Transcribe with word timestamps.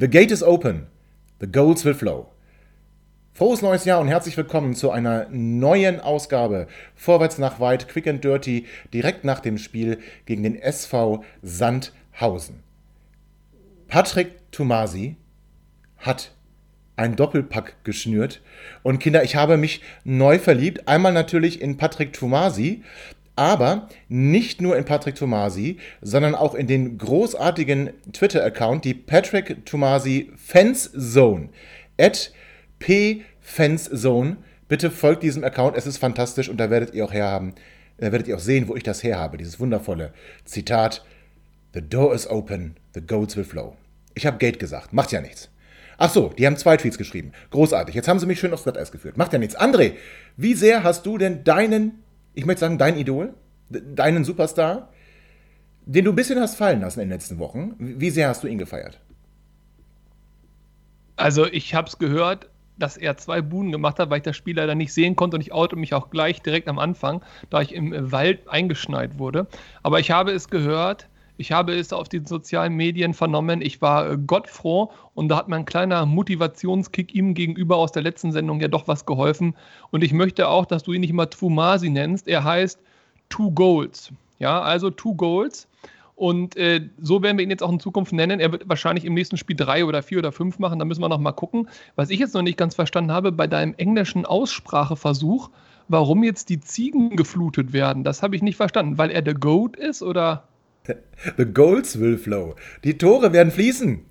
The 0.00 0.06
gate 0.06 0.30
is 0.30 0.44
open. 0.44 0.86
The 1.40 1.48
goals 1.48 1.84
will 1.84 1.92
flow. 1.92 2.28
Frohes 3.32 3.62
neues 3.62 3.84
Jahr 3.84 4.00
und 4.00 4.06
herzlich 4.06 4.36
willkommen 4.36 4.76
zu 4.76 4.92
einer 4.92 5.26
neuen 5.28 5.98
Ausgabe 5.98 6.68
Vorwärts 6.94 7.38
nach 7.38 7.58
weit, 7.58 7.88
quick 7.88 8.06
and 8.06 8.22
dirty, 8.22 8.66
direkt 8.94 9.24
nach 9.24 9.40
dem 9.40 9.58
Spiel 9.58 9.98
gegen 10.24 10.44
den 10.44 10.54
SV 10.54 11.24
Sandhausen. 11.42 12.62
Patrick 13.88 14.52
Tomasi 14.52 15.16
hat 15.96 16.30
ein 16.94 17.16
Doppelpack 17.16 17.82
geschnürt. 17.82 18.40
Und 18.84 19.00
Kinder, 19.00 19.24
ich 19.24 19.34
habe 19.34 19.56
mich 19.56 19.82
neu 20.04 20.38
verliebt. 20.38 20.86
Einmal 20.86 21.12
natürlich 21.12 21.60
in 21.60 21.76
Patrick 21.76 22.12
Tomasi, 22.12 22.84
aber 23.38 23.88
nicht 24.08 24.60
nur 24.60 24.76
in 24.76 24.84
Patrick 24.84 25.14
Tomasi, 25.14 25.78
sondern 26.02 26.34
auch 26.34 26.54
in 26.54 26.66
den 26.66 26.98
großartigen 26.98 27.90
Twitter-Account, 28.12 28.84
die 28.84 28.94
Patrick 28.94 29.64
Tomasi 29.64 30.30
Fans 30.36 30.90
Zone. 30.92 31.50
At 31.98 32.32
pfanszone. 33.40 34.36
Bitte 34.68 34.90
folgt 34.90 35.22
diesem 35.22 35.44
Account, 35.44 35.76
es 35.76 35.86
ist 35.86 35.98
fantastisch 35.98 36.48
und 36.48 36.58
da 36.58 36.68
werdet 36.68 36.94
ihr 36.94 37.04
auch 37.04 37.12
herhaben, 37.12 37.54
da 37.96 38.12
werdet 38.12 38.28
ihr 38.28 38.36
auch 38.36 38.40
sehen, 38.40 38.68
wo 38.68 38.76
ich 38.76 38.82
das 38.82 39.02
herhabe. 39.02 39.38
Dieses 39.38 39.58
wundervolle 39.58 40.12
Zitat: 40.44 41.04
The 41.74 41.80
door 41.80 42.14
is 42.14 42.28
open, 42.28 42.76
the 42.94 43.00
goats 43.00 43.36
will 43.36 43.44
flow. 43.44 43.76
Ich 44.14 44.26
habe 44.26 44.38
Gate 44.38 44.58
gesagt, 44.58 44.92
macht 44.92 45.12
ja 45.12 45.20
nichts. 45.20 45.48
Ach 45.96 46.12
so, 46.12 46.28
die 46.36 46.46
haben 46.46 46.56
zwei 46.56 46.76
Tweets 46.76 46.98
geschrieben. 46.98 47.32
Großartig. 47.50 47.94
Jetzt 47.94 48.06
haben 48.06 48.20
sie 48.20 48.26
mich 48.26 48.38
schön 48.38 48.52
aufs 48.52 48.62
Glatteis 48.62 48.92
geführt. 48.92 49.16
Macht 49.16 49.32
ja 49.32 49.38
nichts. 49.40 49.58
André, 49.58 49.94
wie 50.36 50.54
sehr 50.54 50.84
hast 50.84 51.04
du 51.06 51.18
denn 51.18 51.42
deinen 51.42 52.04
ich 52.34 52.46
möchte 52.46 52.60
sagen, 52.60 52.78
dein 52.78 52.96
Idol, 52.96 53.34
deinen 53.70 54.24
Superstar, 54.24 54.90
den 55.84 56.04
du 56.04 56.12
ein 56.12 56.16
bisschen 56.16 56.38
hast 56.40 56.56
fallen 56.56 56.80
lassen 56.80 57.00
in 57.00 57.08
den 57.08 57.14
letzten 57.14 57.38
Wochen. 57.38 57.74
Wie 57.78 58.10
sehr 58.10 58.28
hast 58.28 58.42
du 58.42 58.46
ihn 58.46 58.58
gefeiert? 58.58 59.00
Also 61.16 61.46
ich 61.46 61.74
habe 61.74 61.88
es 61.88 61.98
gehört, 61.98 62.48
dass 62.76 62.96
er 62.96 63.16
zwei 63.16 63.40
Buden 63.42 63.72
gemacht 63.72 63.98
hat, 63.98 64.10
weil 64.10 64.18
ich 64.18 64.22
das 64.22 64.36
Spiel 64.36 64.56
leider 64.56 64.74
nicht 64.74 64.92
sehen 64.92 65.16
konnte 65.16 65.36
und 65.36 65.40
ich 65.40 65.52
oute 65.52 65.76
mich 65.76 65.94
auch 65.94 66.10
gleich 66.10 66.42
direkt 66.42 66.68
am 66.68 66.78
Anfang, 66.78 67.22
da 67.50 67.60
ich 67.60 67.74
im 67.74 68.12
Wald 68.12 68.48
eingeschneit 68.48 69.18
wurde. 69.18 69.46
Aber 69.82 69.98
ich 69.98 70.10
habe 70.10 70.30
es 70.30 70.48
gehört, 70.48 71.08
ich 71.38 71.52
habe 71.52 71.72
es 71.72 71.92
auf 71.92 72.08
den 72.08 72.26
sozialen 72.26 72.74
Medien 72.74 73.14
vernommen. 73.14 73.62
Ich 73.62 73.80
war 73.80 74.10
äh, 74.10 74.18
gottfroh 74.18 74.90
und 75.14 75.28
da 75.28 75.36
hat 75.36 75.48
mein 75.48 75.64
kleiner 75.64 76.04
Motivationskick 76.04 77.14
ihm 77.14 77.32
gegenüber 77.32 77.76
aus 77.76 77.92
der 77.92 78.02
letzten 78.02 78.32
Sendung 78.32 78.60
ja 78.60 78.66
doch 78.66 78.88
was 78.88 79.06
geholfen. 79.06 79.54
Und 79.92 80.02
ich 80.02 80.12
möchte 80.12 80.48
auch, 80.48 80.66
dass 80.66 80.82
du 80.82 80.92
ihn 80.92 81.00
nicht 81.00 81.10
immer 81.10 81.30
Twumasi 81.30 81.90
nennst. 81.90 82.26
Er 82.26 82.42
heißt 82.42 82.80
Two 83.28 83.52
Goals. 83.52 84.12
Ja, 84.40 84.60
also 84.60 84.90
Two 84.90 85.14
Goals. 85.14 85.68
Und 86.16 86.56
äh, 86.56 86.88
so 87.00 87.22
werden 87.22 87.38
wir 87.38 87.44
ihn 87.44 87.50
jetzt 87.50 87.62
auch 87.62 87.70
in 87.70 87.78
Zukunft 87.78 88.12
nennen. 88.12 88.40
Er 88.40 88.50
wird 88.50 88.68
wahrscheinlich 88.68 89.04
im 89.04 89.14
nächsten 89.14 89.36
Spiel 89.36 89.54
drei 89.54 89.84
oder 89.84 90.02
vier 90.02 90.18
oder 90.18 90.32
fünf 90.32 90.58
machen. 90.58 90.80
Da 90.80 90.84
müssen 90.84 91.00
wir 91.00 91.08
noch 91.08 91.20
mal 91.20 91.30
gucken. 91.30 91.68
Was 91.94 92.10
ich 92.10 92.18
jetzt 92.18 92.34
noch 92.34 92.42
nicht 92.42 92.58
ganz 92.58 92.74
verstanden 92.74 93.12
habe, 93.12 93.30
bei 93.30 93.46
deinem 93.46 93.74
englischen 93.76 94.26
Ausspracheversuch, 94.26 95.50
warum 95.86 96.24
jetzt 96.24 96.48
die 96.48 96.58
Ziegen 96.58 97.14
geflutet 97.14 97.72
werden, 97.72 98.02
das 98.02 98.24
habe 98.24 98.34
ich 98.34 98.42
nicht 98.42 98.56
verstanden. 98.56 98.98
Weil 98.98 99.12
er 99.12 99.22
der 99.22 99.34
Goat 99.34 99.76
ist 99.76 100.02
oder? 100.02 100.48
The 101.36 101.44
goals 101.44 101.98
will 101.98 102.16
flow. 102.16 102.54
Die 102.84 102.96
Tore 102.96 103.32
werden 103.32 103.50
fließen. 103.50 104.04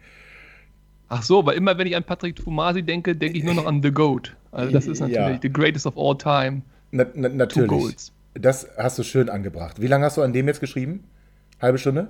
Ach 1.10 1.24
so, 1.24 1.46
weil 1.46 1.56
immer 1.56 1.78
wenn 1.78 1.88
ich 1.88 1.96
an 1.96 2.04
Patrick 2.04 2.40
Fumasi 2.40 2.84
denke, 2.84 3.16
denke 3.16 3.38
ich 3.38 3.44
nur 3.44 3.54
noch 3.54 3.66
an 3.66 3.82
The 3.82 3.92
Goat. 3.92 4.36
Also 4.52 4.72
das 4.72 4.88
ist 4.88 5.00
natürlich 5.00 5.16
ja. 5.16 5.40
the 5.42 5.52
greatest 5.52 5.86
of 5.86 5.98
all 5.98 6.18
time. 6.18 6.64
Na, 6.92 7.06
na, 7.14 7.30
natürlich. 7.30 8.12
Das 8.34 8.68
hast 8.78 9.00
du 9.00 9.04
schön 9.04 9.30
angebracht. 9.30 9.82
Wie 9.82 9.88
lange 9.88 10.06
hast 10.06 10.18
du 10.18 10.22
an 10.22 10.34
dem 10.34 10.48
jetzt 10.48 10.60
geschrieben? 10.60 11.06
Halbe 11.62 11.78
Stunde? 11.78 12.10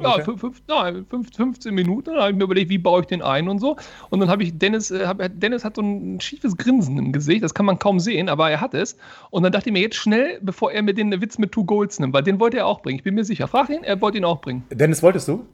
Ja, 0.00 0.20
fünf, 0.22 0.62
nein, 0.68 1.06
15 1.08 1.74
Minuten. 1.74 2.10
Dann 2.12 2.20
habe 2.20 2.30
ich 2.30 2.36
mir 2.36 2.44
überlegt, 2.44 2.70
wie 2.70 2.78
baue 2.78 3.00
ich 3.00 3.06
den 3.06 3.22
ein 3.22 3.48
und 3.48 3.58
so. 3.58 3.76
Und 4.10 4.20
dann 4.20 4.28
habe 4.28 4.42
ich 4.42 4.56
Dennis, 4.58 4.90
äh, 4.90 5.06
hab, 5.06 5.20
Dennis 5.40 5.64
hat 5.64 5.76
so 5.76 5.82
ein 5.82 6.20
schiefes 6.20 6.56
Grinsen 6.56 6.98
im 6.98 7.12
Gesicht, 7.12 7.42
das 7.42 7.54
kann 7.54 7.66
man 7.66 7.78
kaum 7.78 8.00
sehen, 8.00 8.28
aber 8.28 8.50
er 8.50 8.60
hat 8.60 8.74
es. 8.74 8.96
Und 9.30 9.42
dann 9.42 9.52
dachte 9.52 9.68
ich 9.68 9.72
mir 9.72 9.80
jetzt 9.80 9.96
schnell, 9.96 10.38
bevor 10.42 10.72
er 10.72 10.82
mir 10.82 10.94
den 10.94 11.20
Witz 11.20 11.38
mit 11.38 11.52
Two 11.52 11.64
Goals 11.64 11.98
nimmt, 11.98 12.14
weil 12.14 12.22
den 12.22 12.40
wollte 12.40 12.58
er 12.58 12.66
auch 12.66 12.80
bringen. 12.80 12.98
Ich 12.98 13.04
bin 13.04 13.14
mir 13.14 13.24
sicher. 13.24 13.48
Frag 13.48 13.70
ihn, 13.70 13.84
er 13.84 14.00
wollte 14.00 14.18
ihn 14.18 14.24
auch 14.24 14.40
bringen. 14.40 14.64
Dennis, 14.70 15.02
wolltest 15.02 15.28
du? 15.28 15.46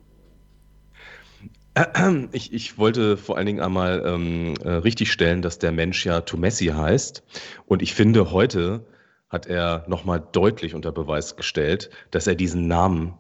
Ich, 2.32 2.52
ich, 2.52 2.78
wollte 2.78 3.16
vor 3.16 3.36
allen 3.36 3.46
Dingen 3.46 3.60
einmal 3.60 4.02
ähm, 4.04 4.54
äh, 4.62 4.70
richtigstellen, 4.70 5.40
dass 5.40 5.58
der 5.58 5.72
Mensch 5.72 6.04
ja 6.04 6.20
Tumessi 6.20 6.66
heißt. 6.66 7.22
Und 7.66 7.80
ich 7.80 7.94
finde, 7.94 8.32
heute 8.32 8.84
hat 9.28 9.46
er 9.46 9.84
nochmal 9.86 10.22
deutlich 10.32 10.74
unter 10.74 10.92
Beweis 10.92 11.36
gestellt, 11.36 11.90
dass 12.10 12.26
er 12.26 12.34
diesen 12.34 12.66
Namen 12.66 13.14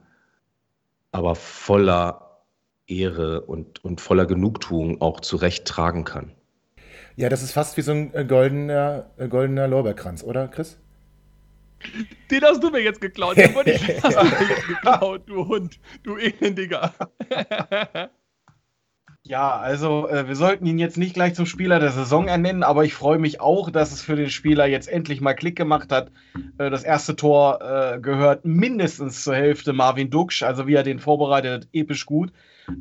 aber 1.12 1.34
voller 1.34 2.44
Ehre 2.86 3.42
und, 3.42 3.84
und 3.84 4.00
voller 4.00 4.26
Genugtuung 4.26 5.00
auch 5.00 5.20
zurecht 5.20 5.66
tragen 5.66 6.04
kann. 6.04 6.32
Ja, 7.16 7.28
das 7.28 7.42
ist 7.42 7.52
fast 7.52 7.76
wie 7.76 7.82
so 7.82 7.92
ein 7.92 8.14
äh, 8.14 8.24
goldener, 8.24 9.10
äh, 9.16 9.28
goldener 9.28 9.68
Lorbeerkranz, 9.68 10.22
oder, 10.22 10.48
Chris? 10.48 10.78
Den 12.30 12.42
hast 12.42 12.62
du 12.62 12.70
mir 12.70 12.80
jetzt 12.82 13.00
geklaut. 13.00 13.36
Den 13.36 13.54
wollte 13.54 13.72
ich 13.72 13.86
jetzt 13.86 14.02
geklaut, 14.02 15.22
du 15.26 15.48
Hund, 15.48 15.80
du 16.02 16.16
Elendiger. 16.16 16.94
Ja, 19.30 19.60
also 19.60 20.08
äh, 20.08 20.26
wir 20.26 20.34
sollten 20.34 20.66
ihn 20.66 20.80
jetzt 20.80 20.98
nicht 20.98 21.14
gleich 21.14 21.36
zum 21.36 21.46
Spieler 21.46 21.78
der 21.78 21.92
Saison 21.92 22.26
ernennen, 22.26 22.64
aber 22.64 22.84
ich 22.84 22.94
freue 22.94 23.20
mich 23.20 23.40
auch, 23.40 23.70
dass 23.70 23.92
es 23.92 24.02
für 24.02 24.16
den 24.16 24.28
Spieler 24.28 24.66
jetzt 24.66 24.88
endlich 24.88 25.20
mal 25.20 25.34
Klick 25.34 25.54
gemacht 25.54 25.92
hat. 25.92 26.10
Äh, 26.58 26.68
das 26.68 26.82
erste 26.82 27.14
Tor 27.14 27.60
äh, 27.62 28.00
gehört 28.00 28.44
mindestens 28.44 29.22
zur 29.22 29.36
Hälfte 29.36 29.72
Marvin 29.72 30.10
Duksch, 30.10 30.42
also 30.42 30.66
wie 30.66 30.74
er 30.74 30.82
den 30.82 30.98
vorbereitet, 30.98 31.68
episch 31.72 32.06
gut. 32.06 32.32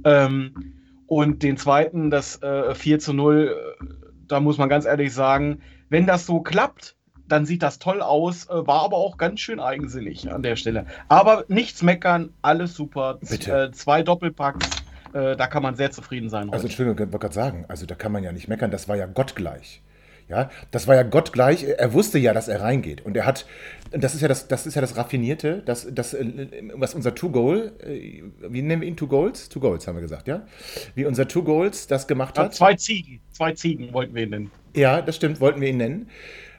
Ähm, 0.03 0.73
und 1.05 1.43
den 1.43 1.55
zweiten, 1.55 2.09
das 2.09 2.39
4 2.39 2.95
äh, 2.95 2.97
zu 2.97 3.13
0, 3.13 3.55
äh, 3.55 3.85
da 4.27 4.39
muss 4.39 4.57
man 4.57 4.69
ganz 4.69 4.85
ehrlich 4.85 5.13
sagen, 5.13 5.61
wenn 5.89 6.07
das 6.07 6.25
so 6.25 6.41
klappt, 6.41 6.95
dann 7.27 7.45
sieht 7.45 7.61
das 7.61 7.77
toll 7.77 8.01
aus, 8.01 8.49
äh, 8.49 8.66
war 8.66 8.81
aber 8.81 8.97
auch 8.97 9.17
ganz 9.17 9.39
schön 9.39 9.59
eigensinnig 9.59 10.31
an 10.31 10.41
der 10.41 10.55
Stelle. 10.55 10.87
Aber 11.09 11.45
nichts 11.47 11.83
meckern, 11.83 12.33
alles 12.41 12.73
super. 12.73 13.19
Bitte. 13.21 13.69
zwei 13.71 14.01
Doppelpacks 14.01 14.67
äh, 15.14 15.36
da 15.36 15.47
kann 15.47 15.64
man 15.64 15.75
sehr 15.75 15.92
zufrieden 15.92 16.30
sein. 16.30 16.42
Also, 16.42 16.47
heute. 16.50 16.56
Also 16.56 16.68
Entschuldigung, 16.68 17.08
ich 17.08 17.14
wollte 17.14 17.20
gerade 17.20 17.36
sagen, 17.36 17.66
also 17.68 17.86
da 17.86 17.96
kann 17.96 18.12
man 18.12 18.24
ja 18.24 18.31
nicht 18.31 18.47
meckern, 18.47 18.72
das 18.72 18.88
war 18.88 18.96
ja 18.96 19.06
gottgleich. 19.06 19.81
Ja, 20.30 20.52
das 20.70 20.88
war 20.88 20.94
ja 20.94 21.02
gottgleich. 21.02 21.64
Er 21.64 21.92
wusste 21.94 22.20
ja, 22.20 22.34
dass 22.34 22.47
er 22.47 22.62
reingeht. 22.62 23.03
Und 23.03 23.18
er 23.18 23.25
hat, 23.25 23.47
das 23.90 24.14
ist 24.14 24.22
ja 24.22 24.28
das, 24.28 24.47
das 24.47 24.68
ist 24.68 24.75
ja 24.75 24.81
das 24.81 24.96
Raffinierte, 24.96 25.64
das, 25.66 25.88
das, 25.92 26.14
äh, 26.14 26.52
was 26.75 26.94
unser 26.94 27.16
Two-Goal, 27.16 27.72
äh, 27.80 28.22
wie 28.47 28.62
nennen 28.62 28.81
wir 28.81 28.88
ihn? 28.88 28.96
Two 28.96 29.08
Goals? 29.08 29.50
Two 29.50 29.59
Goals 29.59 29.88
haben 29.88 29.96
wir 29.96 30.03
gesagt, 30.03 30.28
ja? 30.28 30.46
Wie 30.94 31.06
unser 31.06 31.28
Two 31.28 31.41
Goals 31.41 31.88
das 31.88 32.06
gemacht 32.06 32.38
hat. 32.38 32.46
Ja, 32.46 32.52
zwei 32.52 32.76
Ziegen, 32.76 33.22
zwei 33.31 33.53
Ziegen 33.53 33.91
wollten 33.91 34.14
wir 34.14 34.24
ihn 34.24 34.30
nennen. 34.30 34.52
Ja, 34.76 35.02
das 35.02 35.16
stimmt, 35.16 35.41
wollten 35.41 35.62
wir 35.62 35.70
ihn 35.70 35.78
nennen. 35.78 36.09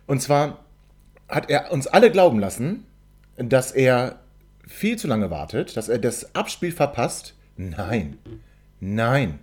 Und 0.09 0.21
zwar 0.21 0.65
hat 1.28 1.49
er 1.49 1.71
uns 1.71 1.87
alle 1.87 2.11
glauben 2.11 2.41
lassen, 2.41 2.84
dass 3.37 3.71
er 3.71 4.19
viel 4.67 4.99
zu 4.99 5.06
lange 5.06 5.31
wartet, 5.31 5.76
dass 5.76 5.88
er 5.88 5.99
das 5.99 6.35
Abspiel 6.35 6.73
verpasst 6.73 7.35
Nein, 7.68 8.16
nein, 8.80 9.38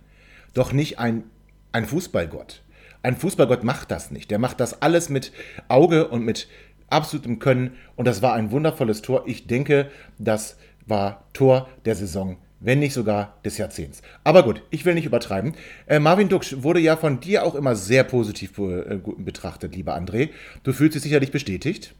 doch 0.52 0.72
nicht 0.72 0.98
ein, 0.98 1.22
ein 1.70 1.86
Fußballgott. 1.86 2.62
Ein 3.04 3.14
Fußballgott 3.14 3.62
macht 3.62 3.92
das 3.92 4.10
nicht. 4.10 4.32
Der 4.32 4.40
macht 4.40 4.58
das 4.58 4.82
alles 4.82 5.08
mit 5.08 5.30
Auge 5.68 6.08
und 6.08 6.24
mit 6.24 6.48
absolutem 6.90 7.38
Können. 7.38 7.76
Und 7.94 8.08
das 8.08 8.20
war 8.20 8.34
ein 8.34 8.50
wundervolles 8.50 9.02
Tor. 9.02 9.22
Ich 9.26 9.46
denke, 9.46 9.88
das 10.18 10.56
war 10.84 11.28
Tor 11.32 11.68
der 11.84 11.94
Saison, 11.94 12.38
wenn 12.58 12.80
nicht 12.80 12.92
sogar 12.92 13.38
des 13.44 13.56
Jahrzehnts. 13.56 14.02
Aber 14.24 14.42
gut, 14.42 14.64
ich 14.70 14.84
will 14.84 14.94
nicht 14.94 15.06
übertreiben. 15.06 15.54
Äh, 15.86 16.00
Marvin 16.00 16.28
Duksch 16.28 16.56
wurde 16.58 16.80
ja 16.80 16.96
von 16.96 17.20
dir 17.20 17.44
auch 17.44 17.54
immer 17.54 17.76
sehr 17.76 18.02
positiv 18.02 18.54
be 18.54 19.00
äh, 19.06 19.22
betrachtet, 19.22 19.76
lieber 19.76 19.96
André. 19.96 20.30
Du 20.64 20.72
fühlst 20.72 20.96
dich 20.96 21.02
sicherlich 21.04 21.30
bestätigt 21.30 21.94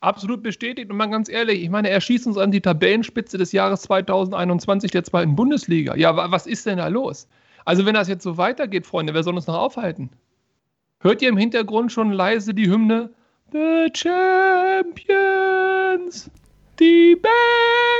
absolut 0.00 0.42
bestätigt. 0.42 0.90
Und 0.90 0.96
mal 0.96 1.06
ganz 1.06 1.28
ehrlich, 1.28 1.62
ich 1.62 1.70
meine, 1.70 1.90
er 1.90 2.00
schießt 2.00 2.26
uns 2.26 2.38
an 2.38 2.50
die 2.50 2.60
Tabellenspitze 2.60 3.38
des 3.38 3.52
Jahres 3.52 3.82
2021 3.82 4.90
der 4.90 5.04
zweiten 5.04 5.36
Bundesliga. 5.36 5.94
Ja, 5.96 6.30
was 6.30 6.46
ist 6.46 6.66
denn 6.66 6.78
da 6.78 6.88
los? 6.88 7.28
Also, 7.64 7.84
wenn 7.86 7.94
das 7.94 8.08
jetzt 8.08 8.22
so 8.22 8.36
weitergeht, 8.38 8.86
Freunde, 8.86 9.14
wer 9.14 9.22
soll 9.22 9.34
uns 9.34 9.46
noch 9.46 9.58
aufhalten? 9.58 10.10
Hört 11.00 11.20
ihr 11.22 11.28
im 11.28 11.36
Hintergrund 11.36 11.92
schon 11.92 12.10
leise 12.12 12.54
die 12.54 12.68
Hymne 12.70 13.10
The 13.52 13.88
Champions, 13.94 15.10
die 16.80 17.16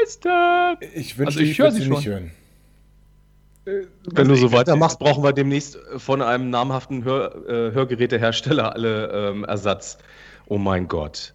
Beste! 0.02 0.76
Ich 0.94 1.16
wünschte, 1.18 1.26
Also 1.26 1.40
ich 1.40 1.50
ich, 1.52 1.58
höre 1.58 1.66
würde 1.66 1.76
sie 1.76 1.88
nicht 1.88 2.02
schon. 2.02 2.12
hören. 2.12 2.30
Wenn 3.64 4.28
du 4.28 4.36
so 4.36 4.52
weitermachst, 4.52 4.98
brauchen 5.00 5.24
wir 5.24 5.32
demnächst 5.32 5.76
von 5.96 6.22
einem 6.22 6.50
namhaften 6.50 7.04
Hör, 7.04 7.34
äh, 7.48 7.72
Hörgerätehersteller 7.72 8.72
alle 8.74 9.30
ähm, 9.30 9.44
Ersatz. 9.44 9.98
Oh 10.46 10.58
mein 10.58 10.86
Gott. 10.88 11.34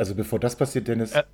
Also 0.00 0.14
bevor 0.14 0.38
das 0.40 0.56
passiert, 0.56 0.88
Dennis. 0.88 1.14
Ä- 1.14 1.18
Äh, 1.20 1.24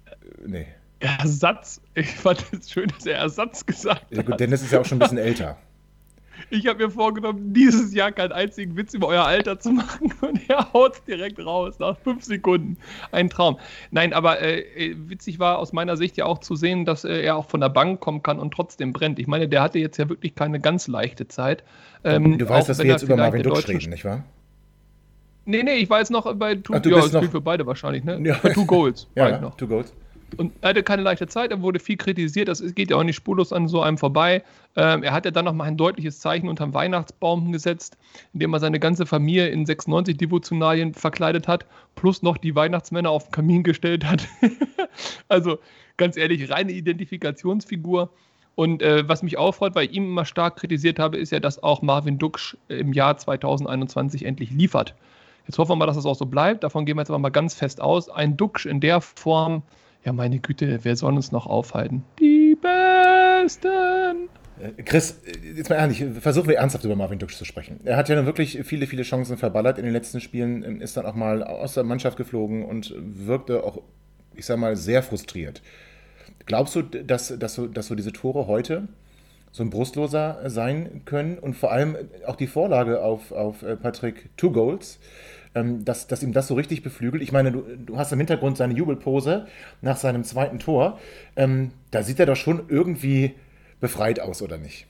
nee. 0.44 0.66
Ersatz. 0.98 1.80
Ich 1.94 2.10
fand 2.10 2.44
es 2.52 2.68
schön, 2.70 2.88
dass 2.88 3.06
er 3.06 3.18
Ersatz 3.18 3.64
gesagt 3.64 4.06
Ja, 4.10 4.18
hat. 4.18 4.26
gut, 4.26 4.40
Dennis 4.40 4.62
ist 4.62 4.72
ja 4.72 4.80
auch 4.80 4.84
schon 4.84 4.96
ein 4.96 5.00
bisschen 5.00 5.18
älter. 5.18 5.56
Ich 6.50 6.66
habe 6.66 6.84
mir 6.84 6.90
vorgenommen, 6.90 7.54
dieses 7.54 7.94
Jahr 7.94 8.10
keinen 8.12 8.32
einzigen 8.32 8.76
Witz 8.76 8.92
über 8.92 9.06
euer 9.06 9.24
Alter 9.24 9.58
zu 9.60 9.70
machen 9.70 10.12
und 10.20 10.40
er 10.50 10.72
haut 10.72 11.00
direkt 11.06 11.38
raus 11.38 11.78
nach 11.78 11.96
fünf 11.98 12.24
Sekunden. 12.24 12.76
Ein 13.12 13.30
Traum. 13.30 13.58
Nein, 13.92 14.12
aber 14.12 14.40
äh, 14.40 14.60
äh, 14.60 14.96
witzig 15.08 15.38
war 15.38 15.58
aus 15.58 15.72
meiner 15.72 15.96
Sicht 15.96 16.16
ja 16.16 16.24
auch 16.26 16.38
zu 16.38 16.56
sehen, 16.56 16.84
dass 16.84 17.04
äh, 17.04 17.20
er 17.22 17.36
auch 17.36 17.48
von 17.48 17.60
der 17.60 17.68
Bank 17.68 18.00
kommen 18.00 18.22
kann 18.24 18.38
und 18.40 18.52
trotzdem 18.52 18.92
brennt. 18.92 19.18
Ich 19.20 19.28
meine, 19.28 19.48
der 19.48 19.62
hatte 19.62 19.78
jetzt 19.78 19.96
ja 19.98 20.08
wirklich 20.08 20.34
keine 20.34 20.58
ganz 20.60 20.88
leichte 20.88 21.28
Zeit. 21.28 21.62
Ähm, 22.04 22.36
du 22.36 22.48
weißt, 22.48 22.68
dass 22.68 22.78
wir 22.78 22.86
jetzt 22.86 23.02
über 23.04 23.16
Marvin 23.16 23.42
deutschen- 23.42 23.76
reden, 23.76 23.90
nicht 23.90 24.04
wahr? 24.04 24.24
Nee, 25.46 25.62
nee, 25.62 25.74
ich 25.76 25.88
war 25.88 26.00
jetzt 26.00 26.10
noch 26.10 26.32
bei 26.34 26.56
Two, 26.56 26.74
Ach, 26.74 26.80
du 26.82 26.90
ja, 26.90 26.96
bist 26.96 27.14
das 27.14 27.22
noch- 27.24 27.30
für 27.30 27.40
beide 27.40 27.64
wahrscheinlich, 27.66 28.04
ne? 28.04 28.20
Ja. 28.22 28.38
Bei 28.42 28.50
Two 28.52 28.66
Goals 28.66 29.06
Ja, 29.14 29.38
noch. 29.40 29.56
two 29.56 29.66
goals. 29.66 29.92
Und 30.38 30.52
er 30.60 30.70
hatte 30.70 30.82
keine 30.82 31.02
leichte 31.02 31.28
Zeit, 31.28 31.52
er 31.52 31.62
wurde 31.62 31.78
viel 31.78 31.96
kritisiert, 31.96 32.48
das 32.48 32.60
geht 32.74 32.90
ja 32.90 32.96
auch 32.96 33.04
nicht 33.04 33.14
spurlos 33.14 33.52
an 33.52 33.68
so 33.68 33.80
einem 33.80 33.96
vorbei. 33.96 34.42
Ähm, 34.74 35.04
er 35.04 35.12
hat 35.12 35.24
ja 35.24 35.30
dann 35.30 35.44
nochmal 35.44 35.68
ein 35.68 35.76
deutliches 35.76 36.18
Zeichen 36.18 36.48
unterm 36.48 36.74
Weihnachtsbaum 36.74 37.52
gesetzt, 37.52 37.96
indem 38.34 38.52
er 38.52 38.58
seine 38.58 38.80
ganze 38.80 39.06
Familie 39.06 39.46
in 39.48 39.64
96 39.64 40.16
Devotionalien 40.16 40.94
verkleidet 40.94 41.46
hat, 41.46 41.64
plus 41.94 42.22
noch 42.22 42.38
die 42.38 42.56
Weihnachtsmänner 42.56 43.08
auf 43.08 43.26
den 43.28 43.32
Kamin 43.32 43.62
gestellt 43.62 44.04
hat. 44.04 44.26
also 45.28 45.58
ganz 45.96 46.16
ehrlich, 46.16 46.50
reine 46.50 46.72
Identifikationsfigur. 46.72 48.10
Und 48.56 48.82
äh, 48.82 49.06
was 49.08 49.22
mich 49.22 49.36
auch 49.38 49.54
freut, 49.54 49.74
weil 49.74 49.86
ich 49.86 49.92
ihn 49.92 50.04
immer 50.06 50.24
stark 50.24 50.56
kritisiert 50.56 50.98
habe, 50.98 51.18
ist 51.18 51.30
ja, 51.30 51.40
dass 51.40 51.62
auch 51.62 51.82
Marvin 51.82 52.18
Duksch 52.18 52.56
im 52.68 52.92
Jahr 52.92 53.16
2021 53.16 54.24
endlich 54.24 54.50
liefert. 54.50 54.94
Jetzt 55.46 55.58
hoffen 55.58 55.70
wir 55.70 55.76
mal, 55.76 55.86
dass 55.86 55.96
das 55.96 56.06
auch 56.06 56.16
so 56.16 56.26
bleibt. 56.26 56.64
Davon 56.64 56.84
gehen 56.86 56.96
wir 56.96 57.02
jetzt 57.02 57.10
aber 57.10 57.20
mal 57.20 57.30
ganz 57.30 57.54
fest 57.54 57.80
aus. 57.80 58.08
Ein 58.08 58.36
Duxch 58.36 58.66
in 58.66 58.80
der 58.80 59.00
Form, 59.00 59.62
ja 60.04 60.12
meine 60.12 60.40
Güte, 60.40 60.80
wer 60.82 60.96
soll 60.96 61.14
uns 61.14 61.30
noch 61.30 61.46
aufhalten? 61.46 62.04
Die 62.18 62.56
Besten! 62.60 64.28
Äh, 64.60 64.82
Chris, 64.82 65.20
äh, 65.24 65.56
jetzt 65.56 65.70
mal 65.70 65.76
ehrlich, 65.76 66.04
versuchen 66.20 66.48
wir 66.48 66.56
ernsthaft 66.56 66.84
über 66.84 66.96
Marvin 66.96 67.18
Duksch 67.18 67.36
zu 67.36 67.44
sprechen. 67.44 67.80
Er 67.84 67.96
hat 67.96 68.08
ja 68.08 68.16
nun 68.16 68.26
wirklich 68.26 68.58
viele, 68.64 68.86
viele 68.86 69.04
Chancen 69.04 69.36
verballert 69.36 69.78
in 69.78 69.84
den 69.84 69.92
letzten 69.92 70.20
Spielen, 70.20 70.64
ähm, 70.64 70.80
ist 70.80 70.96
dann 70.96 71.06
auch 71.06 71.14
mal 71.14 71.44
aus 71.44 71.74
der 71.74 71.84
Mannschaft 71.84 72.16
geflogen 72.16 72.64
und 72.64 72.94
wirkte 72.98 73.62
auch, 73.62 73.82
ich 74.34 74.46
sag 74.46 74.58
mal, 74.58 74.74
sehr 74.74 75.02
frustriert. 75.02 75.62
Glaubst 76.46 76.74
du, 76.74 76.82
dass, 76.82 77.38
dass, 77.38 77.54
so, 77.54 77.66
dass 77.66 77.86
so 77.86 77.94
diese 77.94 78.12
Tore 78.12 78.46
heute 78.46 78.88
so 79.52 79.62
ein 79.62 79.70
Brustloser 79.70 80.50
sein 80.50 81.02
können 81.06 81.38
und 81.38 81.54
vor 81.54 81.72
allem 81.72 81.96
auch 82.26 82.36
die 82.36 82.46
Vorlage 82.46 83.02
auf, 83.02 83.32
auf 83.32 83.62
äh, 83.62 83.76
Patrick 83.76 84.28
Two 84.36 84.50
Goals, 84.50 84.98
ähm, 85.56 85.84
dass, 85.84 86.06
dass 86.06 86.22
ihm 86.22 86.32
das 86.32 86.46
so 86.46 86.54
richtig 86.54 86.82
beflügelt? 86.82 87.22
Ich 87.22 87.32
meine, 87.32 87.50
du, 87.50 87.62
du 87.62 87.96
hast 87.96 88.12
im 88.12 88.18
Hintergrund 88.18 88.56
seine 88.56 88.74
Jubelpose 88.74 89.46
nach 89.80 89.96
seinem 89.96 90.22
zweiten 90.22 90.60
Tor. 90.60 91.00
Ähm, 91.34 91.72
da 91.90 92.02
sieht 92.02 92.20
er 92.20 92.26
doch 92.26 92.36
schon 92.36 92.68
irgendwie 92.68 93.34
befreit 93.80 94.20
aus, 94.20 94.42
oder 94.42 94.58
nicht? 94.58 94.86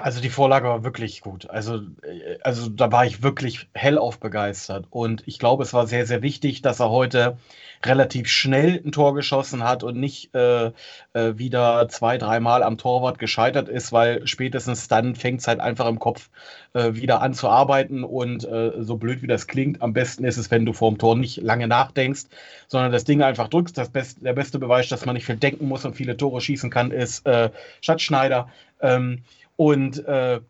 Also 0.00 0.20
die 0.20 0.30
Vorlage 0.30 0.68
war 0.68 0.84
wirklich 0.84 1.22
gut. 1.22 1.50
Also, 1.50 1.78
äh, 2.02 2.38
also 2.42 2.68
da 2.68 2.92
war 2.92 3.04
ich 3.04 3.22
wirklich 3.24 3.68
hellauf 3.74 4.20
begeistert. 4.20 4.86
Und 4.90 5.24
ich 5.26 5.40
glaube, 5.40 5.64
es 5.64 5.74
war 5.74 5.88
sehr, 5.88 6.06
sehr 6.06 6.22
wichtig, 6.22 6.62
dass 6.62 6.78
er 6.78 6.90
heute 6.90 7.36
relativ 7.84 8.28
schnell 8.28 8.80
ein 8.84 8.92
Tor 8.92 9.14
geschossen 9.14 9.64
hat 9.64 9.82
und 9.82 9.98
nicht 9.98 10.34
äh, 10.34 10.66
äh, 10.66 11.36
wieder 11.36 11.88
zwei, 11.88 12.16
dreimal 12.16 12.62
am 12.62 12.78
Torwart 12.78 13.18
gescheitert 13.18 13.68
ist, 13.68 13.92
weil 13.92 14.24
spätestens 14.26 14.86
dann 14.86 15.16
fängt 15.16 15.40
es 15.40 15.48
halt 15.48 15.58
einfach 15.58 15.86
im 15.86 15.98
Kopf 15.98 16.30
äh, 16.74 16.94
wieder 16.94 17.20
an 17.20 17.34
zu 17.34 17.48
arbeiten. 17.48 18.04
Und 18.04 18.44
äh, 18.44 18.72
so 18.78 18.96
blöd 18.98 19.22
wie 19.22 19.26
das 19.26 19.48
klingt, 19.48 19.82
am 19.82 19.94
besten 19.94 20.24
ist 20.24 20.36
es, 20.36 20.50
wenn 20.52 20.64
du 20.64 20.72
vorm 20.72 20.98
Tor 20.98 21.16
nicht 21.16 21.38
lange 21.38 21.66
nachdenkst, 21.66 22.26
sondern 22.68 22.92
das 22.92 23.02
Ding 23.02 23.22
einfach 23.22 23.48
drückst. 23.48 23.76
Das 23.76 23.88
best, 23.90 24.24
der 24.24 24.32
beste 24.32 24.60
Beweis, 24.60 24.88
dass 24.88 25.06
man 25.06 25.16
nicht 25.16 25.26
viel 25.26 25.36
denken 25.36 25.66
muss 25.66 25.84
und 25.84 25.94
viele 25.94 26.16
Tore 26.16 26.40
schießen 26.40 26.70
kann, 26.70 26.92
ist 26.92 27.26
äh, 27.26 27.50
Schatzschneider. 27.80 28.48
Ähm, 28.80 29.24
und 29.58 30.06
äh, 30.06 30.40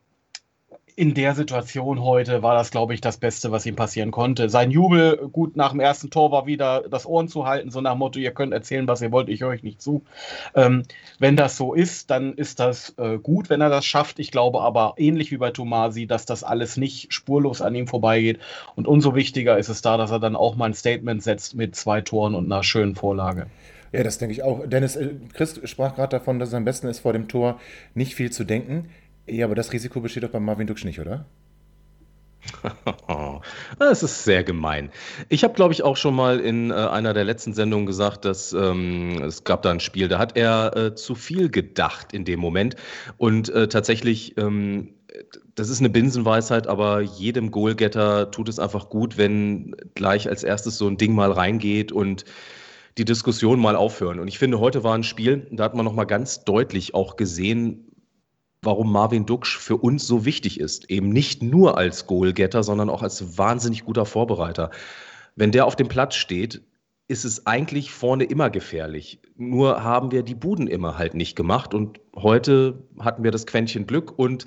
in 0.97 1.15
der 1.15 1.35
Situation 1.35 2.03
heute 2.03 2.43
war 2.43 2.55
das, 2.55 2.71
glaube 2.71 2.93
ich, 2.93 3.01
das 3.01 3.17
Beste, 3.17 3.51
was 3.51 3.65
ihm 3.65 3.75
passieren 3.75 4.11
konnte. 4.11 4.51
Sein 4.51 4.71
Jubel, 4.71 5.29
gut 5.33 5.57
nach 5.57 5.71
dem 5.71 5.81
ersten 5.81 6.11
Tor, 6.11 6.31
war 6.31 6.45
wieder 6.45 6.83
das 6.91 7.07
Ohren 7.07 7.29
zu 7.29 7.47
halten, 7.47 7.71
so 7.71 7.81
nach 7.81 7.93
dem 7.93 8.01
Motto, 8.01 8.19
ihr 8.19 8.33
könnt 8.33 8.53
erzählen, 8.53 8.87
was 8.87 9.01
ihr 9.01 9.11
wollt, 9.11 9.31
ich 9.31 9.41
höre 9.41 9.49
euch 9.49 9.63
nicht 9.63 9.81
zu. 9.81 10.03
Ähm, 10.55 10.83
wenn 11.19 11.37
das 11.37 11.57
so 11.57 11.73
ist, 11.73 12.11
dann 12.11 12.35
ist 12.35 12.61
das 12.61 12.99
äh, 12.99 13.17
gut, 13.17 13.49
wenn 13.49 13.63
er 13.63 13.71
das 13.71 13.87
schafft. 13.87 14.19
Ich 14.19 14.31
glaube 14.31 14.61
aber, 14.61 14.95
ähnlich 14.99 15.31
wie 15.31 15.39
bei 15.39 15.53
Tomasi, 15.53 16.07
dass 16.07 16.27
das 16.27 16.45
alles 16.45 16.77
nicht 16.77 17.15
spurlos 17.15 17.63
an 17.63 17.75
ihm 17.75 17.87
vorbeigeht. 17.87 18.41
Und 18.75 18.87
umso 18.87 19.15
wichtiger 19.15 19.57
ist 19.57 19.71
es 19.71 19.81
da, 19.81 19.97
dass 19.97 20.11
er 20.11 20.19
dann 20.19 20.37
auch 20.37 20.57
mal 20.57 20.67
ein 20.67 20.75
Statement 20.75 21.23
setzt 21.23 21.55
mit 21.55 21.77
zwei 21.77 22.03
Toren 22.03 22.35
und 22.35 22.53
einer 22.53 22.63
schönen 22.63 22.95
Vorlage. 22.95 23.47
Ja, 23.93 24.03
das 24.03 24.19
denke 24.19 24.33
ich 24.33 24.43
auch. 24.43 24.67
Dennis, 24.67 24.97
äh, 24.97 25.15
Chris 25.33 25.61
sprach 25.65 25.95
gerade 25.95 26.11
davon, 26.11 26.39
dass 26.39 26.51
es 26.51 26.55
am 26.55 26.65
besten 26.65 26.89
ist, 26.89 27.01
vor 27.01 27.13
dem 27.13 27.29
Tor 27.29 27.61
nicht 27.95 28.15
viel 28.15 28.31
zu 28.31 28.45
denken. 28.45 28.91
Ja, 29.27 29.47
aber 29.47 29.55
das 29.55 29.73
Risiko 29.73 30.01
besteht 30.01 30.23
doch 30.23 30.31
bei 30.31 30.41
Marvin 30.41 30.67
Duksch 30.67 30.85
nicht, 30.85 31.01
oder? 31.01 31.27
Das 33.79 34.03
ist 34.03 34.25
sehr 34.25 34.45
gemein. 34.45 34.91
Ich 35.29 35.45
habe, 35.45 35.55
glaube 35.55 35.73
ich, 35.73 35.83
auch 35.83 35.97
schon 35.97 36.15
mal 36.15 36.41
in 36.41 36.71
äh, 36.71 36.75
einer 36.75 37.15
der 37.15 37.25
letzten 37.25 37.53
Sendungen 37.53 37.87
gesagt, 37.87 38.25
dass 38.25 38.53
ähm, 38.53 39.23
es 39.23 39.45
gab 39.45 39.63
da 39.63 39.71
ein 39.71 39.81
Spiel, 39.81 40.09
da 40.09 40.19
hat 40.19 40.37
er 40.37 40.77
äh, 40.77 40.95
zu 40.95 41.15
viel 41.15 41.49
gedacht 41.51 42.13
in 42.13 42.25
dem 42.25 42.41
Moment. 42.41 42.77
Und 43.17 43.49
äh, 43.51 43.69
tatsächlich, 43.69 44.37
ähm, 44.39 44.95
das 45.55 45.69
ist 45.69 45.81
eine 45.81 45.91
Binsenweisheit, 45.91 46.67
aber 46.67 47.01
jedem 47.01 47.51
Goalgetter 47.51 48.31
tut 48.31 48.49
es 48.49 48.59
einfach 48.59 48.89
gut, 48.89 49.19
wenn 49.19 49.75
gleich 49.95 50.29
als 50.29 50.45
erstes 50.45 50.79
so 50.79 50.87
ein 50.87 50.97
Ding 50.97 51.15
mal 51.15 51.33
reingeht 51.33 51.93
und 51.93 52.25
die 52.99 53.05
Diskussion 53.05 53.61
mal 53.61 53.77
aufhören. 53.77 54.19
Und 54.19 54.29
ich 54.29 54.39
finde, 54.39 54.61
heute 54.61 54.83
war 54.85 54.95
ein 54.95 55.05
Spiel, 55.05 55.47
da 55.51 55.65
hat 55.65 55.75
man 55.75 55.85
nochmal 55.85 56.07
ganz 56.07 56.45
deutlich 56.45 56.95
auch 56.95 57.17
gesehen, 57.17 57.93
warum 58.61 58.93
Marvin 58.93 59.25
Duksch 59.25 59.57
für 59.57 59.77
uns 59.77 60.07
so 60.07 60.25
wichtig 60.25 60.59
ist. 60.59 60.91
Eben 60.91 61.11
nicht 61.11 61.43
nur 61.43 61.79
als 61.79 62.07
Goalgetter, 62.07 62.63
sondern 62.63 62.91
auch 62.91 63.03
als 63.03 63.39
wahnsinnig 63.39 63.85
guter 63.85 64.05
Vorbereiter. 64.05 64.71
Wenn 65.37 65.53
der 65.53 65.67
auf 65.67 65.77
dem 65.77 65.89
Platz 65.89 66.17
steht, 66.17 66.63
ist 67.07 67.25
es 67.25 67.47
eigentlich 67.47 67.91
vorne 67.93 68.25
immer 68.25 68.51
gefährlich. 68.51 69.21
Nur 69.37 69.83
haben 69.83 70.11
wir 70.11 70.23
die 70.23 70.35
Buden 70.35 70.67
immer 70.67 70.99
halt 70.99 71.15
nicht 71.15 71.37
gemacht. 71.37 71.73
Und 71.73 72.01
heute 72.15 72.83
hatten 72.99 73.23
wir 73.23 73.31
das 73.31 73.47
Quäntchen 73.47 73.87
Glück 73.87 74.19
und 74.19 74.45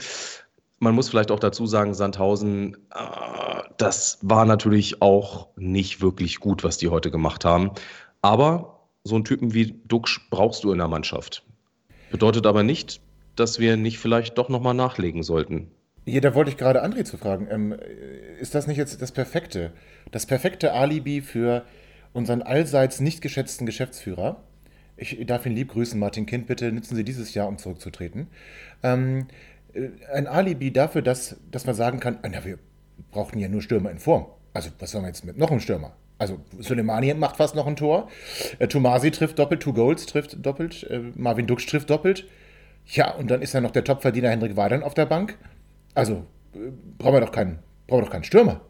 man 0.82 0.96
muss 0.96 1.10
vielleicht 1.10 1.32
auch 1.32 1.40
dazu 1.40 1.68
sagen, 1.68 1.94
Sandhausen, 1.94 2.76
äh, 2.94 3.62
das 3.78 4.18
war 4.22 4.46
natürlich 4.46 5.02
auch 5.02 5.50
nicht 5.56 6.02
wirklich 6.02 6.40
gut, 6.40 6.64
was 6.64 6.78
die 6.78 6.90
heute 6.90 7.12
gemacht 7.12 7.46
haben. 7.46 7.72
Aber 8.22 8.88
so 9.04 9.16
einen 9.16 9.26
Typen 9.26 9.54
wie 9.54 9.80
Duksch 9.86 10.30
brauchst 10.30 10.64
du 10.64 10.72
in 10.72 10.78
der 10.78 10.88
Mannschaft. 10.88 11.44
Bedeutet 12.12 12.46
aber 12.46 12.64
nicht, 12.64 13.02
dass 13.36 13.60
wir 13.60 13.78
nicht 13.78 13.98
vielleicht 13.98 14.38
doch 14.38 14.50
nochmal 14.50 14.74
nachlegen 14.74 15.24
sollten. 15.24 15.72
Ja, 16.06 16.20
da 16.20 16.34
wollte 16.34 16.52
ich 16.52 16.58
gerade 16.58 16.84
André 16.84 17.04
zu 17.04 17.18
fragen. 17.18 17.48
Ähm, 17.50 17.76
ist 18.40 18.56
das 18.56 18.68
nicht 18.68 18.78
jetzt 18.78 19.02
das 19.02 19.12
perfekte, 19.12 19.72
das 20.12 20.26
perfekte 20.26 20.74
Alibi 20.74 21.22
für 21.22 21.64
unseren 22.14 22.42
allseits 22.42 23.00
nicht 23.00 23.22
geschätzten 23.22 23.66
Geschäftsführer? 23.66 24.44
Ich 24.98 25.26
darf 25.26 25.46
ihn 25.46 25.54
lieb 25.54 25.70
grüßen, 25.70 26.00
Martin 26.00 26.26
Kind. 26.26 26.48
Bitte 26.48 26.72
nutzen 26.72 26.96
Sie 26.96 27.04
dieses 27.04 27.34
Jahr, 27.34 27.48
um 27.48 27.58
zurückzutreten. 27.58 28.28
Ähm, 28.84 29.28
äh, 29.74 29.90
ein 30.14 30.28
Alibi 30.28 30.72
dafür, 30.72 31.02
dass, 31.02 31.38
dass 31.50 31.66
man 31.66 31.76
sagen 31.76 32.00
kann, 32.00 32.20
na, 32.24 32.44
wir 32.44 32.60
brauchten 33.12 33.40
ja 33.40 33.48
nur 33.48 33.62
Stürmer 33.62 33.92
in 33.92 34.00
Form. 34.00 34.26
Also, 34.54 34.70
was 34.80 34.92
sollen 34.92 35.04
wir 35.04 35.10
jetzt 35.10 35.24
mit 35.24 35.38
noch 35.38 35.50
einem 35.50 35.60
Stürmer? 35.60 35.94
Also, 36.22 36.38
Soleimani 36.60 37.16
macht 37.16 37.38
fast 37.38 37.56
noch 37.56 37.66
ein 37.66 37.76
Tor. 37.76 38.08
Äh, 38.60 38.68
Tomasi 38.68 39.10
trifft 39.10 39.40
doppelt, 39.40 39.64
Two 39.64 39.74
Goals 39.74 40.06
trifft 40.06 40.46
doppelt, 40.46 40.84
äh, 40.84 41.00
Marvin 41.16 41.48
Dux 41.48 41.66
trifft 41.66 41.90
doppelt. 41.90 42.28
Ja, 42.86 43.16
und 43.16 43.32
dann 43.32 43.42
ist 43.42 43.54
ja 43.54 43.60
noch 43.60 43.72
der 43.72 43.84
Topverdiener 43.84 44.30
Hendrik 44.30 44.56
Weidern 44.56 44.84
auf 44.84 44.94
der 44.94 45.08
Bank. 45.08 45.40
Also, 45.96 46.28
äh, 46.54 46.60
brauchen 47.00 47.14
wir 47.16 47.22
doch 47.22 47.32
keinen, 47.32 47.58
brauchen 47.88 48.02
wir 48.02 48.06
doch 48.06 48.12
keinen 48.12 48.24
Stürmer. 48.24 48.62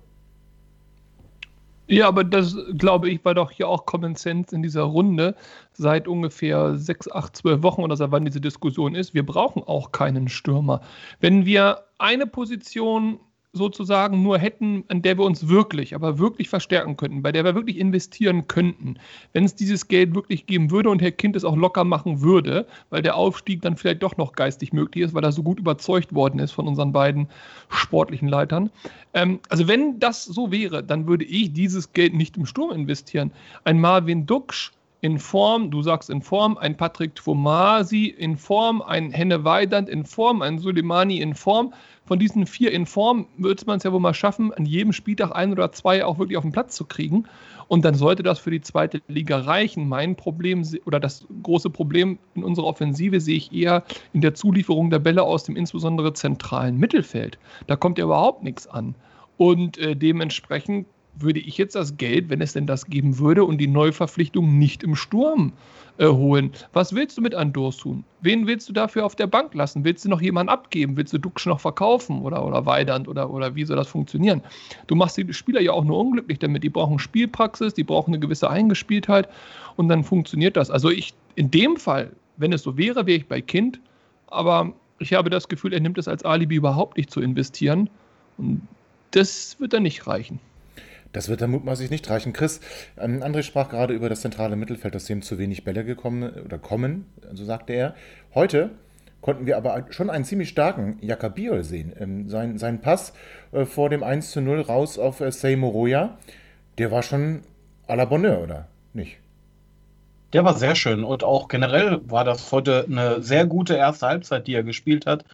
Ja, 1.87 2.07
aber 2.07 2.23
das, 2.23 2.55
glaube 2.77 3.09
ich, 3.09 3.25
war 3.25 3.33
doch 3.33 3.51
hier 3.51 3.67
auch 3.67 3.85
Common 3.85 4.15
Sense 4.15 4.55
in 4.55 4.63
dieser 4.63 4.83
Runde 4.83 5.35
seit 5.73 6.07
ungefähr 6.07 6.77
sechs, 6.77 7.11
acht, 7.11 7.35
zwölf 7.35 7.63
Wochen 7.63 7.83
oder 7.83 7.97
seit 7.97 8.11
wann 8.11 8.23
diese 8.23 8.39
Diskussion 8.39 8.95
ist. 8.95 9.13
Wir 9.13 9.25
brauchen 9.25 9.61
auch 9.61 9.91
keinen 9.91 10.29
Stürmer. 10.29 10.79
Wenn 11.19 11.45
wir 11.45 11.83
eine 11.97 12.27
Position 12.27 13.19
sozusagen 13.53 14.23
nur 14.23 14.37
hätten, 14.37 14.85
an 14.87 15.01
der 15.01 15.17
wir 15.17 15.25
uns 15.25 15.49
wirklich, 15.49 15.93
aber 15.93 16.19
wirklich 16.19 16.47
verstärken 16.47 16.95
könnten, 16.95 17.21
bei 17.21 17.33
der 17.33 17.43
wir 17.43 17.53
wirklich 17.53 17.77
investieren 17.77 18.47
könnten, 18.47 18.95
wenn 19.33 19.43
es 19.43 19.55
dieses 19.55 19.89
Geld 19.89 20.15
wirklich 20.15 20.45
geben 20.45 20.71
würde 20.71 20.89
und 20.89 21.01
Herr 21.01 21.11
Kind 21.11 21.35
es 21.35 21.43
auch 21.43 21.57
locker 21.57 21.83
machen 21.83 22.21
würde, 22.21 22.65
weil 22.89 23.01
der 23.01 23.15
Aufstieg 23.15 23.61
dann 23.61 23.75
vielleicht 23.75 24.03
doch 24.03 24.15
noch 24.15 24.33
geistig 24.33 24.71
möglich 24.71 25.03
ist, 25.03 25.13
weil 25.13 25.23
er 25.23 25.33
so 25.33 25.43
gut 25.43 25.59
überzeugt 25.59 26.13
worden 26.13 26.39
ist 26.39 26.51
von 26.51 26.67
unseren 26.67 26.93
beiden 26.93 27.27
sportlichen 27.69 28.29
Leitern. 28.29 28.69
Ähm, 29.13 29.39
also 29.49 29.67
wenn 29.67 29.99
das 29.99 30.23
so 30.23 30.51
wäre, 30.51 30.81
dann 30.81 31.07
würde 31.07 31.25
ich 31.25 31.51
dieses 31.51 31.91
Geld 31.91 32.13
nicht 32.13 32.37
im 32.37 32.45
Sturm 32.45 32.71
investieren. 32.71 33.31
Ein 33.65 33.81
Marvin 33.81 34.25
Duksch 34.25 34.71
in 35.01 35.17
Form, 35.17 35.71
du 35.71 35.81
sagst 35.81 36.11
in 36.11 36.21
Form, 36.21 36.57
ein 36.57 36.77
Patrick 36.77 37.15
Twomasi 37.15 38.05
in 38.05 38.37
Form, 38.37 38.83
ein 38.83 39.11
Henne 39.11 39.43
Weidand 39.43 39.89
in 39.89 40.05
Form, 40.05 40.43
ein 40.43 40.59
Suleimani 40.59 41.19
in 41.19 41.33
Form. 41.33 41.73
Von 42.05 42.19
diesen 42.19 42.45
vier 42.45 42.71
in 42.71 42.85
Form 42.85 43.25
würde 43.37 43.63
man 43.65 43.77
es 43.77 43.83
ja 43.83 43.91
wohl 43.91 43.99
mal 43.99 44.13
schaffen, 44.13 44.53
an 44.53 44.65
jedem 44.65 44.93
Spieltag 44.93 45.35
ein 45.35 45.51
oder 45.51 45.71
zwei 45.71 46.05
auch 46.05 46.19
wirklich 46.19 46.37
auf 46.37 46.43
den 46.43 46.51
Platz 46.51 46.75
zu 46.75 46.85
kriegen. 46.85 47.25
Und 47.67 47.83
dann 47.83 47.95
sollte 47.95 48.21
das 48.21 48.37
für 48.37 48.51
die 48.51 48.61
zweite 48.61 49.01
Liga 49.07 49.39
reichen. 49.39 49.87
Mein 49.87 50.15
Problem 50.15 50.63
oder 50.85 50.99
das 50.99 51.25
große 51.41 51.69
Problem 51.69 52.19
in 52.35 52.43
unserer 52.43 52.65
Offensive 52.67 53.21
sehe 53.21 53.37
ich 53.37 53.51
eher 53.53 53.83
in 54.13 54.21
der 54.21 54.35
Zulieferung 54.35 54.91
der 54.91 54.99
Bälle 54.99 55.23
aus 55.23 55.45
dem 55.45 55.55
insbesondere 55.55 56.13
zentralen 56.13 56.77
Mittelfeld. 56.77 57.39
Da 57.65 57.75
kommt 57.75 57.97
ja 57.97 58.03
überhaupt 58.03 58.43
nichts 58.43 58.67
an. 58.67 58.93
Und 59.37 59.79
äh, 59.79 59.95
dementsprechend 59.95 60.85
würde 61.15 61.39
ich 61.39 61.57
jetzt 61.57 61.75
das 61.75 61.97
Geld, 61.97 62.29
wenn 62.29 62.41
es 62.41 62.53
denn 62.53 62.67
das 62.67 62.85
geben 62.85 63.19
würde, 63.19 63.43
und 63.43 63.57
die 63.57 63.67
Neuverpflichtung 63.67 64.57
nicht 64.57 64.83
im 64.83 64.95
Sturm 64.95 65.53
äh, 65.97 66.07
holen. 66.07 66.51
Was 66.73 66.95
willst 66.95 67.17
du 67.17 67.21
mit 67.21 67.35
Andors 67.35 67.77
tun? 67.77 68.03
Wen 68.21 68.47
willst 68.47 68.69
du 68.69 68.73
dafür 68.73 69.05
auf 69.05 69.15
der 69.15 69.27
Bank 69.27 69.53
lassen? 69.53 69.83
Willst 69.83 70.05
du 70.05 70.09
noch 70.09 70.21
jemanden 70.21 70.49
abgeben? 70.49 70.95
Willst 70.97 71.13
du 71.13 71.17
Duxch 71.17 71.45
noch 71.45 71.59
verkaufen 71.59 72.21
oder, 72.21 72.45
oder 72.45 72.65
Weidand 72.65 73.07
oder, 73.07 73.29
oder 73.29 73.55
wie 73.55 73.65
soll 73.65 73.77
das 73.77 73.87
funktionieren? 73.87 74.41
Du 74.87 74.95
machst 74.95 75.17
die 75.17 75.33
Spieler 75.33 75.61
ja 75.61 75.73
auch 75.73 75.83
nur 75.83 75.99
unglücklich 75.99 76.39
damit. 76.39 76.63
Die 76.63 76.69
brauchen 76.69 76.97
Spielpraxis, 76.97 77.73
die 77.73 77.83
brauchen 77.83 78.11
eine 78.11 78.19
gewisse 78.19 78.49
Eingespieltheit 78.49 79.27
und 79.75 79.89
dann 79.89 80.03
funktioniert 80.03 80.55
das. 80.57 80.71
Also 80.71 80.89
ich, 80.89 81.13
in 81.35 81.51
dem 81.51 81.77
Fall, 81.77 82.11
wenn 82.37 82.53
es 82.53 82.63
so 82.63 82.77
wäre, 82.77 83.05
wäre 83.05 83.17
ich 83.17 83.27
bei 83.27 83.41
Kind, 83.41 83.79
aber 84.27 84.73
ich 84.99 85.13
habe 85.13 85.29
das 85.29 85.49
Gefühl, 85.49 85.73
er 85.73 85.79
nimmt 85.79 85.97
es 85.97 86.07
als 86.07 86.23
Alibi 86.23 86.55
überhaupt 86.55 86.97
nicht 86.97 87.11
zu 87.11 87.21
investieren. 87.21 87.89
Und 88.37 88.61
das 89.11 89.59
wird 89.59 89.73
dann 89.73 89.83
nicht 89.83 90.07
reichen. 90.07 90.39
Das 91.13 91.29
wird 91.29 91.41
dann 91.41 91.51
mutmaßlich 91.51 91.89
nicht 91.89 92.09
reichen. 92.09 92.33
Chris, 92.33 92.61
ähm, 92.97 93.21
André 93.21 93.43
sprach 93.43 93.69
gerade 93.69 93.93
über 93.93 94.09
das 94.09 94.21
zentrale 94.21 94.55
Mittelfeld, 94.55 94.95
dass 94.95 95.05
dem 95.05 95.21
zu 95.21 95.37
wenig 95.37 95.63
Bälle 95.63 95.83
gekommen 95.83 96.31
oder 96.45 96.57
kommen, 96.57 97.05
so 97.33 97.43
sagte 97.43 97.73
er. 97.73 97.95
Heute 98.33 98.71
konnten 99.21 99.45
wir 99.45 99.57
aber 99.57 99.85
schon 99.91 100.09
einen 100.09 100.25
ziemlich 100.25 100.49
starken 100.49 100.97
Jakabiol 101.01 101.63
sehen. 101.63 101.93
Ähm, 101.99 102.29
sein, 102.29 102.57
sein 102.57 102.81
Pass 102.81 103.13
äh, 103.51 103.65
vor 103.65 103.89
dem 103.89 104.03
1 104.03 104.31
zu 104.31 104.41
0 104.41 104.61
raus 104.61 104.97
auf 104.97 105.21
äh, 105.21 105.55
Moroya, 105.55 106.17
der 106.77 106.91
war 106.91 107.03
schon 107.03 107.41
à 107.87 107.95
la 107.95 108.05
Bonheur, 108.05 108.41
oder 108.41 108.67
nicht? 108.93 109.17
Der 110.33 110.45
war 110.45 110.53
sehr 110.53 110.75
schön 110.75 111.03
und 111.03 111.25
auch 111.25 111.49
generell 111.49 111.99
war 112.05 112.23
das 112.23 112.51
heute 112.53 112.85
eine 112.89 113.21
sehr 113.21 113.45
gute 113.45 113.75
erste 113.75 114.07
Halbzeit, 114.07 114.47
die 114.47 114.53
er 114.53 114.63
gespielt 114.63 115.05
hat. 115.05 115.25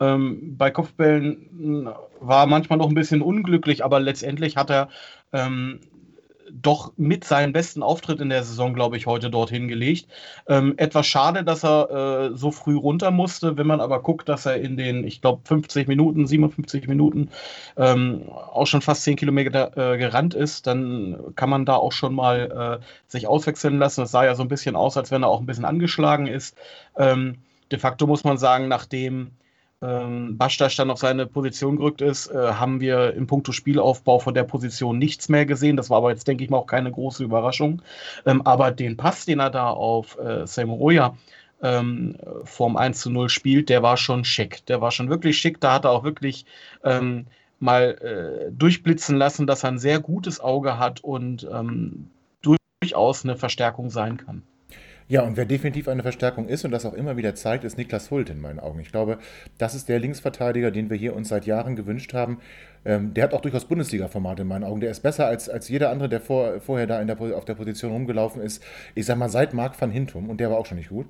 Ähm, 0.00 0.56
bei 0.56 0.70
Kopfbällen 0.70 1.88
war 2.20 2.46
manchmal 2.46 2.78
noch 2.78 2.88
ein 2.88 2.94
bisschen 2.94 3.22
unglücklich, 3.22 3.84
aber 3.84 4.00
letztendlich 4.00 4.56
hat 4.56 4.70
er 4.70 4.88
ähm, 5.32 5.80
doch 6.52 6.92
mit 6.96 7.24
seinem 7.24 7.52
besten 7.52 7.82
Auftritt 7.82 8.20
in 8.20 8.28
der 8.28 8.42
Saison, 8.42 8.74
glaube 8.74 8.96
ich, 8.96 9.06
heute 9.06 9.30
dorthin 9.30 9.68
gelegt. 9.68 10.08
Ähm, 10.48 10.74
etwas 10.76 11.06
schade, 11.06 11.44
dass 11.44 11.64
er 11.64 12.30
äh, 12.32 12.36
so 12.36 12.50
früh 12.50 12.76
runter 12.76 13.10
musste. 13.10 13.56
Wenn 13.56 13.66
man 13.66 13.80
aber 13.80 14.02
guckt, 14.02 14.28
dass 14.28 14.46
er 14.46 14.56
in 14.56 14.76
den, 14.76 15.06
ich 15.06 15.20
glaube, 15.20 15.42
50 15.44 15.88
Minuten, 15.88 16.26
57 16.26 16.88
Minuten 16.88 17.30
ähm, 17.76 18.28
auch 18.28 18.66
schon 18.66 18.82
fast 18.82 19.04
10 19.04 19.16
Kilometer 19.16 19.76
äh, 19.76 19.98
gerannt 19.98 20.34
ist, 20.34 20.66
dann 20.66 21.16
kann 21.36 21.50
man 21.50 21.64
da 21.66 21.76
auch 21.76 21.92
schon 21.92 22.14
mal 22.14 22.80
äh, 22.80 22.84
sich 23.06 23.26
auswechseln 23.26 23.78
lassen. 23.78 24.02
Es 24.02 24.10
sah 24.10 24.24
ja 24.24 24.34
so 24.34 24.42
ein 24.42 24.48
bisschen 24.48 24.76
aus, 24.76 24.96
als 24.96 25.10
wenn 25.10 25.22
er 25.22 25.28
auch 25.28 25.40
ein 25.40 25.46
bisschen 25.46 25.64
angeschlagen 25.64 26.26
ist. 26.26 26.56
Ähm, 26.96 27.38
de 27.70 27.78
facto 27.78 28.06
muss 28.06 28.24
man 28.24 28.38
sagen, 28.38 28.68
nachdem 28.68 29.32
ähm, 29.82 30.36
Bastasch 30.36 30.76
dann 30.76 30.90
auf 30.90 30.98
seine 30.98 31.26
Position 31.26 31.76
gerückt 31.76 32.02
ist, 32.02 32.28
äh, 32.28 32.52
haben 32.52 32.80
wir 32.80 33.14
im 33.14 33.26
Puncto 33.26 33.52
Spielaufbau 33.52 34.18
von 34.18 34.34
der 34.34 34.44
Position 34.44 34.98
nichts 34.98 35.28
mehr 35.28 35.46
gesehen. 35.46 35.76
Das 35.76 35.88
war 35.90 35.98
aber 35.98 36.10
jetzt, 36.10 36.28
denke 36.28 36.44
ich 36.44 36.50
mal, 36.50 36.58
auch 36.58 36.66
keine 36.66 36.92
große 36.92 37.24
Überraschung. 37.24 37.80
Ähm, 38.26 38.42
aber 38.42 38.72
den 38.72 38.96
Pass, 38.96 39.24
den 39.24 39.40
er 39.40 39.50
da 39.50 39.70
auf 39.70 40.18
äh, 40.18 40.46
Samoroya 40.46 41.16
ähm, 41.62 42.16
vorm 42.44 42.76
1 42.76 43.00
zu 43.00 43.10
0 43.10 43.28
spielt, 43.28 43.68
der 43.68 43.82
war 43.82 43.96
schon 43.96 44.24
schick. 44.24 44.64
Der 44.66 44.80
war 44.80 44.90
schon 44.90 45.08
wirklich 45.08 45.38
schick. 45.38 45.60
Da 45.60 45.74
hat 45.74 45.84
er 45.84 45.92
auch 45.92 46.04
wirklich 46.04 46.44
ähm, 46.84 47.26
mal 47.58 48.48
äh, 48.48 48.52
durchblitzen 48.52 49.16
lassen, 49.16 49.46
dass 49.46 49.64
er 49.64 49.70
ein 49.70 49.78
sehr 49.78 50.00
gutes 50.00 50.40
Auge 50.40 50.78
hat 50.78 51.00
und 51.00 51.48
ähm, 51.50 52.10
durchaus 52.42 53.24
eine 53.24 53.36
Verstärkung 53.36 53.90
sein 53.90 54.16
kann. 54.16 54.42
Ja, 55.10 55.22
und 55.22 55.36
wer 55.36 55.44
definitiv 55.44 55.88
eine 55.88 56.02
Verstärkung 56.02 56.46
ist 56.46 56.64
und 56.64 56.70
das 56.70 56.86
auch 56.86 56.94
immer 56.94 57.16
wieder 57.16 57.34
zeigt, 57.34 57.64
ist 57.64 57.76
Niklas 57.76 58.12
Hult 58.12 58.30
in 58.30 58.40
meinen 58.40 58.60
Augen. 58.60 58.78
Ich 58.78 58.92
glaube, 58.92 59.18
das 59.58 59.74
ist 59.74 59.88
der 59.88 59.98
Linksverteidiger, 59.98 60.70
den 60.70 60.88
wir 60.88 60.96
hier 60.96 61.16
uns 61.16 61.30
seit 61.30 61.46
Jahren 61.46 61.74
gewünscht 61.74 62.14
haben. 62.14 62.38
Ähm, 62.84 63.12
der 63.12 63.24
hat 63.24 63.34
auch 63.34 63.40
durchaus 63.40 63.64
Bundesliga-Format 63.64 64.38
in 64.38 64.46
meinen 64.46 64.62
Augen. 64.62 64.80
Der 64.80 64.92
ist 64.92 65.00
besser 65.00 65.26
als, 65.26 65.48
als 65.48 65.68
jeder 65.68 65.90
andere, 65.90 66.08
der 66.08 66.20
vor, 66.20 66.60
vorher 66.60 66.86
da 66.86 67.02
der, 67.02 67.20
auf 67.36 67.44
der 67.44 67.54
Position 67.54 67.90
rumgelaufen 67.90 68.40
ist. 68.40 68.62
Ich 68.94 69.04
sag 69.04 69.18
mal, 69.18 69.28
seit 69.28 69.52
Marc 69.52 69.80
van 69.80 69.90
Hintum 69.90 70.30
und 70.30 70.38
der 70.38 70.48
war 70.48 70.58
auch 70.58 70.66
schon 70.66 70.78
nicht 70.78 70.90
gut. 70.90 71.06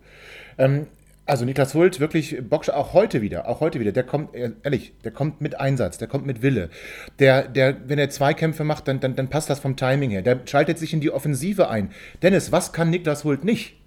Ähm, 0.57 0.87
also 1.27 1.45
Niklas 1.45 1.75
Hult, 1.75 2.01
wirklich 2.01 2.39
Boxer, 2.49 2.75
auch 2.79 2.95
heute 2.95 3.21
wieder, 3.21 3.47
auch 3.49 3.61
heute 3.61 3.81
wieder, 3.81 3.93
der 3.93 4.05
kommt, 4.05 4.35
ehrlich, 4.35 4.95
der 5.05 5.13
kommt 5.13 5.43
mit 5.43 5.61
Einsatz, 5.61 5.99
der 5.99 6.09
kommt 6.09 6.25
mit 6.25 6.41
Wille. 6.41 6.71
Der, 7.19 7.47
der, 7.47 7.77
wenn 7.87 7.99
er 7.99 8.09
Zweikämpfe 8.09 8.65
macht, 8.65 8.89
dann, 8.89 8.99
dann, 8.99 9.15
dann 9.15 9.29
passt 9.29 9.51
das 9.51 9.61
vom 9.61 9.77
Timing 9.77 10.09
her. 10.09 10.23
Der 10.23 10.41
schaltet 10.47 10.79
sich 10.79 10.95
in 10.95 11.01
die 11.01 11.11
Offensive 11.11 11.69
ein. 11.69 11.91
Dennis, 12.23 12.51
was 12.51 12.73
kann 12.73 12.89
Niklas 12.89 13.25
Hult 13.25 13.45
nicht? 13.45 13.80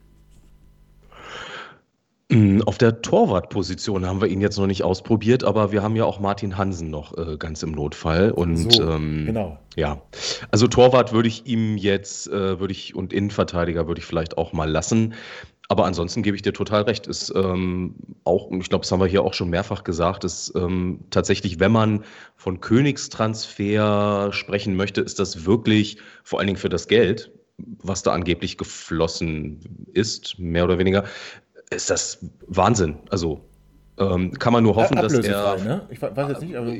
Mm, 2.33 2.61
auf 2.65 2.79
der 2.79 3.01
Torwartposition 3.01 4.07
haben 4.07 4.19
wir 4.19 4.27
ihn 4.27 4.41
jetzt 4.41 4.57
noch 4.57 4.65
nicht 4.65 4.83
ausprobiert, 4.83 5.43
aber 5.43 5.71
wir 5.71 5.83
haben 5.83 5.95
ja 5.95 6.05
auch 6.05 6.19
Martin 6.19 6.57
Hansen 6.57 6.89
noch 6.89 7.15
äh, 7.15 7.37
ganz 7.37 7.61
im 7.61 7.71
Notfall. 7.71 8.31
Und 8.31 8.73
so, 8.73 8.81
ähm, 8.81 9.25
genau. 9.27 9.59
Ja, 9.75 10.01
also 10.49 10.67
Torwart 10.67 11.13
würde 11.13 11.27
ich 11.27 11.45
ihm 11.45 11.77
jetzt, 11.77 12.27
äh, 12.27 12.59
würde 12.59 12.71
ich 12.71 12.95
und 12.95 13.13
Innenverteidiger 13.13 13.87
würde 13.87 13.99
ich 13.99 14.05
vielleicht 14.05 14.37
auch 14.37 14.51
mal 14.51 14.69
lassen. 14.69 15.13
Aber 15.69 15.85
ansonsten 15.85 16.23
gebe 16.23 16.35
ich 16.35 16.41
dir 16.41 16.53
total 16.53 16.83
recht. 16.83 17.07
Ist 17.07 17.31
ähm, 17.35 17.95
auch, 18.23 18.51
ich 18.51 18.69
glaube, 18.69 18.83
das 18.83 18.91
haben 18.91 18.99
wir 18.99 19.07
hier 19.07 19.23
auch 19.23 19.33
schon 19.33 19.49
mehrfach 19.49 19.83
gesagt, 19.83 20.23
ist 20.23 20.53
ähm, 20.55 21.01
tatsächlich, 21.11 21.59
wenn 21.59 21.71
man 21.71 22.03
von 22.35 22.61
Königstransfer 22.61 24.31
sprechen 24.33 24.75
möchte, 24.75 25.01
ist 25.01 25.19
das 25.19 25.45
wirklich 25.45 25.97
vor 26.23 26.39
allen 26.39 26.47
Dingen 26.47 26.59
für 26.59 26.69
das 26.69 26.87
Geld, 26.87 27.31
was 27.57 28.03
da 28.03 28.11
angeblich 28.11 28.57
geflossen 28.57 29.87
ist, 29.93 30.37
mehr 30.39 30.63
oder 30.63 30.79
weniger, 30.79 31.05
ist 31.73 31.89
das 31.89 32.19
Wahnsinn. 32.47 32.97
Also 33.09 33.41
ähm, 33.97 34.31
kann 34.31 34.53
man 34.53 34.63
nur 34.63 34.75
hoffen, 34.75 34.95
dass 34.95 35.13
er. 35.13 35.57
Ne? 35.57 35.87
Ich 35.89 36.01
weiß 36.01 36.29
jetzt 36.29 36.41
nicht, 36.41 36.55
aber. 36.55 36.73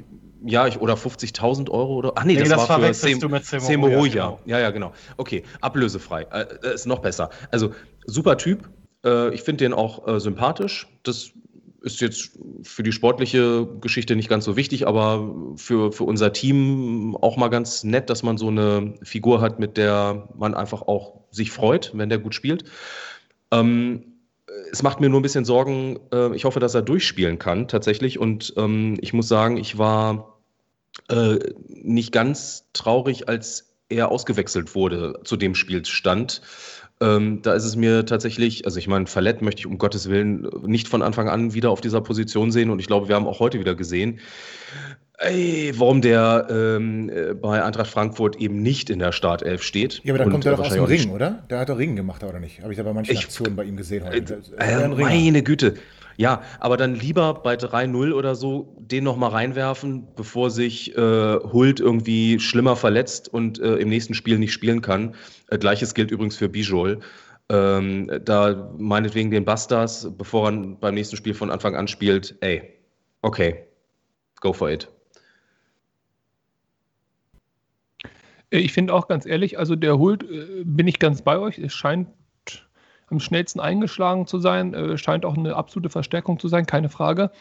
Ja, 0.46 0.68
ich, 0.68 0.82
oder 0.82 0.96
50.000 0.96 1.70
Euro 1.70 1.96
oder. 1.96 2.14
Ach 2.16 2.26
nee, 2.26 2.34
nee 2.34 2.40
das, 2.40 2.50
das, 2.50 2.70
war 2.70 2.80
für 2.82 2.94
Sem 2.94 3.20
Semoroja. 3.42 4.26
Genau. 4.26 4.40
Ja, 4.46 4.60
ja, 4.60 4.72
genau. 4.72 4.92
Okay, 5.16 5.44
ablösefrei. 5.62 6.24
Äh, 6.24 6.46
äh, 6.64 6.74
ist 6.74 6.86
noch 6.86 7.00
besser. 7.00 7.30
Also, 7.52 7.72
super 8.06 8.38
Typ. 8.38 8.70
Äh, 9.06 9.34
ich 9.34 9.44
finde 9.44 9.64
den 9.64 9.74
auch 9.74 10.06
äh, 10.06 10.20
sympathisch. 10.20 10.90
Das 11.04 11.32
ist 11.82 12.02
jetzt 12.02 12.32
für 12.64 12.84
die 12.84 12.92
sportliche 12.92 13.68
Geschichte 13.82 14.16
nicht 14.16 14.30
ganz 14.30 14.46
so 14.46 14.56
wichtig, 14.56 14.88
aber 14.88 15.34
für, 15.56 15.92
für 15.92 16.06
unser 16.06 16.34
Team 16.34 17.16
auch 17.22 17.38
mal 17.38 17.50
ganz 17.50 17.84
nett, 17.84 18.10
dass 18.10 18.24
man 18.24 18.38
so 18.38 18.48
eine 18.48 18.96
Figur 19.04 19.42
hat, 19.42 19.60
mit 19.60 19.78
der 19.78 20.30
man 20.36 20.54
einfach 20.54 20.82
auch 20.82 21.22
sich 21.30 21.52
freut, 21.52 21.92
wenn 21.94 22.10
der 22.10 22.20
gut 22.20 22.36
spielt. 22.36 22.66
Ähm, 23.52 24.13
es 24.72 24.84
macht 24.84 25.00
mir 25.00 25.10
nur 25.10 25.20
ein 25.20 25.24
bisschen 25.24 25.46
Sorgen. 25.46 26.00
Äh, 26.12 26.36
ich 26.36 26.46
hoffe, 26.46 26.60
dass 26.60 26.74
er 26.74 26.82
durchspielen 26.82 27.40
kann 27.40 27.68
tatsächlich. 27.68 28.20
Und 28.20 28.54
ähm, 28.58 28.98
ich 29.02 29.14
muss 29.14 29.28
sagen, 29.28 29.58
ich 29.58 29.78
war 29.78 30.40
äh, 31.10 31.40
nicht 31.68 32.12
ganz 32.12 32.68
traurig, 32.74 33.30
als 33.30 33.76
er 33.90 34.10
ausgewechselt 34.10 34.76
wurde 34.76 35.20
zu 35.24 35.38
dem 35.38 35.56
Spielstand. 35.56 36.42
Ähm, 37.02 37.42
da 37.42 37.54
ist 37.54 37.66
es 37.66 37.76
mir 37.76 38.06
tatsächlich, 38.06 38.66
also 38.66 38.80
ich 38.80 38.88
meine, 38.88 39.08
Verletzt 39.08 39.42
möchte 39.42 39.60
ich 39.60 39.68
um 39.68 39.78
Gottes 39.78 40.10
Willen 40.10 40.48
nicht 40.66 40.88
von 40.88 41.02
Anfang 41.02 41.30
an 41.30 41.54
wieder 41.54 41.70
auf 41.70 41.82
dieser 41.82 42.02
Position 42.02 42.52
sehen. 42.52 42.70
Und 42.70 42.80
ich 42.80 42.88
glaube, 42.88 43.08
wir 43.08 43.16
haben 43.16 43.28
auch 43.28 43.40
heute 43.40 43.60
wieder 43.60 43.76
gesehen, 43.76 44.20
Ey, 45.20 45.72
warum 45.76 46.02
der 46.02 46.48
ähm, 46.50 47.10
äh, 47.10 47.34
bei 47.34 47.64
Eintracht 47.64 47.90
Frankfurt 47.90 48.36
eben 48.38 48.62
nicht 48.62 48.90
in 48.90 49.00
der 49.00 49.12
Startelf 49.12 49.62
steht. 49.62 50.02
Ja, 50.04 50.14
aber 50.14 50.24
dann 50.24 50.32
kommt 50.32 50.46
er 50.46 50.56
doch 50.56 50.66
aus 50.66 50.74
dem 50.74 50.84
Ring, 50.86 51.12
oder? 51.12 51.44
Der 51.50 51.60
hat 51.60 51.70
doch 51.70 51.78
Ring 51.78 51.96
gemacht, 51.96 52.24
oder 52.24 52.40
nicht? 52.40 52.62
Habe 52.62 52.74
ich 52.74 52.78
da 52.78 52.84
bei 52.84 52.94
manchen 52.94 53.14
ich, 53.14 53.24
Aktionen 53.24 53.56
bei 53.56 53.64
ihm 53.64 53.78
gesehen 53.78 54.06
heute. 54.06 54.42
Äh, 54.58 54.84
äh, 54.84 54.88
meine 54.88 55.44
Güte. 55.44 55.76
Ja, 56.18 56.42
aber 56.60 56.78
dann 56.78 56.96
lieber 56.96 57.36
bei 57.36 57.56
3-0 57.56 58.14
oder 58.14 58.36
so 58.36 58.76
den 58.78 59.04
nochmal 59.04 59.32
reinwerfen, 59.32 60.08
bevor 60.16 60.52
sich 60.52 60.96
äh, 60.96 61.00
Hult 61.00 61.80
irgendwie 61.80 62.40
schlimmer 62.40 62.76
verletzt 62.76 63.32
und 63.32 63.60
äh, 63.60 63.76
im 63.76 63.90
nächsten 63.90 64.14
Spiel 64.14 64.38
nicht 64.40 64.54
spielen 64.54 64.82
kann. 64.82 65.16
Äh, 65.50 65.58
Gleiches 65.58 65.94
gilt 65.94 66.12
übrigens 66.12 66.36
für 66.36 66.50
Bijol. 66.50 67.00
Ähm, 67.50 68.10
da 68.24 68.74
meinetwegen 68.78 69.32
den 69.32 69.46
Bastas, 69.46 70.08
bevor 70.18 70.50
er 70.50 70.58
beim 70.80 70.94
nächsten 70.94 71.18
Spiel 71.18 71.34
von 71.34 71.52
Anfang 71.52 71.76
an 71.76 71.88
spielt, 71.88 72.36
ey, 72.42 72.62
okay, 73.22 73.66
go 74.40 74.54
for 74.54 74.72
it. 74.72 74.88
Ich 78.60 78.74
finde 78.74 78.94
auch 78.94 79.08
ganz 79.08 79.26
ehrlich, 79.26 79.58
also 79.58 79.76
der 79.76 79.98
Hult, 79.98 80.24
äh, 80.24 80.64
bin 80.64 80.88
ich 80.88 81.00
ganz 81.00 81.22
bei 81.22 81.40
euch. 81.40 81.58
Es 81.58 81.74
scheint 81.74 82.08
am 83.10 83.20
schnellsten 83.20 83.60
eingeschlagen 83.60 84.28
zu 84.28 84.40
sein, 84.40 84.74
äh, 84.74 84.98
scheint 84.98 85.26
auch 85.26 85.38
eine 85.38 85.56
absolute 85.56 85.90
Verstärkung 85.90 86.40
zu 86.40 86.48
sein, 86.48 86.66
keine 86.66 86.90
Frage. 86.90 87.32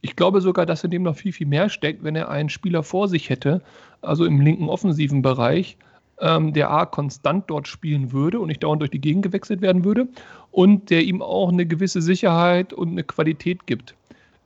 Ich 0.00 0.16
glaube 0.16 0.40
sogar, 0.40 0.66
dass 0.66 0.84
in 0.84 0.90
dem 0.90 1.02
noch 1.02 1.16
viel, 1.16 1.32
viel 1.32 1.46
mehr 1.46 1.68
steckt, 1.68 2.04
wenn 2.04 2.14
er 2.14 2.28
einen 2.28 2.48
Spieler 2.48 2.82
vor 2.82 3.08
sich 3.08 3.30
hätte, 3.30 3.62
also 4.00 4.24
im 4.24 4.40
linken 4.40 4.68
offensiven 4.68 5.22
Bereich, 5.22 5.76
ähm, 6.20 6.52
der 6.52 6.70
A 6.70 6.86
konstant 6.86 7.48
dort 7.48 7.66
spielen 7.66 8.12
würde 8.12 8.40
und 8.40 8.48
nicht 8.48 8.62
dauernd 8.62 8.80
durch 8.80 8.90
die 8.90 9.00
Gegend 9.00 9.22
gewechselt 9.22 9.60
werden 9.60 9.84
würde 9.84 10.08
und 10.50 10.90
der 10.90 11.02
ihm 11.02 11.22
auch 11.22 11.48
eine 11.48 11.66
gewisse 11.66 12.02
Sicherheit 12.02 12.72
und 12.72 12.90
eine 12.90 13.04
Qualität 13.04 13.66
gibt. 13.66 13.94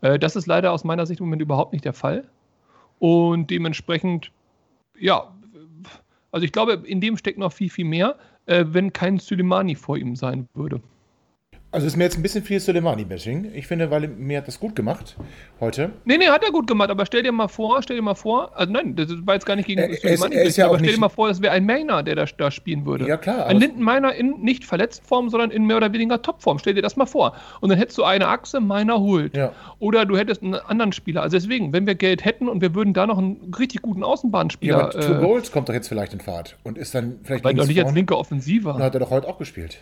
Äh, 0.01 0.19
das 0.19 0.37
ist 0.37 0.47
leider 0.47 0.73
aus 0.73 0.85
meiner 0.85 1.07
Sicht 1.07 1.21
im 1.21 1.27
Moment 1.27 1.43
überhaupt 1.43 1.73
nicht 1.73 1.85
der 1.85 1.95
Fall. 1.95 2.25
Und 2.99 3.51
dementsprechend, 3.51 4.31
ja, 4.99 5.33
also 6.33 6.45
ich 6.45 6.53
glaube, 6.53 6.83
in 6.85 7.01
dem 7.01 7.17
steckt 7.17 7.39
noch 7.39 7.53
viel, 7.53 7.71
viel 7.71 7.85
mehr, 7.85 8.19
äh, 8.47 8.65
wenn 8.67 8.93
kein 8.93 9.19
Suleimani 9.19 9.77
vor 9.77 9.97
ihm 9.97 10.17
sein 10.17 10.49
würde. 10.55 10.83
Also 11.73 11.87
ist 11.87 11.97
mir 11.97 12.05
jetzt 12.05 12.19
ein 12.19 12.23
bisschen 12.23 12.45
viel 12.45 12.61
Soleimani-Bashing. 12.61 13.51
Ich 13.55 13.67
finde, 13.67 13.91
weil 13.91 14.07
mir 14.07 14.39
hat 14.39 14.47
das 14.47 14.61
gut 14.61 14.77
gemacht 14.77 15.17
heute. 15.59 15.91
Nee, 16.05 16.19
nee, 16.19 16.27
hat 16.29 16.45
er 16.45 16.51
gut 16.53 16.67
gemacht, 16.67 16.91
aber 16.91 17.07
stell 17.07 17.23
dir 17.23 17.33
mal 17.33 17.49
vor, 17.49 17.83
stell 17.83 17.97
dir 17.97 18.03
mal 18.03 18.15
vor, 18.15 18.51
also 18.55 18.71
nein, 18.71 18.95
das 18.95 19.09
war 19.25 19.35
jetzt 19.35 19.47
gar 19.47 19.57
nicht 19.57 19.67
gegen 19.67 19.81
Er- 19.81 19.89
er 19.89 20.13
ist- 20.13 20.23
er 20.23 20.43
ist 20.43 20.57
ja 20.59 20.67
aber 20.69 20.79
stell 20.79 20.93
dir 20.93 21.01
mal 21.01 21.09
vor, 21.09 21.29
das 21.29 21.41
wäre 21.41 21.55
ein 21.55 21.65
Mainer, 21.65 22.03
der 22.03 22.15
da, 22.15 22.27
da 22.37 22.51
spielen 22.51 22.85
würde. 22.85 23.09
Ja, 23.09 23.17
klar, 23.17 23.47
Ein 23.47 23.57
aber- 23.57 23.59
Linden 23.61 23.83
Miner 23.83 24.15
in 24.15 24.41
nicht 24.43 24.65
verletzten 24.67 25.07
Form, 25.07 25.31
sondern 25.31 25.51
in 25.51 25.65
mehr 25.67 25.79
oder 25.79 25.91
weniger 25.95 26.21
Topform. 26.21 26.59
Stell 26.59 26.75
dir 26.75 26.83
das 26.83 26.97
mal 26.97 27.07
vor. 27.07 27.35
Und 27.63 27.71
dann 27.71 27.79
hättest 27.79 27.97
du 27.97 28.05
eine 28.05 28.29
Achse, 28.29 28.61
Miner 28.61 29.01
holt. 29.01 29.35
Ja. 29.35 29.53
Oder 29.79 30.05
du 30.05 30.19
hättest 30.19 30.43
einen 30.43 30.55
anderen 30.57 30.93
Spieler. 30.93 31.23
Also 31.23 31.39
deswegen, 31.39 31.73
wenn 31.73 31.87
wir 31.87 31.95
Geld 31.95 32.23
hätten 32.23 32.49
und 32.49 32.61
wir 32.61 32.75
würden 32.75 32.93
da 32.93 33.07
noch 33.07 33.17
einen 33.17 33.53
richtig 33.59 33.81
guten 33.81 34.01
Ja, 34.01 34.07
Außenbahnspieler. 34.09 34.79
aber 34.79 34.91
Two 34.91 35.15
äh, 35.15 35.21
Goals 35.21 35.51
kommt 35.51 35.71
doch 35.71 35.75
jetzt 35.75 35.89
vielleicht 35.89 36.13
in 36.13 36.21
Fahrt 36.21 36.59
und 36.65 36.77
ist 36.77 36.95
dann 36.95 37.21
vielleicht 37.23 37.45
weil 37.45 37.55
doch 37.55 37.67
nicht 37.67 37.83
als 37.83 37.95
linker 37.95 38.19
Offensiver. 38.19 38.75
Da 38.79 38.85
hat 38.85 38.95
er 38.95 39.01
doch 39.01 39.11
heute 39.11 39.27
auch 39.27 39.39
gespielt. 39.39 39.79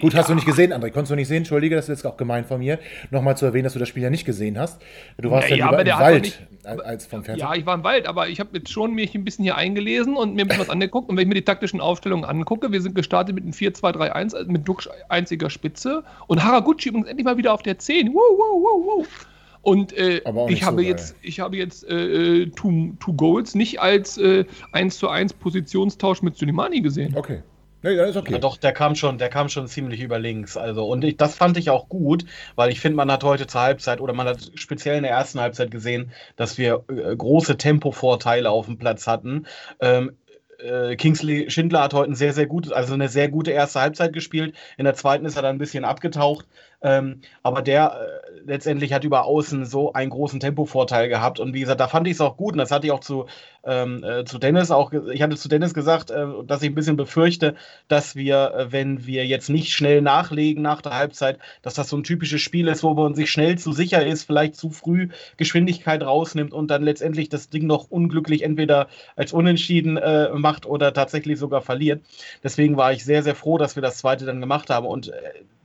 Gut, 0.00 0.14
hast 0.14 0.28
du 0.28 0.34
nicht 0.34 0.46
gesehen, 0.46 0.72
André. 0.72 0.90
Konntest 0.90 1.12
du 1.12 1.14
nicht 1.16 1.28
sehen? 1.28 1.38
Entschuldige, 1.38 1.76
das 1.76 1.84
ist 1.88 2.02
jetzt 2.02 2.06
auch 2.06 2.16
gemein 2.16 2.44
von 2.44 2.58
mir, 2.58 2.78
nochmal 3.10 3.36
zu 3.36 3.46
erwähnen, 3.46 3.64
dass 3.64 3.72
du 3.72 3.78
das 3.78 3.88
Spiel 3.88 4.02
ja 4.02 4.10
nicht 4.10 4.24
gesehen 4.24 4.58
hast. 4.58 4.82
Du 5.18 5.30
warst 5.30 5.48
Ja, 5.50 5.56
ja, 5.56 5.70
lieber 5.70 5.80
im 5.82 5.98
Wald 5.98 6.48
doch 6.64 6.84
als- 6.84 7.06
vom 7.06 7.22
Fernseher. 7.22 7.46
Ja, 7.46 7.54
ich 7.54 7.64
war 7.64 7.74
im 7.74 7.84
Wald, 7.84 8.06
aber 8.06 8.28
ich 8.28 8.40
habe 8.40 8.50
jetzt 8.58 8.70
schon 8.70 8.94
mich 8.94 9.14
ein 9.14 9.24
bisschen 9.24 9.44
hier 9.44 9.56
eingelesen 9.56 10.16
und 10.16 10.34
mir 10.34 10.42
ein 10.42 10.48
bisschen 10.48 10.62
was 10.62 10.70
angeguckt. 10.70 11.08
Und 11.08 11.16
wenn 11.16 11.22
ich 11.22 11.28
mir 11.28 11.34
die 11.34 11.42
taktischen 11.44 11.80
Aufstellungen 11.80 12.24
angucke, 12.24 12.72
wir 12.72 12.80
sind 12.82 12.94
gestartet 12.94 13.34
mit 13.34 13.44
einem 13.44 13.52
4-2-3-1, 13.52 14.34
also 14.34 14.50
mit 14.50 14.66
Duxch 14.66 14.88
einziger 15.08 15.48
Spitze 15.48 16.02
und 16.26 16.42
Haraguchi 16.42 16.88
übrigens 16.88 17.08
endlich 17.08 17.24
mal 17.24 17.36
wieder 17.36 17.54
auf 17.54 17.62
der 17.62 17.78
10. 17.78 18.08
Wow, 18.08 18.14
wow, 18.14 18.62
wow, 18.62 18.84
wow. 18.98 19.26
Und 19.62 19.92
äh, 19.94 20.20
nicht 20.46 20.58
ich, 20.58 20.62
habe 20.64 20.82
so 20.82 20.88
jetzt, 20.88 21.16
ich 21.22 21.40
habe 21.40 21.56
jetzt 21.56 21.88
äh, 21.88 22.42
äh, 22.42 22.46
two, 22.50 22.92
two 23.00 23.14
Goals 23.14 23.54
nicht 23.54 23.80
als 23.80 24.18
äh, 24.18 24.44
1 24.72 24.98
zu 24.98 25.08
1 25.08 25.32
Positionstausch 25.34 26.20
mit 26.20 26.36
Suleimani 26.36 26.80
gesehen. 26.82 27.14
Okay. 27.16 27.42
Nee, 27.84 27.96
das 27.96 28.10
ist 28.10 28.16
okay. 28.16 28.32
Ja, 28.32 28.38
doch, 28.38 28.56
der 28.56 28.72
kam 28.72 28.94
schon, 28.94 29.18
der 29.18 29.28
kam 29.28 29.50
schon 29.50 29.66
ziemlich 29.66 30.00
über 30.00 30.18
links. 30.18 30.56
Also, 30.56 30.86
und 30.86 31.04
ich, 31.04 31.18
das 31.18 31.34
fand 31.34 31.58
ich 31.58 31.68
auch 31.68 31.90
gut, 31.90 32.24
weil 32.54 32.70
ich 32.70 32.80
finde, 32.80 32.96
man 32.96 33.12
hat 33.12 33.24
heute 33.24 33.46
zur 33.46 33.60
Halbzeit 33.60 34.00
oder 34.00 34.14
man 34.14 34.26
hat 34.26 34.52
speziell 34.54 34.96
in 34.96 35.02
der 35.02 35.12
ersten 35.12 35.38
Halbzeit 35.38 35.70
gesehen, 35.70 36.10
dass 36.36 36.56
wir 36.56 36.82
äh, 36.88 37.14
große 37.14 37.58
Tempovorteile 37.58 38.48
auf 38.48 38.64
dem 38.64 38.78
Platz 38.78 39.06
hatten. 39.06 39.46
Ähm, 39.80 40.16
äh, 40.60 40.96
Kingsley 40.96 41.50
Schindler 41.50 41.82
hat 41.82 41.92
heute 41.92 42.12
ein 42.12 42.14
sehr, 42.14 42.32
sehr 42.32 42.46
gutes, 42.46 42.72
also 42.72 42.94
eine 42.94 43.10
sehr 43.10 43.28
gute 43.28 43.50
erste 43.50 43.82
Halbzeit 43.82 44.14
gespielt. 44.14 44.56
In 44.78 44.86
der 44.86 44.94
zweiten 44.94 45.26
ist 45.26 45.36
er 45.36 45.42
dann 45.42 45.56
ein 45.56 45.58
bisschen 45.58 45.84
abgetaucht. 45.84 46.46
Ähm, 46.84 47.22
aber 47.42 47.62
der 47.62 47.96
äh, 47.98 48.40
letztendlich 48.44 48.92
hat 48.92 49.04
über 49.04 49.24
außen 49.24 49.64
so 49.64 49.94
einen 49.94 50.10
großen 50.10 50.38
Tempovorteil 50.38 51.08
gehabt. 51.08 51.40
Und 51.40 51.54
wie 51.54 51.60
gesagt, 51.60 51.80
da 51.80 51.88
fand 51.88 52.06
ich 52.06 52.14
es 52.14 52.20
auch 52.20 52.36
gut. 52.36 52.52
Und 52.52 52.58
das 52.58 52.70
hatte 52.70 52.86
ich 52.86 52.92
auch 52.92 53.00
zu, 53.00 53.24
ähm, 53.64 54.04
äh, 54.04 54.24
zu 54.26 54.38
Dennis 54.38 54.70
auch, 54.70 54.92
ich 54.92 55.22
hatte 55.22 55.36
zu 55.36 55.48
Dennis 55.48 55.72
gesagt, 55.72 56.10
äh, 56.10 56.26
dass 56.46 56.62
ich 56.62 56.70
ein 56.70 56.74
bisschen 56.74 56.96
befürchte, 56.96 57.54
dass 57.88 58.16
wir, 58.16 58.52
äh, 58.54 58.72
wenn 58.72 59.06
wir 59.06 59.26
jetzt 59.26 59.48
nicht 59.48 59.72
schnell 59.72 60.02
nachlegen 60.02 60.62
nach 60.62 60.82
der 60.82 60.94
Halbzeit, 60.94 61.38
dass 61.62 61.72
das 61.72 61.88
so 61.88 61.96
ein 61.96 62.04
typisches 62.04 62.42
Spiel 62.42 62.68
ist, 62.68 62.82
wo 62.82 62.92
man 62.92 63.14
sich 63.14 63.30
schnell 63.30 63.56
zu 63.56 63.72
sicher 63.72 64.04
ist, 64.04 64.24
vielleicht 64.24 64.56
zu 64.56 64.70
früh 64.70 65.08
Geschwindigkeit 65.38 66.02
rausnimmt 66.02 66.52
und 66.52 66.68
dann 66.70 66.82
letztendlich 66.82 67.30
das 67.30 67.48
Ding 67.48 67.66
noch 67.66 67.90
unglücklich 67.90 68.42
entweder 68.42 68.88
als 69.16 69.32
unentschieden 69.32 69.96
äh, 69.96 70.28
macht 70.34 70.66
oder 70.66 70.92
tatsächlich 70.92 71.38
sogar 71.38 71.62
verliert. 71.62 72.02
Deswegen 72.42 72.76
war 72.76 72.92
ich 72.92 73.04
sehr, 73.04 73.22
sehr 73.22 73.34
froh, 73.34 73.56
dass 73.56 73.74
wir 73.74 73.82
das 73.82 73.96
zweite 73.96 74.26
dann 74.26 74.40
gemacht 74.40 74.68
haben. 74.68 74.86
Und 74.86 75.08
äh, 75.08 75.12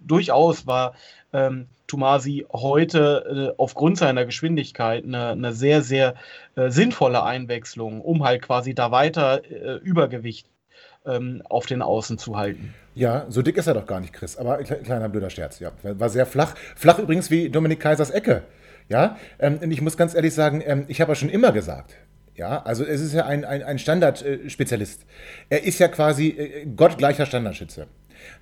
durchaus 0.01 0.67
war 0.67 0.93
ähm, 1.33 1.67
Tomasi 1.87 2.45
heute 2.51 3.51
äh, 3.51 3.55
aufgrund 3.57 3.97
seiner 3.97 4.25
Geschwindigkeit 4.25 5.03
eine, 5.03 5.29
eine 5.29 5.53
sehr, 5.53 5.81
sehr 5.81 6.15
äh, 6.55 6.69
sinnvolle 6.69 7.23
Einwechslung, 7.23 8.01
um 8.01 8.23
halt 8.23 8.43
quasi 8.43 8.75
da 8.75 8.91
weiter 8.91 9.41
äh, 9.43 9.77
Übergewicht 9.77 10.47
ähm, 11.05 11.41
auf 11.49 11.65
den 11.65 11.81
Außen 11.81 12.17
zu 12.17 12.37
halten. 12.37 12.73
Ja, 12.93 13.25
so 13.29 13.41
dick 13.41 13.57
ist 13.57 13.67
er 13.67 13.73
doch 13.73 13.85
gar 13.85 13.99
nicht, 14.01 14.13
Chris. 14.13 14.37
Aber 14.37 14.59
kle- 14.59 14.83
kleiner 14.83 15.09
blöder 15.09 15.29
Scherz, 15.29 15.59
ja. 15.59 15.71
War 15.83 16.09
sehr 16.09 16.25
flach. 16.25 16.55
Flach 16.75 16.99
übrigens 16.99 17.31
wie 17.31 17.49
Dominik 17.49 17.79
Kaisers 17.79 18.11
Ecke. 18.11 18.43
Ja, 18.87 19.17
ähm, 19.39 19.59
ich 19.71 19.81
muss 19.81 19.97
ganz 19.97 20.13
ehrlich 20.15 20.33
sagen, 20.33 20.61
ähm, 20.65 20.85
ich 20.87 20.99
habe 20.99 21.11
ja 21.11 21.15
schon 21.15 21.29
immer 21.29 21.51
gesagt, 21.51 21.95
ja, 22.35 22.61
also 22.63 22.83
es 22.83 23.01
ist 23.01 23.13
ja 23.13 23.25
ein, 23.25 23.45
ein, 23.45 23.63
ein 23.63 23.79
Standardspezialist. 23.79 25.05
er 25.49 25.63
ist 25.63 25.79
ja 25.79 25.87
quasi 25.87 26.29
äh, 26.29 26.65
gottgleicher 26.65 27.25
Standardschütze. 27.25 27.87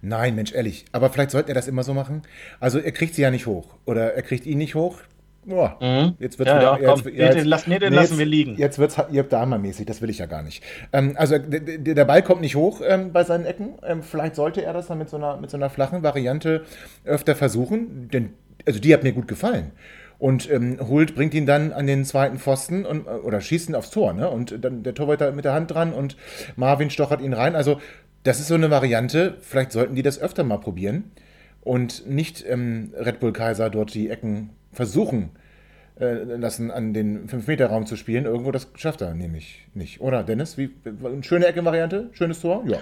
Nein, 0.01 0.35
Mensch, 0.35 0.53
ehrlich. 0.53 0.85
Aber 0.91 1.09
vielleicht 1.09 1.31
sollte 1.31 1.49
er 1.49 1.55
das 1.55 1.67
immer 1.67 1.83
so 1.83 1.93
machen. 1.93 2.21
Also 2.59 2.79
er 2.79 2.91
kriegt 2.91 3.15
sie 3.15 3.21
ja 3.21 3.31
nicht 3.31 3.45
hoch. 3.47 3.75
Oder 3.85 4.13
er 4.13 4.21
kriegt 4.21 4.45
ihn 4.45 4.57
nicht 4.57 4.75
hoch. 4.75 4.99
Boah, 5.45 5.77
Mhm. 5.79 6.15
jetzt 6.19 6.39
wird 6.39 6.49
Ja, 6.49 6.57
wieder, 6.59 6.81
ja, 6.81 6.93
komm, 6.93 7.03
jetzt, 7.05 7.15
nee, 7.15 7.39
den 7.39 7.45
lass- 7.47 7.67
nee, 7.67 7.79
den 7.79 7.93
lassen 7.93 8.17
wir 8.17 8.25
liegen. 8.25 8.57
Jetzt 8.57 8.79
wird 8.79 8.91
es 8.97 9.29
Dahmer-mäßig, 9.29 9.85
das 9.85 10.01
will 10.01 10.09
ich 10.09 10.17
ja 10.17 10.25
gar 10.25 10.43
nicht. 10.43 10.61
Ähm, 10.91 11.13
also 11.15 11.37
der 11.39 12.03
Ball 12.03 12.21
kommt 12.21 12.41
nicht 12.41 12.57
hoch 12.57 12.81
ähm, 12.85 13.13
bei 13.13 13.23
seinen 13.23 13.45
Ecken. 13.45 13.75
Ähm, 13.81 14.03
vielleicht 14.03 14.35
sollte 14.35 14.61
er 14.65 14.73
das 14.73 14.87
dann 14.87 14.97
mit 14.97 15.09
so, 15.09 15.15
einer, 15.15 15.37
mit 15.37 15.49
so 15.49 15.55
einer 15.55 15.69
flachen 15.69 16.03
Variante 16.03 16.65
öfter 17.05 17.33
versuchen. 17.33 18.09
Denn, 18.11 18.33
also 18.65 18.81
die 18.81 18.93
hat 18.93 19.03
mir 19.03 19.13
gut 19.13 19.29
gefallen. 19.29 19.71
Und 20.19 20.51
ähm, 20.51 20.79
Hult 20.85 21.15
bringt 21.15 21.33
ihn 21.33 21.45
dann 21.45 21.71
an 21.71 21.87
den 21.87 22.03
zweiten 22.03 22.39
Pfosten 22.39 22.85
und, 22.85 23.07
äh, 23.07 23.11
oder 23.11 23.39
schießt 23.39 23.69
ihn 23.69 23.75
aufs 23.75 23.91
Tor. 23.91 24.11
Ne? 24.11 24.29
Und 24.29 24.65
dann 24.65 24.83
der 24.83 24.95
Torwart 24.95 25.33
mit 25.33 25.45
der 25.45 25.53
Hand 25.53 25.71
dran 25.71 25.93
und 25.93 26.17
Marvin 26.57 26.89
stochert 26.89 27.21
ihn 27.21 27.31
rein. 27.33 27.55
Also 27.55 27.79
das 28.27 28.41
ist 28.41 28.47
so 28.47 28.55
eine 28.55 28.69
Variante. 28.69 29.37
Vielleicht 29.41 29.71
sollten 29.71 29.95
die 29.95 30.03
das 30.03 30.19
öfter 30.19 30.43
mal 30.43 30.57
probieren 30.57 31.11
und 31.61 32.07
nicht 32.09 32.43
ähm, 32.47 32.93
Red 32.97 33.19
Bull 33.21 33.31
Kaiser 33.31 33.69
dort 33.69 33.93
die 33.93 34.09
Ecken 34.09 34.49
versuchen 34.73 35.29
äh, 35.99 36.13
lassen, 36.23 36.69
an 36.69 36.93
den 36.93 37.27
5-Meter-Raum 37.27 37.85
zu 37.85 37.95
spielen. 37.95 38.25
Irgendwo, 38.25 38.51
das 38.51 38.67
schafft 38.75 39.01
er 39.01 39.13
nämlich 39.13 39.65
nicht. 39.73 40.01
Oder, 40.01 40.23
Dennis? 40.23 40.57
Wie, 40.57 40.71
eine 40.85 41.23
schöne 41.23 41.45
Ecke-Variante? 41.47 42.09
Schönes 42.11 42.41
Tor? 42.41 42.63
Ja. 42.67 42.79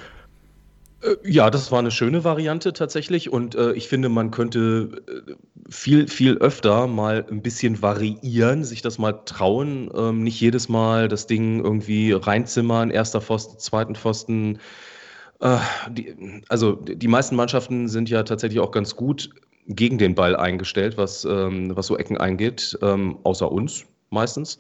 Äh, 1.04 1.16
Ja, 1.24 1.52
das 1.52 1.72
war 1.72 1.78
eine 1.78 1.92
schöne 1.92 2.24
Variante 2.24 2.74
tatsächlich 2.74 3.32
und 3.32 3.54
äh, 3.54 3.74
ich 3.74 3.88
finde, 3.88 4.10
man 4.10 4.32
könnte 4.32 5.04
äh, 5.08 5.34
viel, 5.70 6.08
viel 6.08 6.40
öfter 6.40 6.88
mal 6.88 7.24
ein 7.30 7.44
bisschen 7.44 7.84
variieren, 7.84 8.64
sich 8.64 8.82
das 8.82 8.98
mal 8.98 9.14
trauen, 9.26 9.92
ähm, 9.96 10.24
nicht 10.24 10.42
jedes 10.42 10.70
Mal 10.70 11.08
das 11.08 11.28
Ding 11.28 11.64
irgendwie 11.64 12.14
reinzimmern, 12.14 12.90
erster 12.90 13.22
Pfosten, 13.22 13.60
zweiten 13.60 13.96
Pfosten. 13.96 14.60
Äh, 15.46 15.60
die, 15.92 16.42
also 16.50 16.74
die 16.74 17.08
meisten 17.08 17.36
Mannschaften 17.36 17.88
sind 17.88 18.10
ja 18.10 18.24
tatsächlich 18.24 18.60
auch 18.60 18.72
ganz 18.72 18.96
gut 18.96 19.30
gegen 19.68 20.00
den 20.00 20.16
Ball 20.16 20.36
eingestellt, 20.36 20.98
was, 20.98 21.24
ähm, 21.26 21.76
was 21.76 21.86
so 21.88 21.98
Ecken 21.98 22.18
eingeht, 22.18 22.78
ähm, 22.82 23.20
außer 23.24 23.52
uns 23.52 23.86
meistens. 24.10 24.60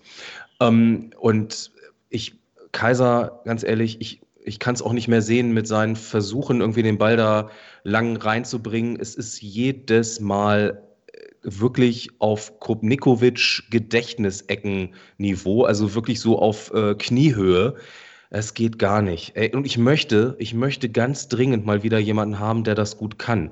Ähm, 0.60 1.10
und 1.19 1.71
ich, 2.10 2.36
Kaiser, 2.71 3.41
ganz 3.45 3.63
ehrlich, 3.63 4.00
ich, 4.00 4.21
ich 4.43 4.60
kann 4.60 4.76
es 4.76 4.84
auch 4.84 4.93
nicht 4.93 5.08
mehr 5.08 5.24
sehen 5.24 5.54
mit 5.54 5.67
seinen 5.67 5.95
Versuchen, 5.95 6.62
irgendwie 6.62 6.84
den 6.84 7.00
Ball 7.00 7.17
da 7.17 7.50
lang 7.84 8.17
reinzubringen. 8.17 9.00
Es 9.00 9.15
ist 9.15 9.41
jedes 9.41 10.19
Mal 10.19 10.84
äh, 11.08 11.19
wirklich 11.41 12.10
auf 12.19 12.60
Krupnikovic 12.60 13.63
Gedächtnisecken-Niveau, 13.71 15.63
also 15.63 15.95
wirklich 15.95 16.19
so 16.19 16.38
auf 16.38 16.71
äh, 16.76 16.93
Kniehöhe. 16.93 17.76
Es 18.30 18.54
geht 18.54 18.80
gar 18.80 19.02
nicht. 19.02 19.36
Ey, 19.36 19.54
und 19.56 19.66
ich 19.66 19.78
möchte, 19.78 20.36
ich 20.40 20.54
möchte 20.54 20.90
ganz 20.90 21.28
dringend 21.28 21.66
mal 21.66 21.84
wieder 21.84 22.00
jemanden 22.00 22.40
haben, 22.40 22.64
der 22.64 22.76
das 22.76 22.98
gut 22.98 23.20
kann. 23.20 23.52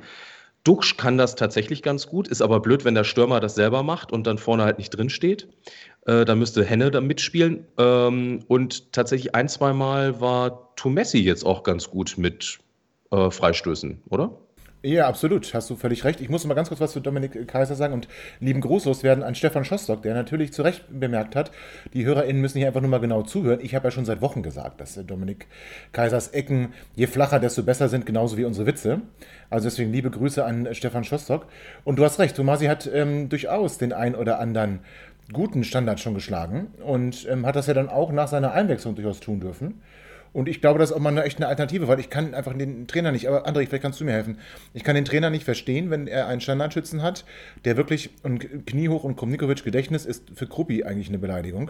Duxch 0.64 0.96
kann 0.96 1.18
das 1.18 1.36
tatsächlich 1.36 1.82
ganz 1.84 2.08
gut, 2.08 2.30
ist 2.30 2.42
aber 2.42 2.62
blöd, 2.62 2.86
wenn 2.86 2.96
der 2.96 3.04
Stürmer 3.04 3.42
das 3.42 3.56
selber 3.56 3.84
macht 3.84 4.14
und 4.14 4.26
dann 4.26 4.38
vorne 4.38 4.64
halt 4.64 4.78
nicht 4.78 4.92
drin 4.92 5.10
steht. 5.10 5.50
Äh, 6.06 6.24
da 6.24 6.36
müsste 6.36 6.64
Henne 6.64 6.90
da 6.90 7.02
mitspielen. 7.02 7.68
Ähm, 7.78 8.44
und 8.48 8.94
tatsächlich 8.94 9.36
ein, 9.36 9.50
zwei 9.50 9.74
Mal 9.74 10.22
war 10.22 10.74
Tumessi 10.76 11.20
jetzt 11.20 11.46
auch 11.46 11.64
ganz 11.64 11.90
gut 11.90 12.16
mit 12.18 12.60
äh, 13.12 13.30
Freistößen, 13.30 14.04
oder? 14.10 14.38
Ja, 14.86 15.08
absolut. 15.08 15.54
Hast 15.54 15.70
du 15.70 15.78
völlig 15.78 16.04
recht. 16.04 16.20
Ich 16.20 16.28
muss 16.28 16.44
mal 16.46 16.56
ganz 16.56 16.68
kurz 16.68 16.82
was 16.82 16.92
zu 16.92 17.00
Dominik 17.00 17.48
Kaiser 17.48 17.76
sagen 17.76 17.94
und 17.94 18.10
lieben 18.42 18.60
Gruß 18.60 18.84
loswerden 18.84 19.24
an 19.24 19.34
Stefan 19.34 19.64
Schostock, 19.64 20.02
der 20.02 20.14
natürlich 20.14 20.52
zu 20.52 20.62
Recht 20.62 20.84
bemerkt 20.90 21.38
hat, 21.38 21.52
die 21.94 22.04
HörerInnen 22.04 22.42
müssen 22.42 22.58
hier 22.58 22.68
einfach 22.68 22.82
nur 22.82 22.90
mal 22.90 23.00
genau 23.00 23.22
zuhören. 23.22 23.62
Ich 23.62 23.76
habe 23.76 23.88
ja 23.88 23.92
schon 23.92 24.04
seit 24.04 24.20
Wochen 24.20 24.44
gesagt, 24.44 24.82
dass 24.82 24.98
äh, 24.98 25.06
Dominik 25.06 25.48
Kaisers 25.94 26.28
Ecken, 26.30 26.74
je 26.96 27.08
flacher, 27.08 27.40
desto 27.40 27.64
besser 27.64 27.88
sind, 27.88 28.06
genauso 28.06 28.36
wie 28.36 28.44
unsere 28.44 28.68
Witze. 28.68 29.00
Also 29.50 29.68
deswegen 29.68 29.94
liebe 29.94 30.10
Grüße 30.12 30.44
an 30.44 30.66
äh, 30.66 30.76
Stefan 30.76 31.06
Schostock. 31.06 31.46
Und 31.86 31.98
du 31.98 32.04
hast 32.04 32.20
recht, 32.20 32.36
Tomasi 32.36 32.66
hat 32.66 32.86
ähm, 32.94 33.30
durchaus 33.30 33.78
den 33.78 33.94
ein 33.94 34.16
oder 34.16 34.42
anderen 34.42 34.82
guten 35.32 35.64
Standard 35.64 36.02
schon 36.02 36.14
geschlagen 36.14 36.74
und 36.84 37.26
ähm, 37.30 37.46
hat 37.46 37.56
das 37.56 37.68
ja 37.68 37.74
dann 37.74 37.88
auch 37.88 38.12
nach 38.12 38.28
seiner 38.28 38.52
Einwechslung 38.52 38.96
durchaus 38.96 39.22
tun 39.22 39.40
dürfen. 39.40 39.82
Und 40.34 40.50
ich 40.50 40.62
glaube, 40.62 40.80
das 40.80 40.90
ist 40.90 40.96
auch 40.96 41.00
mal 41.00 41.10
eine, 41.10 41.24
echt 41.24 41.38
eine 41.38 41.48
Alternative, 41.48 41.88
weil 41.88 42.00
ich 42.00 42.10
kann 42.10 42.34
einfach 42.34 42.58
den 42.58 42.88
Trainer 42.88 43.12
nicht, 43.12 43.28
aber 43.28 43.48
André, 43.48 43.68
vielleicht 43.68 43.84
kannst 43.84 44.02
du 44.02 44.06
mir 44.06 44.14
helfen. 44.14 44.40
Ich 44.74 44.84
kann 44.84 44.96
den 44.96 45.06
Trainer 45.06 45.30
nicht 45.30 45.46
verstehen, 45.46 45.92
wenn 45.92 46.08
er 46.08 46.28
einen 46.28 46.42
Standardschützen 46.42 47.04
hat, 47.04 47.24
der 47.66 47.78
wirklich 47.78 48.10
und 48.24 48.66
kniehoch 48.66 49.04
und 49.04 49.16
Komnikovic 49.16 49.64
Gedächtnis 49.64 50.06
ist 50.06 50.24
für 50.34 50.48
Kruppi 50.48 50.84
eigentlich 50.84 51.10
eine 51.10 51.20
Beleidigung. 51.20 51.70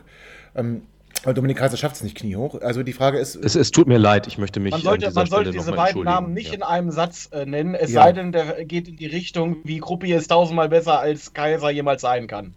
Ähm, 0.55 0.83
Aber 1.23 1.33
Dominik 1.33 1.57
Kaiser 1.57 1.75
schafft 1.75 1.97
es 1.97 2.03
nicht 2.03 2.15
kniehoch. 2.15 2.61
Also 2.61 2.83
die 2.83 2.93
Frage 2.93 3.19
ist. 3.19 3.35
Es, 3.35 3.55
es 3.55 3.71
tut 3.71 3.87
mir 3.87 3.97
leid, 3.97 4.27
ich 4.27 4.37
möchte 4.37 4.61
mich. 4.61 4.71
Man 4.71 4.81
sollte, 4.81 5.11
man 5.11 5.27
sollte 5.27 5.51
diese 5.51 5.73
beiden 5.73 6.03
Namen 6.03 6.33
nicht 6.33 6.49
ja. 6.49 6.55
in 6.55 6.63
einem 6.63 6.91
Satz 6.91 7.29
äh, 7.33 7.45
nennen, 7.45 7.75
es 7.75 7.91
ja. 7.91 8.03
sei 8.03 8.13
denn, 8.13 8.31
der 8.31 8.63
geht 8.63 8.87
in 8.87 8.95
die 8.95 9.07
Richtung, 9.07 9.57
wie 9.65 9.79
Gruppi 9.79 10.13
ist 10.13 10.27
tausendmal 10.27 10.69
besser 10.69 10.99
als 10.99 11.33
Kaiser 11.33 11.69
jemals 11.69 12.01
sein 12.01 12.27
kann. 12.27 12.55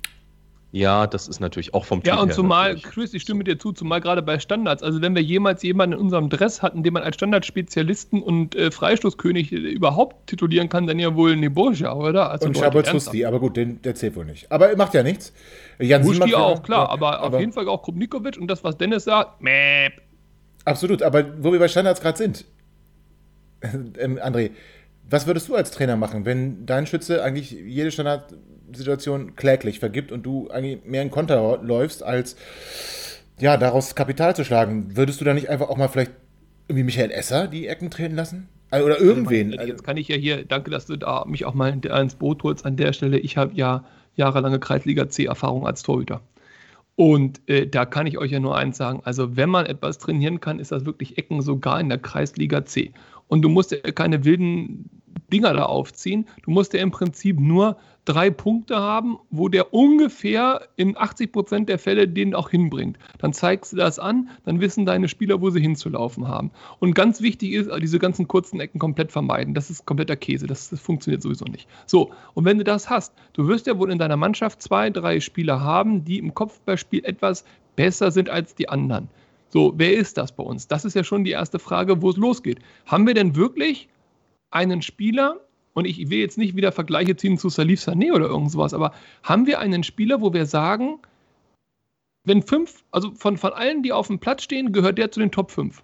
Ja, 0.76 1.06
das 1.06 1.26
ist 1.26 1.40
natürlich 1.40 1.72
auch 1.72 1.86
vom 1.86 2.02
Typ 2.02 2.12
Ja, 2.12 2.20
und 2.20 2.34
zumal, 2.34 2.74
natürlich. 2.74 2.92
Chris, 2.92 3.14
ich 3.14 3.22
stimme 3.22 3.44
dir 3.44 3.58
zu, 3.58 3.72
zumal 3.72 4.02
gerade 4.02 4.20
bei 4.20 4.38
Standards. 4.38 4.82
Also, 4.82 5.00
wenn 5.00 5.14
wir 5.14 5.22
jemals 5.22 5.62
jemanden 5.62 5.94
in 5.94 6.02
unserem 6.02 6.28
Dress 6.28 6.60
hatten, 6.60 6.82
den 6.82 6.92
man 6.92 7.02
als 7.02 7.16
Standardspezialisten 7.16 8.22
und 8.22 8.54
äh, 8.54 8.70
Freistoßkönig 8.70 9.52
äh, 9.52 9.56
überhaupt 9.56 10.26
titulieren 10.26 10.68
kann, 10.68 10.86
dann 10.86 10.98
ja 10.98 11.14
wohl 11.14 11.34
Neborja, 11.34 11.94
oder? 11.94 12.30
Also 12.30 12.48
und 12.48 12.58
Schabot 12.58 12.92
Husti, 12.92 13.24
aber 13.24 13.40
gut, 13.40 13.56
den, 13.56 13.80
der 13.80 13.94
zählt 13.94 14.16
wohl 14.16 14.26
nicht. 14.26 14.52
Aber 14.52 14.76
macht 14.76 14.92
ja 14.92 15.02
nichts. 15.02 15.32
Jan 15.78 16.04
Husti 16.04 16.34
auch, 16.34 16.62
klar, 16.62 16.90
aber, 16.90 17.20
aber, 17.20 17.36
auf 17.36 17.40
jeden 17.40 17.52
Fall 17.52 17.66
auch 17.68 17.82
Krupnikovic 17.82 18.36
und 18.36 18.48
das, 18.48 18.62
was 18.62 18.76
Dennis 18.76 19.04
sagt, 19.04 19.40
mäp. 19.40 19.94
Absolut, 20.66 21.02
aber 21.02 21.42
wo 21.42 21.52
wir 21.52 21.58
bei 21.58 21.68
Standards 21.68 22.02
gerade 22.02 22.18
sind, 22.18 22.44
ähm, 23.62 24.18
André, 24.18 24.50
was 25.08 25.26
würdest 25.26 25.48
du 25.48 25.54
als 25.54 25.70
Trainer 25.70 25.96
machen, 25.96 26.26
wenn 26.26 26.66
dein 26.66 26.86
Schütze 26.86 27.22
eigentlich 27.22 27.50
jede 27.50 27.90
Standard 27.90 28.34
Situation 28.72 29.36
kläglich 29.36 29.78
vergibt 29.78 30.12
und 30.12 30.24
du 30.24 30.48
eigentlich 30.50 30.84
mehr 30.84 31.02
in 31.02 31.10
Konter 31.10 31.60
läufst, 31.62 32.02
als 32.02 32.36
ja, 33.38 33.56
daraus 33.56 33.94
Kapital 33.94 34.34
zu 34.34 34.44
schlagen, 34.44 34.96
würdest 34.96 35.20
du 35.20 35.24
da 35.24 35.34
nicht 35.34 35.50
einfach 35.50 35.68
auch 35.68 35.76
mal 35.76 35.88
vielleicht 35.88 36.12
irgendwie 36.68 36.84
Michael 36.84 37.10
Esser 37.10 37.48
die 37.48 37.66
Ecken 37.66 37.90
treten 37.90 38.14
lassen? 38.14 38.48
Also, 38.70 38.86
oder 38.86 39.00
irgendwen? 39.00 39.52
Jetzt 39.52 39.84
kann 39.84 39.96
ich 39.96 40.08
ja 40.08 40.16
hier, 40.16 40.44
danke, 40.44 40.70
dass 40.70 40.86
du 40.86 40.96
da 40.96 41.24
mich 41.26 41.44
auch 41.44 41.54
mal 41.54 41.72
ins 41.72 42.14
Boot 42.16 42.42
holst 42.42 42.66
an 42.66 42.76
der 42.76 42.92
Stelle. 42.92 43.18
Ich 43.18 43.36
habe 43.36 43.54
ja 43.54 43.84
jahrelange 44.14 44.58
Kreisliga 44.58 45.08
C-Erfahrung 45.08 45.66
als 45.66 45.82
Torhüter. 45.82 46.22
Und 46.96 47.46
äh, 47.48 47.66
da 47.66 47.84
kann 47.84 48.06
ich 48.06 48.18
euch 48.18 48.32
ja 48.32 48.40
nur 48.40 48.56
eins 48.56 48.78
sagen: 48.78 49.00
Also, 49.04 49.36
wenn 49.36 49.50
man 49.50 49.66
etwas 49.66 49.98
trainieren 49.98 50.40
kann, 50.40 50.58
ist 50.58 50.72
das 50.72 50.86
wirklich 50.86 51.18
Ecken 51.18 51.42
sogar 51.42 51.78
in 51.78 51.90
der 51.90 51.98
Kreisliga 51.98 52.64
C. 52.64 52.92
Und 53.28 53.42
du 53.42 53.48
musst 53.48 53.72
ja 53.72 53.78
keine 53.78 54.24
wilden 54.24 54.88
Dinger 55.32 55.52
da 55.52 55.64
aufziehen. 55.64 56.26
Du 56.44 56.50
musst 56.50 56.72
ja 56.72 56.80
im 56.80 56.90
Prinzip 56.90 57.38
nur 57.38 57.76
drei 58.06 58.30
Punkte 58.30 58.76
haben, 58.76 59.18
wo 59.30 59.48
der 59.48 59.74
ungefähr 59.74 60.68
in 60.76 60.96
80 60.96 61.32
Prozent 61.32 61.68
der 61.68 61.78
Fälle 61.78 62.08
den 62.08 62.34
auch 62.34 62.48
hinbringt. 62.48 62.98
Dann 63.18 63.32
zeigst 63.32 63.72
du 63.72 63.76
das 63.76 63.98
an, 63.98 64.30
dann 64.44 64.60
wissen 64.60 64.86
deine 64.86 65.08
Spieler, 65.08 65.40
wo 65.40 65.50
sie 65.50 65.60
hinzulaufen 65.60 66.26
haben. 66.26 66.50
Und 66.78 66.94
ganz 66.94 67.20
wichtig 67.20 67.52
ist, 67.52 67.70
diese 67.82 67.98
ganzen 67.98 68.28
kurzen 68.28 68.60
Ecken 68.60 68.78
komplett 68.78 69.12
vermeiden. 69.12 69.52
Das 69.52 69.68
ist 69.68 69.84
kompletter 69.84 70.16
Käse. 70.16 70.46
Das, 70.46 70.70
das 70.70 70.80
funktioniert 70.80 71.22
sowieso 71.22 71.44
nicht. 71.44 71.68
So, 71.84 72.12
und 72.34 72.44
wenn 72.44 72.58
du 72.58 72.64
das 72.64 72.88
hast, 72.88 73.12
du 73.34 73.48
wirst 73.48 73.66
ja 73.66 73.78
wohl 73.78 73.90
in 73.90 73.98
deiner 73.98 74.16
Mannschaft 74.16 74.62
zwei, 74.62 74.88
drei 74.88 75.20
Spieler 75.20 75.60
haben, 75.60 76.04
die 76.04 76.18
im 76.18 76.32
Kopfballspiel 76.32 77.04
etwas 77.04 77.44
besser 77.74 78.10
sind 78.10 78.30
als 78.30 78.54
die 78.54 78.68
anderen. 78.68 79.08
So, 79.48 79.74
wer 79.76 79.94
ist 79.94 80.16
das 80.16 80.32
bei 80.32 80.42
uns? 80.42 80.68
Das 80.68 80.84
ist 80.84 80.94
ja 80.94 81.04
schon 81.04 81.24
die 81.24 81.30
erste 81.32 81.58
Frage, 81.58 82.02
wo 82.02 82.10
es 82.10 82.16
losgeht. 82.16 82.60
Haben 82.86 83.06
wir 83.06 83.14
denn 83.14 83.36
wirklich 83.36 83.88
einen 84.50 84.82
Spieler, 84.82 85.40
und 85.76 85.84
ich 85.84 86.08
will 86.08 86.18
jetzt 86.18 86.38
nicht 86.38 86.56
wieder 86.56 86.72
Vergleiche 86.72 87.16
ziehen 87.16 87.36
zu 87.36 87.50
Salif 87.50 87.80
Sané 87.80 88.12
oder 88.14 88.26
irgendwas, 88.26 88.72
aber 88.72 88.92
haben 89.22 89.46
wir 89.46 89.58
einen 89.58 89.84
Spieler, 89.84 90.22
wo 90.22 90.32
wir 90.32 90.46
sagen, 90.46 90.98
wenn 92.24 92.42
fünf, 92.42 92.82
also 92.90 93.12
von, 93.12 93.36
von 93.36 93.52
allen, 93.52 93.82
die 93.82 93.92
auf 93.92 94.06
dem 94.06 94.18
Platz 94.18 94.42
stehen, 94.42 94.72
gehört 94.72 94.96
der 94.96 95.10
zu 95.10 95.20
den 95.20 95.30
Top 95.30 95.50
5? 95.50 95.82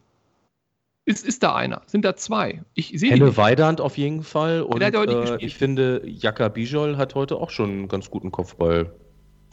Ist, 1.04 1.26
ist 1.26 1.42
da 1.42 1.54
einer? 1.54 1.82
Sind 1.86 2.06
da 2.06 2.16
zwei? 2.16 2.62
Ich 2.72 2.92
sehe 2.96 3.10
Helle 3.10 3.36
Weidand 3.36 3.82
auf 3.82 3.98
jeden 3.98 4.22
Fall. 4.22 4.62
Und 4.62 4.80
äh, 4.80 5.36
ich 5.40 5.56
finde, 5.56 6.02
Jaka 6.06 6.48
Bijol 6.48 6.96
hat 6.96 7.14
heute 7.14 7.36
auch 7.36 7.50
schon 7.50 7.70
einen 7.70 7.88
ganz 7.88 8.10
guten 8.10 8.32
Kopfball. 8.32 8.94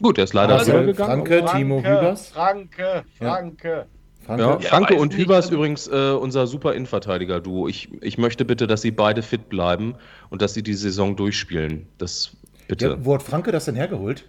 Gut, 0.01 0.17
der 0.17 0.23
ist 0.23 0.33
leider 0.33 0.55
also, 0.55 0.71
gegangen. 0.71 0.95
Franke, 0.95 1.45
Timo 1.51 1.79
Hübers. 1.79 2.29
Franke, 2.29 3.03
Franke. 3.17 3.67
Ja. 3.67 3.98
Franke, 4.29 4.63
ja, 4.63 4.69
Franke 4.69 4.95
und 4.95 5.15
Hübers 5.15 5.45
nicht. 5.45 5.55
übrigens 5.55 5.87
äh, 5.87 6.11
unser 6.11 6.45
super 6.45 6.75
Innenverteidiger-Duo. 6.75 7.67
Ich, 7.67 7.89
ich 8.01 8.19
möchte 8.19 8.45
bitte, 8.45 8.67
dass 8.67 8.83
sie 8.83 8.91
beide 8.91 9.23
fit 9.23 9.49
bleiben 9.49 9.95
und 10.29 10.43
dass 10.43 10.53
sie 10.53 10.61
die 10.61 10.75
Saison 10.75 11.15
durchspielen. 11.15 11.87
Das 11.97 12.37
bitte. 12.67 12.89
Ja, 12.89 12.97
wo 13.05 13.15
hat 13.15 13.23
Franke 13.23 13.51
das 13.51 13.65
denn 13.65 13.75
hergeholt? 13.75 14.25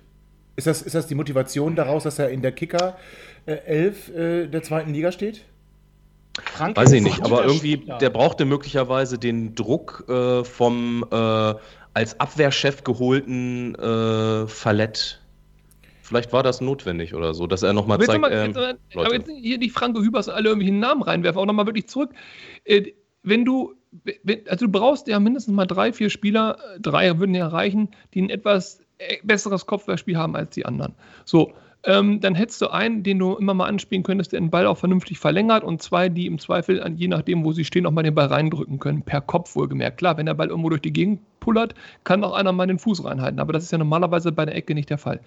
Ist 0.57 0.67
das, 0.67 0.81
ist 0.81 0.95
das 0.95 1.07
die 1.07 1.15
Motivation 1.15 1.77
daraus, 1.77 2.05
dass 2.05 2.19
er 2.19 2.31
in 2.31 2.41
der 2.41 2.53
Kicker 2.53 2.97
äh, 3.45 3.53
11 3.53 4.09
äh, 4.09 4.47
der 4.47 4.63
zweiten 4.63 4.95
Liga 4.95 5.13
steht? 5.13 5.45
Franke 6.43 6.81
Weiß 6.81 6.93
ich 6.93 7.03
nicht, 7.03 7.23
aber 7.23 7.45
irgendwie, 7.45 7.75
Spieler. 7.75 7.99
der 7.99 8.11
brauchte 8.11 8.47
möglicherweise 8.47 9.19
den 9.19 9.55
Druck 9.55 10.05
äh, 10.09 10.45
vom 10.45 11.05
äh, 11.11 11.55
als 11.93 12.19
Abwehrchef 12.19 12.85
geholten 12.85 13.75
äh, 13.75 14.47
Fallett 14.47 15.20
Vielleicht 16.11 16.33
war 16.33 16.43
das 16.43 16.61
notwendig 16.61 17.15
oder 17.15 17.35
so, 17.35 17.47
dass 17.47 17.63
er 17.63 17.73
nochmal 17.73 18.01
zeigt. 18.01 18.21
Mal, 18.21 18.33
ähm, 18.33 18.47
jetzt, 18.49 18.97
aber 18.97 19.15
jetzt 19.15 19.31
hier 19.31 19.59
die 19.59 19.71
Franke 19.71 20.01
Hübers 20.01 20.29
alle 20.29 20.49
irgendwelchen 20.49 20.81
Namen 20.81 21.03
reinwerfen, 21.03 21.41
auch 21.41 21.47
nochmal 21.47 21.67
wirklich 21.67 21.87
zurück. 21.87 22.11
Äh, 22.65 22.95
wenn 23.23 23.45
du, 23.45 23.75
also 24.49 24.67
du 24.67 24.73
brauchst 24.73 25.07
ja 25.07 25.21
mindestens 25.21 25.55
mal 25.55 25.67
drei, 25.67 25.93
vier 25.93 26.11
Spieler, 26.11 26.59
äh, 26.75 26.81
drei 26.81 27.17
würden 27.21 27.37
ja 27.37 27.47
reichen, 27.47 27.91
die 28.13 28.23
ein 28.23 28.29
etwas 28.29 28.81
äh, 28.99 29.19
besseres 29.23 29.67
Kopfballspiel 29.67 30.17
haben 30.17 30.35
als 30.35 30.53
die 30.53 30.67
anderen. 30.67 30.97
So, 31.25 31.53
ähm, 31.85 32.21
dann 32.21 32.35
hättest 32.35 32.61
du 32.61 32.69
einen, 32.69 33.03
den 33.03 33.19
du 33.19 33.35
immer 33.37 33.55
mal 33.55 33.67
anspielen 33.67 34.03
könntest, 34.03 34.33
der 34.33 34.41
den 34.41 34.51
Ball 34.51 34.67
auch 34.67 34.77
vernünftig 34.77 35.19
verlängert 35.19 35.65
und 35.65 35.81
zwei, 35.81 36.09
die 36.09 36.27
im 36.27 36.39
Zweifel, 36.39 36.85
je 36.97 37.09
nachdem, 37.09 37.45
wo 37.45 37.53
sie 37.53 37.65
stehen, 37.65 37.87
auch 37.87 37.91
mal 37.91 38.03
den 38.03 38.15
Ball 38.15 38.27
reindrücken 38.27 38.79
können, 38.79 39.03
per 39.03 39.21
Kopf 39.21 39.57
wohlgemerkt. 39.57 39.99
Klar, 39.99 40.17
wenn 40.17 40.27
der 40.27 40.35
Ball 40.35 40.49
irgendwo 40.49 40.69
durch 40.69 40.83
die 40.83 40.93
Gegend 40.93 41.21
pullert, 41.41 41.75
kann 42.05 42.23
auch 42.23 42.35
einer 42.35 42.53
mal 42.53 42.67
den 42.67 42.79
Fuß 42.79 43.05
reinhalten, 43.05 43.41
aber 43.41 43.53
das 43.53 43.65
ist 43.65 43.73
ja 43.73 43.79
normalerweise 43.79 44.31
bei 44.31 44.45
der 44.45 44.55
Ecke 44.55 44.75
nicht 44.75 44.91
der 44.91 44.99
Fall. 44.99 45.21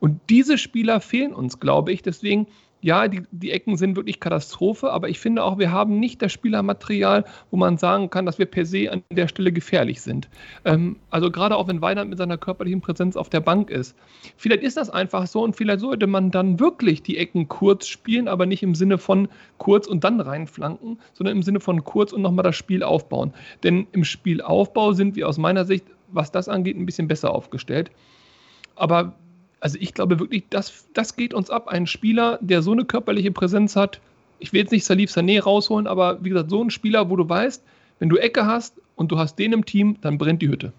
Und 0.00 0.20
diese 0.28 0.58
Spieler 0.58 1.00
fehlen 1.00 1.32
uns, 1.32 1.60
glaube 1.60 1.92
ich, 1.92 2.02
deswegen 2.02 2.48
ja, 2.82 3.08
die, 3.08 3.22
die 3.30 3.50
Ecken 3.50 3.76
sind 3.76 3.96
wirklich 3.96 4.20
Katastrophe, 4.20 4.90
aber 4.90 5.08
ich 5.08 5.18
finde 5.18 5.44
auch, 5.44 5.58
wir 5.58 5.70
haben 5.70 6.00
nicht 6.00 6.22
das 6.22 6.32
Spielermaterial, 6.32 7.24
wo 7.50 7.56
man 7.56 7.76
sagen 7.76 8.08
kann, 8.08 8.24
dass 8.26 8.38
wir 8.38 8.46
per 8.46 8.64
se 8.64 8.90
an 8.90 9.02
der 9.10 9.28
Stelle 9.28 9.52
gefährlich 9.52 10.00
sind. 10.00 10.28
Ähm, 10.64 10.96
also 11.10 11.30
gerade 11.30 11.56
auch 11.56 11.68
wenn 11.68 11.82
Weidand 11.82 12.08
mit 12.08 12.18
seiner 12.18 12.38
körperlichen 12.38 12.80
Präsenz 12.80 13.16
auf 13.16 13.28
der 13.28 13.40
Bank 13.40 13.70
ist. 13.70 13.96
Vielleicht 14.36 14.62
ist 14.62 14.76
das 14.76 14.88
einfach 14.88 15.26
so 15.26 15.42
und 15.42 15.56
vielleicht 15.56 15.80
sollte 15.80 16.06
man 16.06 16.30
dann 16.30 16.58
wirklich 16.58 17.02
die 17.02 17.18
Ecken 17.18 17.48
kurz 17.48 17.86
spielen, 17.86 18.28
aber 18.28 18.46
nicht 18.46 18.62
im 18.62 18.74
Sinne 18.74 18.96
von 18.96 19.28
kurz 19.58 19.86
und 19.86 20.02
dann 20.02 20.20
reinflanken, 20.20 20.98
sondern 21.12 21.36
im 21.36 21.42
Sinne 21.42 21.60
von 21.60 21.84
kurz 21.84 22.12
und 22.12 22.22
nochmal 22.22 22.44
das 22.44 22.56
Spiel 22.56 22.82
aufbauen. 22.82 23.34
Denn 23.62 23.86
im 23.92 24.04
Spielaufbau 24.04 24.92
sind 24.92 25.16
wir 25.16 25.28
aus 25.28 25.36
meiner 25.36 25.64
Sicht, 25.66 25.84
was 26.08 26.32
das 26.32 26.48
angeht, 26.48 26.76
ein 26.76 26.86
bisschen 26.86 27.08
besser 27.08 27.32
aufgestellt. 27.34 27.90
Aber 28.74 29.14
also 29.60 29.78
ich 29.80 29.94
glaube 29.94 30.18
wirklich, 30.18 30.44
das, 30.50 30.86
das 30.94 31.16
geht 31.16 31.34
uns 31.34 31.50
ab. 31.50 31.68
Ein 31.68 31.86
Spieler, 31.86 32.38
der 32.40 32.62
so 32.62 32.72
eine 32.72 32.84
körperliche 32.84 33.30
Präsenz 33.30 33.76
hat, 33.76 34.00
ich 34.38 34.52
will 34.52 34.62
jetzt 34.62 34.70
nicht 34.70 34.84
Salif 34.84 35.10
Sané 35.10 35.40
rausholen, 35.40 35.86
aber 35.86 36.24
wie 36.24 36.30
gesagt, 36.30 36.50
so 36.50 36.62
ein 36.62 36.70
Spieler, 36.70 37.10
wo 37.10 37.16
du 37.16 37.28
weißt, 37.28 37.62
wenn 37.98 38.08
du 38.08 38.16
Ecke 38.16 38.46
hast 38.46 38.80
und 38.96 39.12
du 39.12 39.18
hast 39.18 39.38
den 39.38 39.52
im 39.52 39.66
Team, 39.66 39.96
dann 40.00 40.16
brennt 40.16 40.40
die 40.40 40.48
Hütte. 40.48 40.72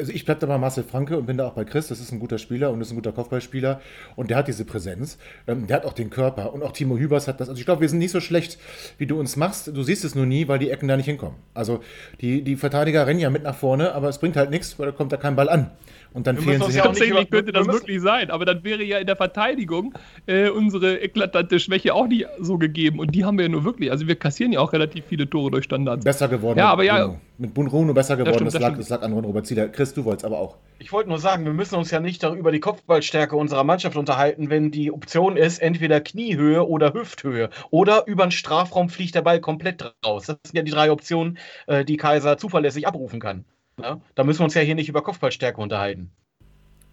Also 0.00 0.12
ich 0.12 0.24
bleibe 0.24 0.40
da 0.40 0.46
bei 0.46 0.58
Marcel 0.58 0.82
Franke 0.82 1.16
und 1.16 1.26
bin 1.26 1.36
da 1.36 1.46
auch 1.46 1.52
bei 1.52 1.64
Chris. 1.64 1.88
Das 1.88 2.00
ist 2.00 2.10
ein 2.10 2.18
guter 2.18 2.38
Spieler 2.38 2.70
und 2.70 2.80
ist 2.80 2.90
ein 2.90 2.96
guter 2.96 3.12
Kopfballspieler 3.12 3.80
und 4.16 4.30
der 4.30 4.38
hat 4.38 4.48
diese 4.48 4.64
Präsenz. 4.64 5.18
Ähm, 5.46 5.66
der 5.66 5.76
hat 5.76 5.84
auch 5.84 5.92
den 5.92 6.10
Körper 6.10 6.52
und 6.52 6.62
auch 6.62 6.72
Timo 6.72 6.96
Hübers 6.96 7.28
hat 7.28 7.40
das. 7.40 7.48
Also 7.48 7.58
ich 7.58 7.66
glaube, 7.66 7.82
wir 7.82 7.88
sind 7.88 7.98
nicht 7.98 8.10
so 8.10 8.20
schlecht, 8.20 8.58
wie 8.98 9.06
du 9.06 9.20
uns 9.20 9.36
machst. 9.36 9.68
Du 9.68 9.82
siehst 9.82 10.04
es 10.04 10.14
nur 10.14 10.26
nie, 10.26 10.48
weil 10.48 10.58
die 10.58 10.70
Ecken 10.70 10.88
da 10.88 10.96
nicht 10.96 11.06
hinkommen. 11.06 11.36
Also 11.54 11.80
die, 12.20 12.42
die 12.42 12.56
Verteidiger 12.56 13.06
rennen 13.06 13.20
ja 13.20 13.30
mit 13.30 13.42
nach 13.42 13.54
vorne, 13.54 13.92
aber 13.92 14.08
es 14.08 14.18
bringt 14.18 14.36
halt 14.36 14.50
nichts, 14.50 14.78
weil 14.78 14.86
da 14.86 14.92
kommt 14.92 15.12
da 15.12 15.16
kein 15.16 15.36
Ball 15.36 15.48
an. 15.48 15.70
Und 16.12 16.26
dann 16.26 16.38
fehlen 16.38 16.60
sie 16.68 16.78
Tatsächlich 16.78 17.30
könnte 17.30 17.52
das 17.52 17.66
wirklich 17.68 18.00
sein, 18.00 18.30
aber 18.30 18.44
dann 18.44 18.64
wäre 18.64 18.82
ja 18.82 18.98
in 18.98 19.06
der 19.06 19.16
Verteidigung 19.16 19.94
äh, 20.26 20.48
unsere 20.48 21.00
eklatante 21.00 21.60
Schwäche 21.60 21.94
auch 21.94 22.08
nicht 22.08 22.26
so 22.40 22.58
gegeben. 22.58 22.98
Und 22.98 23.14
die 23.14 23.24
haben 23.24 23.38
wir 23.38 23.44
ja 23.44 23.48
nur 23.48 23.64
wirklich. 23.64 23.90
Also 23.92 24.08
wir 24.08 24.16
kassieren 24.16 24.52
ja 24.52 24.60
auch 24.60 24.72
relativ 24.72 25.04
viele 25.08 25.30
Tore 25.30 25.52
durch 25.52 25.64
Standards. 25.64 26.04
Besser 26.04 26.26
geworden. 26.28 26.58
Ja, 26.58 26.70
aber 26.70 26.82
ja. 26.82 27.14
Mit 27.40 27.54
Bruno 27.54 27.94
besser 27.94 28.18
geworden. 28.18 28.44
Das, 28.44 28.52
stimmt, 28.52 28.54
das, 28.54 28.60
lag, 28.60 28.76
das 28.76 28.88
lag 28.90 29.00
an 29.00 29.14
Robert 29.14 29.46
Zieler. 29.46 29.68
Chris, 29.68 29.94
du 29.94 30.04
wolltest 30.04 30.26
aber 30.26 30.38
auch. 30.38 30.58
Ich 30.78 30.92
wollte 30.92 31.08
nur 31.08 31.18
sagen, 31.18 31.46
wir 31.46 31.54
müssen 31.54 31.76
uns 31.76 31.90
ja 31.90 31.98
nicht 31.98 32.22
darüber 32.22 32.52
die 32.52 32.60
Kopfballstärke 32.60 33.34
unserer 33.34 33.64
Mannschaft 33.64 33.96
unterhalten, 33.96 34.50
wenn 34.50 34.70
die 34.70 34.92
Option 34.92 35.38
ist, 35.38 35.58
entweder 35.58 36.02
Kniehöhe 36.02 36.68
oder 36.68 36.92
Hüfthöhe. 36.92 37.48
Oder 37.70 38.06
über 38.06 38.26
den 38.26 38.30
Strafraum 38.30 38.90
fliegt 38.90 39.14
der 39.14 39.22
Ball 39.22 39.40
komplett 39.40 39.82
raus. 40.04 40.26
Das 40.26 40.36
sind 40.44 40.54
ja 40.54 40.62
die 40.62 40.70
drei 40.70 40.92
Optionen, 40.92 41.38
äh, 41.66 41.82
die 41.82 41.96
Kaiser 41.96 42.36
zuverlässig 42.36 42.86
abrufen 42.86 43.20
kann. 43.20 43.46
Ja? 43.80 44.02
Da 44.14 44.24
müssen 44.24 44.40
wir 44.40 44.44
uns 44.44 44.52
ja 44.52 44.60
hier 44.60 44.74
nicht 44.74 44.90
über 44.90 45.02
Kopfballstärke 45.02 45.62
unterhalten. 45.62 46.10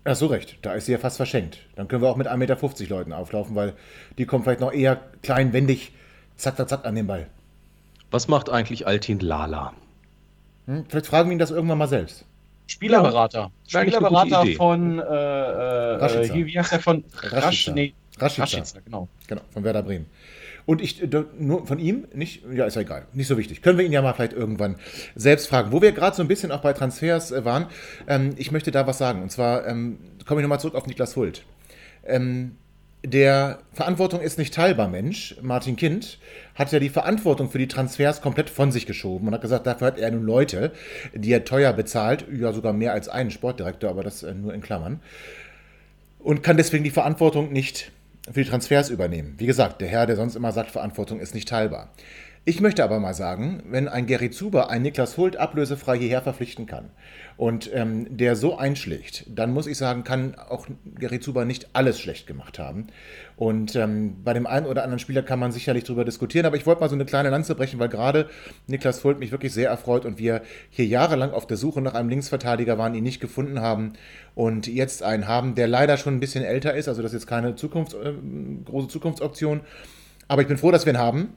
Ja, 0.05 0.15
so 0.15 0.27
recht. 0.27 0.59
Da 0.61 0.75
ist 0.75 0.85
sie 0.85 0.93
ja 0.93 0.97
fast 0.97 1.17
verschenkt. 1.17 1.59
Dann 1.75 1.89
können 1.89 2.01
wir 2.01 2.07
auch 2.07 2.15
mit 2.15 2.29
1,50 2.29 2.37
Meter 2.37 2.95
Leuten 2.95 3.11
auflaufen, 3.11 3.53
weil 3.57 3.73
die 4.17 4.25
kommen 4.25 4.45
vielleicht 4.45 4.61
noch 4.61 4.71
eher 4.71 5.01
kleinwendig, 5.23 5.91
zack, 6.37 6.55
zack, 6.55 6.69
zack 6.69 6.85
an 6.85 6.95
den 6.95 7.05
Ball. 7.05 7.27
Was 8.11 8.29
macht 8.29 8.49
eigentlich 8.49 8.87
Altin 8.87 9.19
Lala? 9.19 9.73
Hm, 10.67 10.85
vielleicht 10.87 11.07
fragen 11.07 11.29
wir 11.29 11.33
ihn 11.33 11.39
das 11.39 11.51
irgendwann 11.51 11.77
mal 11.77 11.87
selbst. 11.87 12.25
Spielerberater. 12.67 13.51
Ja, 13.67 13.81
Spielerberater 13.81 14.45
von, 14.57 14.99
äh, 14.99 15.03
äh, 15.03 16.45
wie 16.45 16.59
heißt 16.59 16.73
der 16.73 16.79
von 16.81 17.03
Rasch, 17.23 17.69
nee, 17.69 17.93
Rashica. 18.19 18.43
Rashica, 18.43 18.79
genau. 18.83 19.07
Genau, 19.27 19.41
von 19.51 19.63
Werder 19.63 19.83
Bremen. 19.83 20.07
Und 20.65 20.81
ich, 20.81 21.01
nur 21.39 21.65
von 21.65 21.79
ihm, 21.79 22.07
nicht, 22.13 22.43
ja, 22.53 22.65
ist 22.65 22.75
ja 22.75 22.81
egal, 22.81 23.05
nicht 23.13 23.27
so 23.27 23.37
wichtig. 23.37 23.61
Können 23.61 23.77
wir 23.77 23.85
ihn 23.85 23.93
ja 23.93 24.01
mal 24.01 24.11
vielleicht 24.11 24.33
irgendwann 24.33 24.75
selbst 25.15 25.47
fragen. 25.47 25.71
Wo 25.71 25.81
wir 25.81 25.93
gerade 25.93 26.13
so 26.13 26.21
ein 26.21 26.27
bisschen 26.27 26.51
auch 26.51 26.59
bei 26.59 26.73
Transfers 26.73 27.31
äh, 27.31 27.45
waren, 27.45 27.67
ähm, 28.05 28.35
ich 28.35 28.51
möchte 28.51 28.71
da 28.71 28.85
was 28.85 28.97
sagen. 28.97 29.21
Und 29.21 29.31
zwar 29.31 29.65
ähm, 29.65 29.97
komme 30.25 30.41
ich 30.41 30.43
nochmal 30.43 30.59
zurück 30.59 30.75
auf 30.75 30.85
Niklas 30.85 31.15
Hult. 31.15 31.43
Ähm, 32.05 32.57
der 33.09 33.59
Verantwortung 33.73 34.21
ist 34.21 34.37
nicht 34.37 34.53
teilbar 34.53 34.87
Mensch, 34.87 35.35
Martin 35.41 35.75
Kind, 35.75 36.19
hat 36.55 36.71
ja 36.71 36.79
die 36.79 36.89
Verantwortung 36.89 37.49
für 37.49 37.57
die 37.57 37.67
Transfers 37.67 38.21
komplett 38.21 38.49
von 38.49 38.71
sich 38.71 38.85
geschoben 38.85 39.27
und 39.27 39.33
hat 39.33 39.41
gesagt, 39.41 39.65
dafür 39.65 39.87
hat 39.87 39.97
er 39.97 40.11
nun 40.11 40.23
Leute, 40.23 40.71
die 41.13 41.31
er 41.31 41.45
teuer 41.45 41.73
bezahlt, 41.73 42.25
ja 42.31 42.51
sogar 42.51 42.73
mehr 42.73 42.93
als 42.93 43.07
einen 43.07 43.31
Sportdirektor, 43.31 43.89
aber 43.89 44.03
das 44.03 44.23
äh, 44.23 44.33
nur 44.33 44.53
in 44.53 44.61
Klammern, 44.61 44.99
und 46.19 46.43
kann 46.43 46.57
deswegen 46.57 46.83
die 46.83 46.89
Verantwortung 46.89 47.53
nicht 47.53 47.91
für 48.29 48.43
die 48.43 48.49
Transfers 48.49 48.89
übernehmen. 48.89 49.35
Wie 49.37 49.45
gesagt, 49.45 49.79
der 49.79 49.87
Herr, 49.87 50.05
der 50.05 50.17
sonst 50.17 50.35
immer 50.35 50.51
sagt, 50.51 50.71
Verantwortung 50.71 51.19
ist 51.21 51.33
nicht 51.33 51.47
teilbar. 51.47 51.93
Ich 52.49 52.61
möchte 52.61 52.81
aber 52.81 53.01
mal 53.01 53.13
sagen, 53.13 53.61
wenn 53.65 53.89
ein 53.89 54.05
Gary 54.05 54.31
Zuber 54.31 54.69
einen 54.69 54.83
Niklas 54.83 55.17
Hult 55.17 55.35
ablösefrei 55.35 55.97
hierher 55.97 56.21
verpflichten 56.21 56.65
kann 56.65 56.91
und 57.35 57.69
ähm, 57.73 58.07
der 58.09 58.37
so 58.37 58.57
einschlägt, 58.57 59.25
dann 59.27 59.51
muss 59.51 59.67
ich 59.67 59.77
sagen, 59.77 60.05
kann 60.05 60.35
auch 60.35 60.65
Gary 60.97 61.19
Zuber 61.19 61.43
nicht 61.43 61.67
alles 61.73 61.99
schlecht 61.99 62.25
gemacht 62.25 62.57
haben. 62.57 62.87
Und 63.35 63.75
ähm, 63.75 64.23
bei 64.23 64.31
dem 64.31 64.47
einen 64.47 64.65
oder 64.65 64.83
anderen 64.83 64.99
Spieler 64.99 65.23
kann 65.23 65.39
man 65.39 65.51
sicherlich 65.51 65.83
darüber 65.83 66.05
diskutieren, 66.05 66.45
aber 66.45 66.55
ich 66.55 66.65
wollte 66.65 66.79
mal 66.79 66.87
so 66.87 66.95
eine 66.95 67.03
kleine 67.03 67.31
Lanze 67.31 67.53
brechen, 67.53 67.79
weil 67.79 67.89
gerade 67.89 68.29
Niklas 68.67 69.03
Hult 69.03 69.19
mich 69.19 69.33
wirklich 69.33 69.51
sehr 69.51 69.69
erfreut 69.69 70.05
und 70.05 70.17
wir 70.17 70.41
hier 70.69 70.85
jahrelang 70.85 71.31
auf 71.31 71.47
der 71.47 71.57
Suche 71.57 71.81
nach 71.81 71.95
einem 71.95 72.07
Linksverteidiger 72.07 72.77
waren, 72.77 72.95
ihn 72.95 73.03
nicht 73.03 73.19
gefunden 73.19 73.59
haben 73.59 73.91
und 74.35 74.67
jetzt 74.67 75.03
einen 75.03 75.27
haben, 75.27 75.55
der 75.55 75.67
leider 75.67 75.97
schon 75.97 76.15
ein 76.15 76.21
bisschen 76.21 76.45
älter 76.45 76.73
ist, 76.75 76.87
also 76.87 77.01
das 77.01 77.11
ist 77.11 77.23
jetzt 77.23 77.27
keine 77.27 77.55
Zukunfts-, 77.55 78.01
äh, 78.01 78.13
große 78.63 78.87
Zukunftsoption. 78.87 79.59
Aber 80.29 80.41
ich 80.41 80.47
bin 80.47 80.57
froh, 80.57 80.71
dass 80.71 80.85
wir 80.85 80.93
ihn 80.93 80.99
haben 80.99 81.33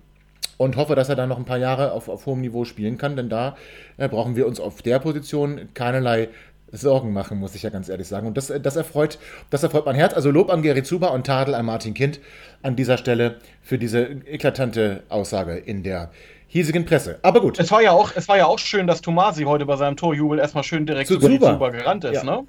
und 0.56 0.76
hoffe, 0.76 0.94
dass 0.94 1.08
er 1.08 1.16
dann 1.16 1.28
noch 1.28 1.38
ein 1.38 1.44
paar 1.44 1.58
Jahre 1.58 1.92
auf, 1.92 2.08
auf 2.08 2.26
hohem 2.26 2.40
Niveau 2.40 2.64
spielen 2.64 2.98
kann, 2.98 3.16
denn 3.16 3.28
da 3.28 3.56
äh, 3.96 4.08
brauchen 4.08 4.36
wir 4.36 4.46
uns 4.46 4.60
auf 4.60 4.82
der 4.82 4.98
Position 4.98 5.68
keinerlei 5.74 6.28
Sorgen 6.72 7.12
machen, 7.12 7.38
muss 7.38 7.54
ich 7.54 7.62
ja 7.62 7.70
ganz 7.70 7.88
ehrlich 7.88 8.06
sagen. 8.06 8.26
Und 8.26 8.36
das, 8.36 8.52
das, 8.62 8.76
erfreut, 8.76 9.18
das 9.50 9.62
erfreut 9.62 9.86
mein 9.86 9.96
Herz. 9.96 10.14
Also 10.14 10.30
Lob 10.30 10.50
an 10.50 10.62
Gary 10.62 10.82
Zuba 10.82 11.08
und 11.08 11.26
Tadel 11.26 11.54
an 11.54 11.66
Martin 11.66 11.94
Kind 11.94 12.20
an 12.62 12.76
dieser 12.76 12.96
Stelle 12.96 13.38
für 13.62 13.78
diese 13.78 14.02
eklatante 14.02 15.02
Aussage 15.08 15.56
in 15.56 15.82
der 15.82 16.10
hiesigen 16.46 16.84
Presse. 16.84 17.18
Aber 17.22 17.40
gut. 17.40 17.58
Es 17.58 17.70
war 17.70 17.82
ja 17.82 17.92
auch, 17.92 18.12
es 18.14 18.28
war 18.28 18.36
ja 18.36 18.46
auch 18.46 18.58
schön, 18.58 18.86
dass 18.86 19.00
Tomasi 19.00 19.44
heute 19.44 19.66
bei 19.66 19.76
seinem 19.76 19.96
Torjubel 19.96 20.38
erstmal 20.38 20.64
schön 20.64 20.86
direkt 20.86 21.08
zu, 21.08 21.18
zu 21.18 21.28
Zuba 21.28 21.70
gerannt 21.70 22.04
ist, 22.04 22.22
ja. 22.22 22.24
ne? 22.24 22.44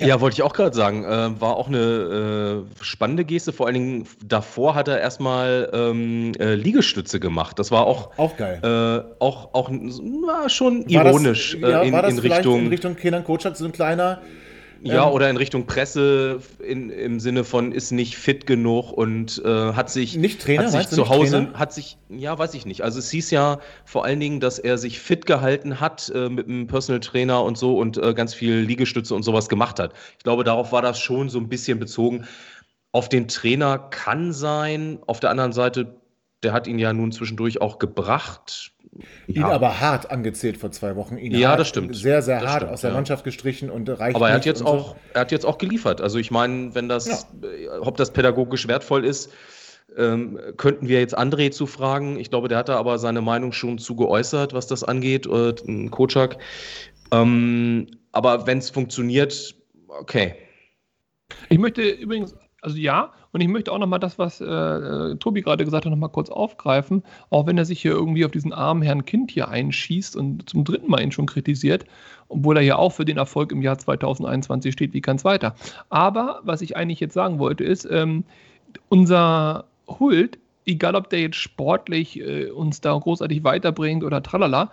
Ja, 0.00 0.06
ja 0.06 0.20
wollte 0.20 0.34
ich 0.34 0.42
auch 0.42 0.52
gerade 0.52 0.74
sagen. 0.74 1.04
Äh, 1.04 1.40
war 1.40 1.56
auch 1.56 1.68
eine 1.68 2.64
äh, 2.80 2.84
spannende 2.84 3.24
Geste. 3.24 3.52
Vor 3.52 3.66
allen 3.66 3.74
Dingen 3.74 4.08
davor 4.24 4.74
hat 4.74 4.88
er 4.88 5.00
erstmal 5.00 5.70
ähm, 5.72 6.32
äh, 6.38 6.54
Liegestütze 6.54 7.20
gemacht. 7.20 7.58
Das 7.58 7.70
war 7.70 7.86
auch, 7.86 8.10
auch 8.18 8.36
geil. 8.36 8.60
Äh, 8.62 9.22
auch, 9.22 9.54
auch 9.54 9.70
na, 9.70 10.48
schon 10.48 10.86
ironisch 10.88 11.58
das, 11.60 11.70
ja, 11.70 11.82
in, 11.82 11.94
in 11.94 12.18
Richtung. 12.18 12.60
In 12.60 12.68
Richtung 12.68 12.96
Kenan 12.96 13.24
Kocak, 13.24 13.56
so 13.56 13.64
ein 13.64 13.72
kleiner 13.72 14.20
ja, 14.84 15.06
ähm, 15.06 15.12
oder 15.12 15.30
in 15.30 15.38
Richtung 15.38 15.66
Presse 15.66 16.40
in, 16.62 16.90
im 16.90 17.18
Sinne 17.18 17.44
von 17.44 17.72
ist 17.72 17.90
nicht 17.90 18.16
fit 18.16 18.46
genug 18.46 18.92
und 18.92 19.42
äh, 19.44 19.72
hat 19.72 19.88
sich 19.88 20.16
nicht 20.16 20.42
Trainer, 20.42 20.64
hat 20.64 20.72
sich 20.72 20.88
zu 20.88 21.08
Hause 21.08 21.48
hat 21.54 21.72
sich 21.72 21.96
ja 22.10 22.38
weiß 22.38 22.52
ich 22.52 22.66
nicht. 22.66 22.82
Also 22.82 22.98
es 22.98 23.10
hieß 23.10 23.30
ja 23.30 23.60
vor 23.86 24.04
allen 24.04 24.20
Dingen, 24.20 24.40
dass 24.40 24.58
er 24.58 24.76
sich 24.76 25.00
fit 25.00 25.24
gehalten 25.24 25.80
hat 25.80 26.12
äh, 26.14 26.28
mit 26.28 26.48
einem 26.48 26.66
Personal 26.66 27.00
Trainer 27.00 27.42
und 27.42 27.56
so 27.56 27.78
und 27.78 27.96
äh, 27.96 28.12
ganz 28.12 28.34
viel 28.34 28.56
Liegestütze 28.56 29.14
und 29.14 29.22
sowas 29.22 29.48
gemacht 29.48 29.78
hat. 29.80 29.94
Ich 30.18 30.24
glaube, 30.24 30.44
darauf 30.44 30.70
war 30.70 30.82
das 30.82 30.98
schon 30.98 31.30
so 31.30 31.38
ein 31.38 31.48
bisschen 31.48 31.78
bezogen. 31.78 32.26
Auf 32.92 33.08
den 33.08 33.26
Trainer 33.26 33.78
kann 33.78 34.32
sein. 34.32 34.98
Auf 35.06 35.18
der 35.18 35.30
anderen 35.30 35.52
Seite, 35.52 35.96
der 36.42 36.52
hat 36.52 36.66
ihn 36.66 36.78
ja 36.78 36.92
nun 36.92 37.10
zwischendurch 37.10 37.60
auch 37.62 37.78
gebracht 37.78 38.73
Ihn 39.26 39.42
ja. 39.42 39.48
aber 39.48 39.80
hart 39.80 40.10
angezählt 40.10 40.56
vor 40.56 40.70
zwei 40.70 40.96
Wochen. 40.96 41.16
Ihn 41.16 41.32
ja, 41.32 41.56
das 41.56 41.68
stimmt. 41.68 41.96
Sehr, 41.96 42.22
sehr 42.22 42.40
das 42.40 42.50
hart 42.50 42.62
stimmt, 42.62 42.72
aus 42.72 42.80
der 42.82 42.90
ja. 42.90 42.96
Mannschaft 42.96 43.24
gestrichen 43.24 43.70
und 43.70 43.88
reicht 43.88 44.16
Aber 44.16 44.28
er 44.28 44.36
hat 44.36 44.46
jetzt 44.46 44.64
auch, 44.64 44.90
so. 44.90 44.96
er 45.14 45.22
hat 45.22 45.32
jetzt 45.32 45.44
auch 45.44 45.58
geliefert. 45.58 46.00
Also 46.00 46.18
ich 46.18 46.30
meine, 46.30 46.74
wenn 46.74 46.88
das, 46.88 47.06
ja. 47.42 47.48
Äh, 47.48 47.68
ob 47.80 47.96
das 47.96 48.12
pädagogisch 48.12 48.68
wertvoll 48.68 49.04
ist, 49.04 49.32
ähm, 49.96 50.38
könnten 50.56 50.88
wir 50.88 51.00
jetzt 51.00 51.16
André 51.16 51.50
zu 51.50 51.66
fragen. 51.66 52.18
Ich 52.18 52.30
glaube, 52.30 52.48
der 52.48 52.58
hat 52.58 52.68
da 52.68 52.76
aber 52.76 52.98
seine 52.98 53.20
Meinung 53.20 53.52
schon 53.52 53.78
zu 53.78 53.96
geäußert, 53.96 54.52
was 54.52 54.66
das 54.66 54.84
angeht, 54.84 55.26
äh, 55.26 55.54
Kocak. 55.90 56.38
Ähm, 57.12 57.86
aber 58.12 58.46
wenn 58.46 58.58
es 58.58 58.70
funktioniert, 58.70 59.54
okay. 59.88 60.34
Ich 61.48 61.58
möchte 61.58 61.82
übrigens 61.82 62.34
also 62.64 62.78
ja, 62.78 63.12
und 63.34 63.40
ich 63.40 63.48
möchte 63.48 63.72
auch 63.72 63.78
nochmal 63.78 63.98
das, 63.98 64.16
was 64.16 64.40
äh, 64.40 64.44
äh, 64.44 65.16
Tobi 65.16 65.42
gerade 65.42 65.64
gesagt 65.64 65.84
hat, 65.84 65.90
nochmal 65.90 66.08
kurz 66.08 66.30
aufgreifen. 66.30 67.02
Auch 67.30 67.48
wenn 67.48 67.58
er 67.58 67.64
sich 67.64 67.82
hier 67.82 67.90
irgendwie 67.90 68.24
auf 68.24 68.30
diesen 68.30 68.52
armen 68.52 68.80
Herrn 68.80 69.04
Kind 69.04 69.32
hier 69.32 69.48
einschießt 69.48 70.14
und 70.14 70.48
zum 70.48 70.62
dritten 70.62 70.88
Mal 70.88 71.02
ihn 71.02 71.10
schon 71.10 71.26
kritisiert, 71.26 71.84
obwohl 72.28 72.58
er 72.58 72.62
ja 72.62 72.76
auch 72.76 72.90
für 72.90 73.04
den 73.04 73.16
Erfolg 73.16 73.50
im 73.50 73.60
Jahr 73.60 73.76
2021 73.76 74.72
steht, 74.72 74.94
wie 74.94 75.00
kann 75.00 75.16
es 75.16 75.24
weiter. 75.24 75.56
Aber 75.88 76.42
was 76.44 76.62
ich 76.62 76.76
eigentlich 76.76 77.00
jetzt 77.00 77.14
sagen 77.14 77.40
wollte, 77.40 77.64
ist, 77.64 77.88
ähm, 77.90 78.22
unser 78.88 79.64
Hult, 79.88 80.38
egal 80.64 80.94
ob 80.94 81.10
der 81.10 81.20
jetzt 81.20 81.36
sportlich 81.36 82.20
äh, 82.20 82.50
uns 82.50 82.82
da 82.82 82.96
großartig 82.96 83.42
weiterbringt 83.42 84.04
oder 84.04 84.22
tralala, 84.22 84.70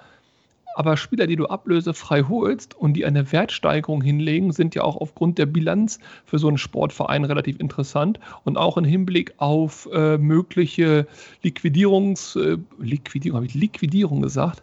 aber 0.76 0.98
Spieler, 0.98 1.28
die 1.28 1.36
du 1.36 1.48
ablösefrei 1.48 2.24
holst 2.24 2.76
und 2.76 2.94
die 2.94 3.06
eine 3.06 3.32
Wertsteigerung 3.32 4.02
hinlegen, 4.02 4.52
sind 4.52 4.76
ja 4.76 4.84
auch 4.84 4.98
aufgrund 4.98 5.38
der 5.38 5.46
Bilanz 5.46 6.00
für 6.26 6.40
so 6.40 6.48
einen 6.48 6.58
Sportverein 6.58 7.26
relativ 7.26 7.60
interessant 7.60 8.20
und 8.44 8.58
auch 8.58 8.78
im 8.78 8.86
Hinblick 8.86 9.34
auf 9.38 9.88
äh, 9.94 10.18
mögliche 10.18 11.08
Liquidierungs, 11.44 12.36
äh, 12.36 12.58
Liquidierung, 12.80 13.38
habe 13.38 13.46
ich 13.46 13.54
Liquidierung 13.54 14.22
gesagt? 14.22 14.62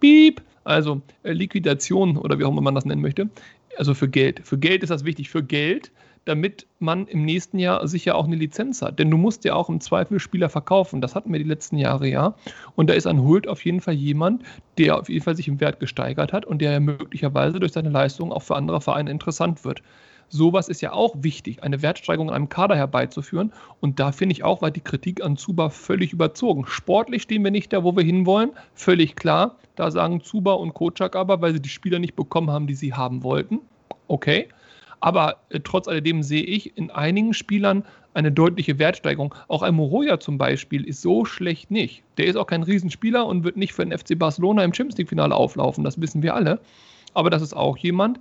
Piep! 0.00 0.42
Also 0.64 1.00
äh, 1.22 1.32
Liquidation 1.32 2.16
oder 2.16 2.38
wie 2.38 2.44
auch 2.44 2.50
immer 2.50 2.60
man 2.60 2.74
das 2.74 2.84
nennen 2.84 3.00
möchte. 3.00 3.28
Also 3.76 3.94
für 3.94 4.08
Geld. 4.08 4.40
Für 4.44 4.58
Geld 4.58 4.82
ist 4.82 4.90
das 4.90 5.04
wichtig. 5.04 5.30
Für 5.30 5.42
Geld 5.42 5.90
damit 6.24 6.66
man 6.78 7.06
im 7.06 7.24
nächsten 7.24 7.58
Jahr 7.58 7.86
sicher 7.88 8.14
auch 8.14 8.26
eine 8.26 8.36
Lizenz 8.36 8.82
hat. 8.82 8.98
Denn 8.98 9.10
du 9.10 9.16
musst 9.16 9.44
ja 9.44 9.54
auch 9.54 9.68
im 9.68 9.80
Zweifel 9.80 10.20
Spieler 10.20 10.48
verkaufen. 10.48 11.00
Das 11.00 11.14
hatten 11.14 11.32
wir 11.32 11.38
die 11.38 11.48
letzten 11.48 11.76
Jahre 11.78 12.08
ja. 12.08 12.34
Und 12.76 12.90
da 12.90 12.94
ist 12.94 13.06
ein 13.06 13.22
Hult 13.22 13.48
auf 13.48 13.64
jeden 13.64 13.80
Fall 13.80 13.94
jemand, 13.94 14.42
der 14.78 14.98
auf 14.98 15.08
jeden 15.08 15.24
Fall 15.24 15.36
sich 15.36 15.48
im 15.48 15.60
Wert 15.60 15.80
gesteigert 15.80 16.32
hat 16.32 16.44
und 16.44 16.60
der 16.60 16.78
möglicherweise 16.80 17.58
durch 17.58 17.72
seine 17.72 17.90
Leistung 17.90 18.32
auch 18.32 18.42
für 18.42 18.56
andere 18.56 18.80
Vereine 18.80 19.10
interessant 19.10 19.64
wird. 19.64 19.82
Sowas 20.32 20.68
ist 20.68 20.80
ja 20.80 20.92
auch 20.92 21.16
wichtig, 21.18 21.64
eine 21.64 21.82
Wertsteigerung 21.82 22.28
in 22.28 22.34
einem 22.34 22.48
Kader 22.48 22.76
herbeizuführen. 22.76 23.52
Und 23.80 23.98
da 23.98 24.12
finde 24.12 24.34
ich 24.34 24.44
auch, 24.44 24.62
war 24.62 24.70
die 24.70 24.80
Kritik 24.80 25.24
an 25.24 25.36
Zuba 25.36 25.70
völlig 25.70 26.12
überzogen. 26.12 26.66
Sportlich 26.66 27.22
stehen 27.22 27.42
wir 27.42 27.50
nicht 27.50 27.72
da, 27.72 27.82
wo 27.82 27.96
wir 27.96 28.04
hinwollen, 28.04 28.52
völlig 28.74 29.16
klar. 29.16 29.56
Da 29.74 29.90
sagen 29.90 30.20
Zuba 30.20 30.52
und 30.52 30.72
Kocak 30.72 31.16
aber, 31.16 31.42
weil 31.42 31.54
sie 31.54 31.60
die 31.60 31.68
Spieler 31.68 31.98
nicht 31.98 32.14
bekommen 32.14 32.50
haben, 32.50 32.68
die 32.68 32.74
sie 32.74 32.94
haben 32.94 33.24
wollten. 33.24 33.58
Okay. 34.06 34.48
Aber 35.00 35.36
äh, 35.48 35.60
trotz 35.60 35.88
alledem 35.88 36.22
sehe 36.22 36.44
ich 36.44 36.76
in 36.76 36.90
einigen 36.90 37.34
Spielern 37.34 37.84
eine 38.14 38.32
deutliche 38.32 38.78
Wertsteigerung. 38.78 39.34
Auch 39.48 39.62
ein 39.62 39.74
Moroja 39.74 40.20
zum 40.20 40.36
Beispiel 40.36 40.84
ist 40.84 41.00
so 41.00 41.24
schlecht 41.24 41.70
nicht. 41.70 42.02
Der 42.18 42.26
ist 42.26 42.36
auch 42.36 42.46
kein 42.46 42.62
Riesenspieler 42.62 43.26
und 43.26 43.44
wird 43.44 43.56
nicht 43.56 43.72
für 43.72 43.84
den 43.84 43.96
FC 43.96 44.18
Barcelona 44.18 44.64
im 44.64 44.74
Champions 44.74 44.98
League-Finale 44.98 45.34
auflaufen. 45.34 45.84
Das 45.84 46.00
wissen 46.00 46.22
wir 46.22 46.34
alle. 46.34 46.60
Aber 47.14 47.30
das 47.30 47.42
ist 47.42 47.54
auch 47.54 47.76
jemand, 47.78 48.20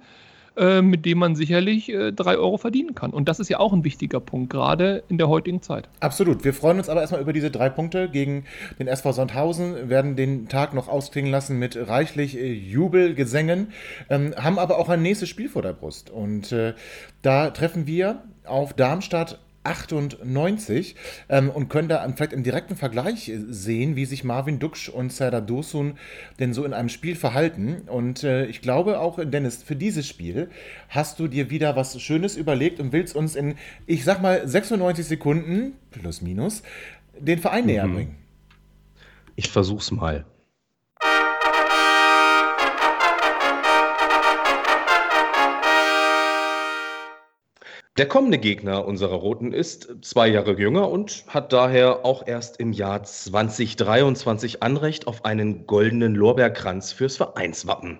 äh, 0.59 0.81
mit 0.81 1.05
dem 1.05 1.19
man 1.19 1.35
sicherlich 1.35 1.89
äh, 1.89 2.11
drei 2.11 2.37
Euro 2.37 2.57
verdienen 2.57 2.93
kann. 2.93 3.11
Und 3.11 3.29
das 3.29 3.39
ist 3.39 3.49
ja 3.49 3.59
auch 3.59 3.71
ein 3.71 3.85
wichtiger 3.85 4.19
Punkt, 4.19 4.49
gerade 4.49 5.03
in 5.07 5.17
der 5.17 5.29
heutigen 5.29 5.61
Zeit. 5.61 5.87
Absolut. 6.01 6.43
Wir 6.43 6.53
freuen 6.53 6.77
uns 6.77 6.89
aber 6.89 6.99
erstmal 6.99 7.21
über 7.21 7.31
diese 7.31 7.49
drei 7.49 7.69
Punkte 7.69 8.09
gegen 8.09 8.43
den 8.77 8.87
SV 8.87 9.13
Sandhausen, 9.13 9.89
werden 9.89 10.17
den 10.17 10.49
Tag 10.49 10.73
noch 10.73 10.89
ausklingen 10.89 11.31
lassen 11.31 11.57
mit 11.59 11.77
reichlich 11.77 12.37
äh, 12.37 12.51
Jubelgesängen, 12.51 13.71
ähm, 14.09 14.33
haben 14.35 14.59
aber 14.59 14.77
auch 14.77 14.89
ein 14.89 15.01
nächstes 15.01 15.29
Spiel 15.29 15.47
vor 15.47 15.61
der 15.61 15.73
Brust. 15.73 16.09
Und 16.09 16.51
äh, 16.51 16.73
da 17.21 17.51
treffen 17.51 17.87
wir 17.87 18.23
auf 18.43 18.73
Darmstadt 18.73 19.39
98 19.63 20.95
ähm, 21.29 21.49
und 21.49 21.69
können 21.69 21.89
da 21.89 22.07
vielleicht 22.15 22.33
im 22.33 22.43
direkten 22.43 22.75
Vergleich 22.75 23.31
sehen, 23.49 23.95
wie 23.95 24.05
sich 24.05 24.23
Marvin 24.23 24.59
Duksch 24.59 24.89
und 24.89 25.11
Serdar 25.11 25.41
Dosun 25.41 25.97
denn 26.39 26.53
so 26.53 26.65
in 26.65 26.73
einem 26.73 26.89
Spiel 26.89 27.15
verhalten. 27.15 27.83
Und 27.87 28.23
äh, 28.23 28.45
ich 28.45 28.61
glaube 28.61 28.99
auch, 28.99 29.19
Dennis, 29.23 29.63
für 29.63 29.75
dieses 29.75 30.07
Spiel 30.07 30.49
hast 30.89 31.19
du 31.19 31.27
dir 31.27 31.49
wieder 31.49 31.75
was 31.75 32.01
Schönes 32.01 32.37
überlegt 32.37 32.79
und 32.79 32.91
willst 32.93 33.15
uns 33.15 33.35
in, 33.35 33.55
ich 33.85 34.03
sag 34.03 34.21
mal, 34.21 34.47
96 34.47 35.05
Sekunden, 35.05 35.73
plus 35.91 36.21
minus, 36.21 36.63
den 37.19 37.39
Verein 37.39 37.61
mhm. 37.61 37.67
näher 37.67 37.87
bringen. 37.87 38.15
Ich 39.35 39.49
versuch's 39.49 39.91
mal. 39.91 40.25
Der 47.99 48.07
kommende 48.07 48.37
Gegner 48.37 48.85
unserer 48.85 49.15
Roten 49.15 49.51
ist 49.51 49.93
zwei 50.03 50.29
Jahre 50.29 50.57
jünger 50.57 50.89
und 50.89 51.25
hat 51.27 51.51
daher 51.51 52.05
auch 52.05 52.25
erst 52.25 52.57
im 52.57 52.71
Jahr 52.71 53.03
2023 53.03 54.63
Anrecht 54.63 55.05
auf 55.05 55.25
einen 55.25 55.67
goldenen 55.67 56.15
Lorbeerkranz 56.15 56.93
fürs 56.93 57.17
Vereinswappen. 57.17 57.99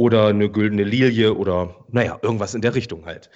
Oder 0.00 0.28
eine 0.28 0.48
güldene 0.50 0.82
Lilie 0.82 1.34
oder 1.34 1.76
naja, 1.90 2.18
irgendwas 2.22 2.54
in 2.54 2.62
der 2.62 2.74
Richtung 2.74 3.04
halt. 3.04 3.28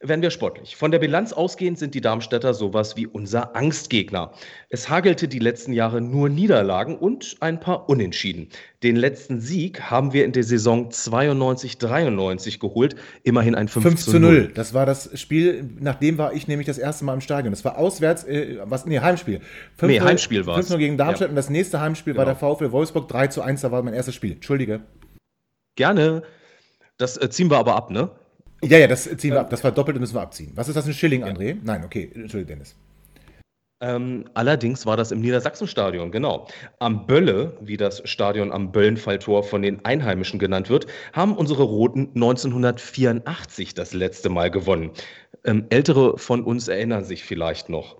Werden 0.00 0.22
wir 0.22 0.30
sportlich. 0.30 0.74
Von 0.76 0.90
der 0.90 1.00
Bilanz 1.00 1.34
ausgehend 1.34 1.78
sind 1.78 1.92
die 1.92 2.00
Darmstädter 2.00 2.54
sowas 2.54 2.96
wie 2.96 3.06
unser 3.06 3.54
Angstgegner. 3.54 4.32
Es 4.70 4.88
hagelte 4.88 5.28
die 5.28 5.38
letzten 5.40 5.72
Jahre 5.74 6.00
nur 6.00 6.30
Niederlagen 6.30 6.96
und 6.96 7.36
ein 7.40 7.60
paar 7.60 7.90
Unentschieden. 7.90 8.48
Den 8.82 8.96
letzten 8.96 9.40
Sieg 9.40 9.82
haben 9.90 10.14
wir 10.14 10.24
in 10.24 10.32
der 10.32 10.44
Saison 10.44 10.88
92-93 10.88 12.58
geholt. 12.58 12.96
Immerhin 13.22 13.54
ein 13.54 13.68
5, 13.68 13.82
5 13.86 14.04
zu 14.04 14.18
0. 14.18 14.52
Das 14.54 14.72
war 14.72 14.86
das 14.86 15.10
Spiel, 15.20 15.68
nachdem 15.78 16.16
war 16.16 16.32
ich 16.32 16.48
nämlich 16.48 16.66
das 16.66 16.78
erste 16.78 17.04
Mal 17.04 17.12
im 17.14 17.20
Stadion. 17.20 17.52
Das 17.52 17.64
war 17.66 17.76
auswärts, 17.76 18.24
äh, 18.24 18.58
was, 18.64 18.86
nee, 18.86 19.00
Heimspiel. 19.00 19.40
5 19.76 19.92
Nee, 19.92 20.00
Heimspiel 20.00 20.46
war's. 20.46 20.68
5 20.68 20.78
gegen 20.78 20.96
Darmstadt 20.96 21.28
Ja. 21.28 21.30
und 21.30 21.36
das 21.36 21.50
nächste 21.50 21.80
Heimspiel 21.82 22.16
war 22.16 22.24
der 22.24 22.34
Genau. 22.34 22.54
VfL 22.54 22.72
Wolfsburg 22.72 23.08
3 23.08 23.26
zu 23.26 23.42
1. 23.42 23.60
Da 23.60 23.70
war 23.72 23.82
mein 23.82 23.94
erstes 23.94 24.14
Spiel. 24.14 24.32
Entschuldige. 24.32 24.80
Gerne. 25.78 26.24
Das 26.96 27.16
äh, 27.16 27.30
ziehen 27.30 27.52
wir 27.52 27.56
aber 27.56 27.76
ab, 27.76 27.92
ne? 27.92 28.10
Ja, 28.64 28.78
ja, 28.78 28.88
das 28.88 29.04
ziehen 29.04 29.32
wir 29.32 29.40
ab. 29.40 29.50
Das 29.50 29.62
war 29.62 29.70
doppelt, 29.70 29.96
müssen 30.00 30.16
wir 30.16 30.20
abziehen. 30.20 30.50
Was 30.56 30.66
ist 30.66 30.74
das, 30.74 30.86
ein 30.88 30.92
Schilling, 30.92 31.22
André? 31.22 31.56
Nein, 31.62 31.84
okay. 31.84 32.10
Entschuldige, 32.12 32.54
Dennis. 32.54 32.74
Ähm, 33.80 34.24
allerdings 34.34 34.86
war 34.86 34.96
das 34.96 35.12
im 35.12 35.20
Niedersachsenstadion, 35.20 36.10
genau. 36.10 36.48
Am 36.80 37.06
Bölle, 37.06 37.56
wie 37.60 37.76
das 37.76 38.02
Stadion 38.10 38.50
am 38.50 38.72
Böllenfalltor 38.72 39.44
von 39.44 39.62
den 39.62 39.84
Einheimischen 39.84 40.40
genannt 40.40 40.68
wird, 40.68 40.88
haben 41.12 41.36
unsere 41.36 41.62
Roten 41.62 42.10
1984 42.16 43.74
das 43.74 43.92
letzte 43.94 44.30
Mal 44.30 44.50
gewonnen. 44.50 44.90
Ähm, 45.44 45.66
Ältere 45.68 46.18
von 46.18 46.42
uns 46.42 46.66
erinnern 46.66 47.04
sich 47.04 47.22
vielleicht 47.22 47.68
noch. 47.68 47.98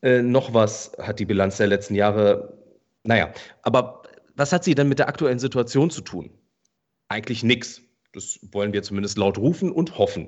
Äh, 0.00 0.22
noch 0.22 0.54
was 0.54 0.92
hat 0.98 1.18
die 1.18 1.26
Bilanz 1.26 1.58
der 1.58 1.66
letzten 1.66 1.96
Jahre. 1.96 2.56
Naja, 3.02 3.30
aber 3.60 4.04
was 4.36 4.54
hat 4.54 4.64
sie 4.64 4.74
denn 4.74 4.88
mit 4.88 5.00
der 5.00 5.08
aktuellen 5.08 5.38
Situation 5.38 5.90
zu 5.90 6.00
tun? 6.00 6.30
Eigentlich 7.14 7.44
nichts. 7.44 7.80
Das 8.12 8.40
wollen 8.50 8.72
wir 8.72 8.82
zumindest 8.82 9.18
laut 9.18 9.38
rufen 9.38 9.70
und 9.70 9.98
hoffen. 9.98 10.26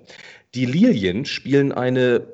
Die 0.55 0.67
Lilien 0.67 1.25
spielen 1.25 1.73
eine, 1.73 2.29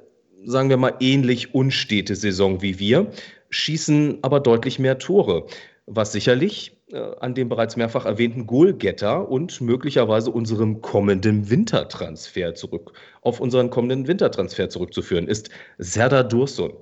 sagen 0.45 0.69
wir 0.69 0.77
mal, 0.77 0.95
ähnlich 1.01 1.55
unstete 1.55 2.15
Saison 2.15 2.61
wie 2.61 2.79
wir, 2.79 3.11
schießen 3.49 4.19
aber 4.21 4.41
deutlich 4.41 4.79
mehr 4.79 4.99
Tore, 4.99 5.47
was 5.87 6.13
sicherlich 6.13 6.77
äh, 6.91 7.01
an 7.21 7.35
dem 7.35 7.49
bereits 7.49 7.77
mehrfach 7.77 8.05
erwähnten 8.05 8.47
Goalgetter 8.47 9.27
und 9.27 9.59
möglicherweise 9.63 10.31
unserem 10.31 10.83
kommenden 10.83 11.49
Wintertransfer 11.49 12.55
zurück, 12.55 12.93
auf 13.23 13.41
unseren 13.41 13.71
kommenden 13.71 14.07
Wintertransfer 14.07 14.69
zurückzuführen 14.69 15.29
ist, 15.29 15.49
Serdar 15.79 16.25
Dursun. 16.25 16.75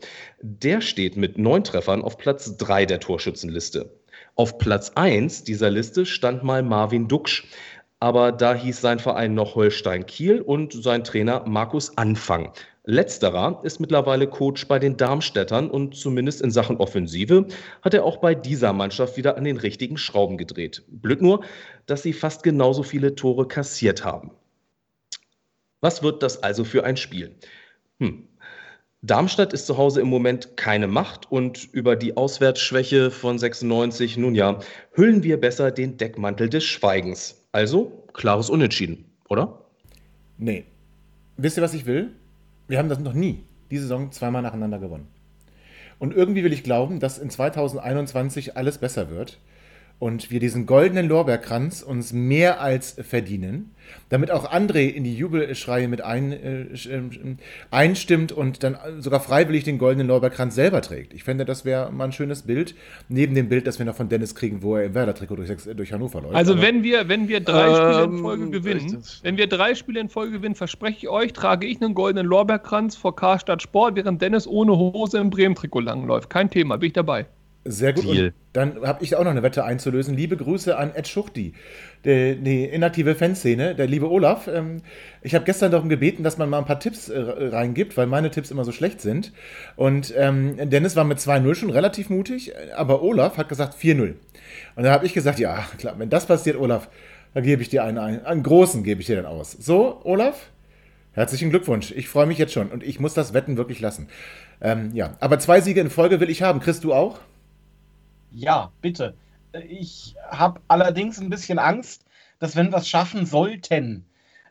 Der 0.43 0.81
steht 0.81 1.17
mit 1.17 1.39
neun 1.39 1.63
Treffern 1.63 2.03
auf 2.03 2.19
Platz 2.19 2.57
drei 2.57 2.85
der 2.85 2.99
Torschützenliste. 2.99 4.00
Auf 4.41 4.57
Platz 4.57 4.93
1 4.95 5.45
dieser 5.45 5.69
Liste 5.69 6.07
stand 6.07 6.43
mal 6.43 6.63
Marvin 6.63 7.09
Duksch, 7.09 7.45
aber 7.99 8.33
da 8.33 8.55
hieß 8.55 8.81
sein 8.81 8.99
Verein 8.99 9.35
noch 9.35 9.55
Holstein 9.55 10.07
Kiel 10.07 10.41
und 10.41 10.73
sein 10.73 11.05
Trainer 11.05 11.45
Markus 11.47 11.99
Anfang. 11.99 12.51
Letzterer 12.85 13.61
ist 13.65 13.81
mittlerweile 13.81 14.27
Coach 14.27 14.67
bei 14.67 14.79
den 14.79 14.97
Darmstädtern 14.97 15.69
und 15.69 15.95
zumindest 15.95 16.41
in 16.41 16.51
Sachen 16.51 16.79
Offensive 16.79 17.49
hat 17.83 17.93
er 17.93 18.03
auch 18.03 18.17
bei 18.17 18.35
dieser 18.35 18.73
Mannschaft 18.73 19.19
wieder 19.19 19.37
an 19.37 19.45
den 19.45 19.59
richtigen 19.59 19.99
Schrauben 19.99 20.39
gedreht. 20.39 20.85
Blöd 20.89 21.21
nur, 21.21 21.45
dass 21.85 22.03
sie 22.03 22.15
fast 22.15 22.43
genauso 22.43 22.83
viele 22.83 23.17
Tore 23.17 23.47
kassiert 23.47 24.07
haben. 24.07 24.31
Was 25.83 26.03
wird 26.03 26.23
das 26.23 26.43
also 26.43 26.65
für 26.65 26.85
ein 26.85 26.97
Spiel? 26.97 27.37
Hm. 27.99 28.27
Darmstadt 29.03 29.55
ist 29.55 29.67
zu 29.67 29.79
Hause 29.79 30.03
im 30.03 30.09
Moment 30.09 30.59
keine 30.59 30.87
Macht 30.87 31.33
und 31.33 31.65
über 31.73 31.97
die 31.97 32.19
Auswärtsschwäche 32.19 33.11
von 33.11 33.39
96, 33.39 34.19
nun 34.19 34.35
ja, 34.35 34.59
hüllen 34.93 35.23
wir 35.23 35.41
besser 35.41 35.71
den 35.71 35.97
Deckmantel 35.97 36.51
des 36.51 36.65
Schweigens. 36.65 37.47
Also 37.51 38.05
klares 38.13 38.51
Unentschieden, 38.51 39.07
oder? 39.31 39.65
Nee. 40.37 40.65
Wisst 41.39 41.57
ihr, 41.57 41.63
was 41.63 41.73
ich 41.73 41.87
will? 41.87 42.11
Wir 42.69 42.77
haben 42.77 42.91
das 42.91 42.99
noch 42.99 43.15
nie, 43.15 43.45
diese 43.71 43.85
Saison 43.85 44.13
zweimal 44.13 44.43
nacheinander 44.43 44.79
gewonnen. 44.79 45.09
Und 45.99 46.15
irgendwie 46.15 46.45
will 46.45 46.53
ich 46.53 46.63
glauben, 46.63 47.01
dass 47.01 47.19
in 47.19 47.31
2021 47.31 48.59
alles 48.59 48.77
besser 48.77 49.09
wird 49.09 49.39
und 50.01 50.31
wir 50.31 50.41
diesen 50.41 50.65
goldenen 50.67 51.07
Lorbeerkranz 51.09 51.83
uns 51.83 52.13
mehr 52.13 52.61
als 52.61 52.97
verdienen, 53.07 53.73
damit 54.09 54.31
auch 54.31 54.51
André 54.51 54.89
in 54.89 55.05
die 55.05 55.15
Jubelschreie 55.15 55.89
mit 55.89 56.01
ein, 56.01 56.33
äh, 56.33 56.67
ähm, 56.91 57.37
einstimmt 57.71 58.33
und 58.33 58.63
dann 58.63 58.77
sogar 59.01 59.21
freiwillig 59.21 59.65
den 59.65 59.77
goldenen 59.79 60.07
Lorbeerkranz 60.09 60.55
selber 60.55 60.81
trägt. 60.81 61.13
Ich 61.13 61.23
fände, 61.23 61.45
das 61.45 61.65
wäre 61.67 61.93
mal 61.93 62.05
ein 62.05 62.13
schönes 62.13 62.43
Bild, 62.43 62.75
neben 63.09 63.35
dem 63.35 63.49
Bild, 63.51 63.67
das 63.67 63.79
wir 63.79 63.85
noch 63.87 63.95
von 63.95 64.09
Dennis 64.09 64.35
kriegen, 64.35 64.63
wo 64.63 64.77
er 64.77 64.85
im 64.85 64.95
Werder-Trikot 64.95 65.37
durch, 65.37 65.49
Sechs- 65.49 65.69
durch 65.77 65.93
Hannover 65.93 66.23
läuft. 66.23 66.35
Also 66.35 66.55
Aber- 66.55 66.63
wenn 66.63 66.83
wir, 66.83 67.09
wenn 67.09 67.29
wir 67.29 67.41
drei 67.41 67.75
Spiele 67.75 68.05
in 68.05 68.11
Ähm, 68.15 68.19
Folge 68.21 68.51
gewinnen, 68.51 69.03
wenn 69.23 69.37
wir 69.37 69.47
drei 69.49 69.75
Spiele 69.75 70.01
in 70.01 70.09
Folge 70.09 70.33
gewinnen, 70.33 70.55
verspreche 70.55 70.97
ich 70.97 71.09
euch, 71.11 71.33
trage 71.35 71.67
ich 71.67 71.83
einen 71.83 71.95
goldenen 71.95 72.27
Lorbeerkranz 72.27 72.97
vor 72.97 73.15
Karstadt 73.15 73.61
Sport, 73.61 73.97
während 73.97 74.23
Dennis 74.23 74.47
ohne 74.47 74.77
Hose 74.79 75.19
im 75.19 75.29
Bremen-Trikot 75.29 75.81
langläuft. 75.81 76.31
Kein 76.31 76.49
Thema, 76.49 76.79
bin 76.79 76.87
ich 76.87 76.93
dabei. 76.95 77.27
Sehr 77.71 77.93
gut. 77.93 78.05
Deal. 78.05 78.27
Und 78.27 78.35
dann 78.53 78.83
habe 78.83 79.05
ich 79.05 79.15
auch 79.15 79.23
noch 79.23 79.31
eine 79.31 79.43
Wette 79.43 79.65
einzulösen. 79.65 80.17
Liebe 80.17 80.37
Grüße 80.37 80.77
an 80.77 80.93
Ed 80.95 81.07
Schuchti, 81.07 81.55
die, 82.05 82.37
die 82.37 82.65
inaktive 82.65 83.15
Fanszene, 83.15 83.75
der 83.75 83.87
liebe 83.87 84.11
Olaf. 84.11 84.49
Ähm, 84.49 84.83
ich 85.23 85.35
habe 85.35 85.45
gestern 85.45 85.71
darum 85.71 85.89
gebeten, 85.89 86.25
dass 86.25 86.37
man 86.37 86.51
mal 86.51 86.59
ein 86.59 86.65
paar 86.65 86.81
Tipps 86.81 87.09
äh, 87.09 87.19
reingibt, 87.19 87.97
weil 87.97 88.07
meine 88.07 88.31
Tipps 88.31 88.51
immer 88.51 88.65
so 88.65 88.73
schlecht 88.73 89.01
sind. 89.01 89.33
Und 89.77 90.13
ähm, 90.17 90.57
Dennis 90.69 90.97
war 90.97 91.05
mit 91.05 91.19
2-0 91.19 91.55
schon 91.55 91.71
relativ 91.71 92.11
mutig, 92.11 92.53
aber 92.75 93.03
Olaf 93.03 93.37
hat 93.37 93.49
gesagt 93.49 93.75
4-0. 93.75 94.15
Und 94.75 94.83
da 94.83 94.91
habe 94.91 95.07
ich 95.07 95.15
gesagt, 95.15 95.39
ja, 95.39 95.65
klar, 95.79 95.95
wenn 95.99 96.11
das 96.11 96.27
passiert, 96.27 96.57
Olaf, 96.57 96.89
dann 97.35 97.45
gebe 97.45 97.63
ich 97.63 97.69
dir 97.69 97.85
einen, 97.85 97.99
einen, 97.99 98.27
einen 98.27 98.43
großen 98.43 98.83
gebe 98.83 99.01
ich 99.01 99.07
dir 99.07 99.17
dann 99.17 99.27
aus. 99.27 99.53
So, 99.53 100.01
Olaf? 100.03 100.51
Herzlichen 101.13 101.51
Glückwunsch. 101.51 101.93
Ich 101.93 102.09
freue 102.09 102.27
mich 102.27 102.39
jetzt 102.39 102.53
schon 102.53 102.69
und 102.69 102.83
ich 102.83 102.99
muss 103.01 103.15
das 103.15 103.35
Wetten 103.35 103.57
wirklich 103.57 103.81
lassen. 103.81 104.09
Ähm, 104.61 104.91
ja, 104.95 105.17
aber 105.21 105.39
zwei 105.39 105.61
Siege 105.61 105.81
in 105.81 105.91
Folge 105.91 106.21
will 106.21 106.31
ich 106.31 106.43
haben. 106.43 106.61
Chris, 106.61 106.81
du 106.81 106.93
auch? 106.93 107.21
Ja, 108.33 108.73
bitte. 108.81 109.15
Ich 109.69 110.15
habe 110.31 110.61
allerdings 110.69 111.21
ein 111.21 111.31
bisschen 111.31 111.59
Angst, 111.59 112.05
dass 112.39 112.57
wenn 112.57 112.71
wir 112.71 112.79
es 112.79 112.89
schaffen 112.89 113.27
sollten, 113.27 114.05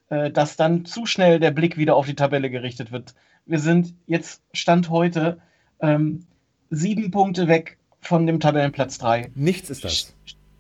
äh, 0.09 0.31
dass 0.31 0.57
dann 0.57 0.85
zu 0.85 1.05
schnell 1.05 1.39
der 1.39 1.51
Blick 1.51 1.77
wieder 1.77 1.95
auf 1.95 2.05
die 2.05 2.15
Tabelle 2.15 2.49
gerichtet 2.49 2.91
wird. 2.91 3.13
Wir 3.45 3.59
sind 3.59 3.93
jetzt 4.07 4.41
Stand 4.53 4.89
heute 4.89 5.39
ähm, 5.79 6.25
sieben 6.69 7.11
Punkte 7.11 7.47
weg 7.47 7.77
von 8.01 8.27
dem 8.27 8.39
Tabellenplatz 8.39 8.97
3. 8.99 9.31
Nichts 9.35 9.69
ist 9.69 9.83
das. 9.83 10.13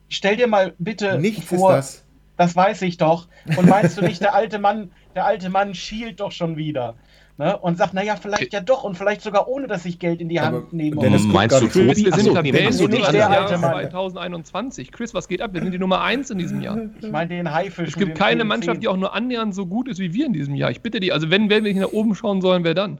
Stell 0.07 0.37
dir 0.37 0.47
mal 0.47 0.73
bitte 0.79 1.19
Nichts 1.19 1.45
vor, 1.45 1.73
das. 1.73 2.03
das 2.37 2.55
weiß 2.55 2.81
ich 2.81 2.97
doch. 2.97 3.27
Und 3.57 3.67
meinst 3.67 3.97
du 3.97 4.01
nicht, 4.01 4.21
der 4.21 4.33
alte 4.33 4.59
Mann, 4.59 4.91
der 5.15 5.25
alte 5.25 5.49
Mann 5.49 5.75
schielt 5.75 6.19
doch 6.19 6.31
schon 6.31 6.57
wieder. 6.57 6.95
Ne? 7.39 7.57
Und 7.57 7.77
sagt, 7.77 7.93
naja, 7.93 8.17
vielleicht 8.17 8.51
ja 8.51 8.59
doch 8.59 8.83
und 8.83 8.97
vielleicht 8.97 9.21
sogar 9.21 9.47
ohne, 9.47 9.67
dass 9.67 9.85
ich 9.85 9.97
Geld 9.97 10.19
in 10.19 10.27
die 10.27 10.41
Hand 10.41 10.57
Aber 10.57 10.67
nehme. 10.71 10.97
Dennis 10.97 11.21
guckt 11.21 11.33
Meinst 11.33 11.61
du 11.61 11.69
Chris, 11.69 12.03
wir 12.03 12.11
sind 12.11 12.25
so, 12.25 12.33
Tabellen 12.33 12.73
so, 12.73 12.85
nicht 12.87 13.13
der 13.13 13.29
Mann. 13.29 13.47
2021. 13.47 14.91
Chris, 14.91 15.13
was 15.13 15.29
geht 15.29 15.41
ab? 15.41 15.53
Wir 15.53 15.61
sind 15.61 15.71
die 15.71 15.79
Nummer 15.79 16.01
1 16.01 16.31
in 16.31 16.37
diesem 16.37 16.61
Jahr. 16.61 16.77
ich 17.01 17.09
meine 17.09 17.29
den 17.29 17.53
Haifisch. 17.53 17.87
Es 17.87 17.95
gibt 17.95 18.15
keine 18.17 18.43
Mannschaft, 18.43 18.83
die 18.83 18.89
auch 18.89 18.97
nur 18.97 19.13
annähernd 19.13 19.55
so 19.55 19.65
gut 19.65 19.87
ist 19.87 19.99
wie 19.99 20.13
wir 20.13 20.25
in 20.25 20.33
diesem 20.33 20.53
Jahr. 20.53 20.69
Ich 20.69 20.81
bitte 20.81 20.99
dich, 20.99 21.13
also 21.13 21.29
wenn, 21.29 21.49
wenn 21.49 21.63
wir 21.63 21.73
nicht 21.73 21.81
nach 21.81 21.93
oben 21.93 22.13
schauen 22.13 22.41
sollen, 22.41 22.65
wer 22.65 22.73
dann? 22.73 22.99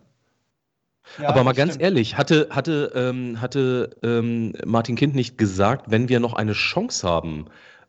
Aber 1.21 1.43
mal 1.43 1.51
ganz 1.51 1.75
ehrlich, 1.77 2.17
hatte, 2.17 2.47
hatte, 2.49 2.93
ähm, 2.95 3.41
hatte 3.41 3.97
ähm, 4.03 4.53
Martin 4.65 4.95
Kind 4.95 5.15
nicht 5.15 5.37
gesagt, 5.37 5.91
wenn 5.91 6.07
wir 6.07 6.21
noch 6.21 6.31
eine 6.33 6.53
Chance 6.53 7.05
haben, 7.05 7.47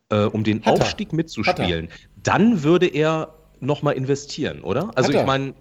äh, 0.08 0.24
um 0.24 0.42
den 0.42 0.64
Hat 0.64 0.78
er. 0.78 0.82
Aufstieg 0.82 1.12
mitzuspielen, 1.12 1.90
dann 2.20 2.64
würde 2.64 2.88
er 2.88 3.34
nochmal 3.60 3.94
investieren, 3.94 4.62
oder? 4.62 4.90
Also 4.96 5.10
Hat 5.10 5.14
er. 5.14 5.20
ich 5.20 5.26
meine, 5.28 5.54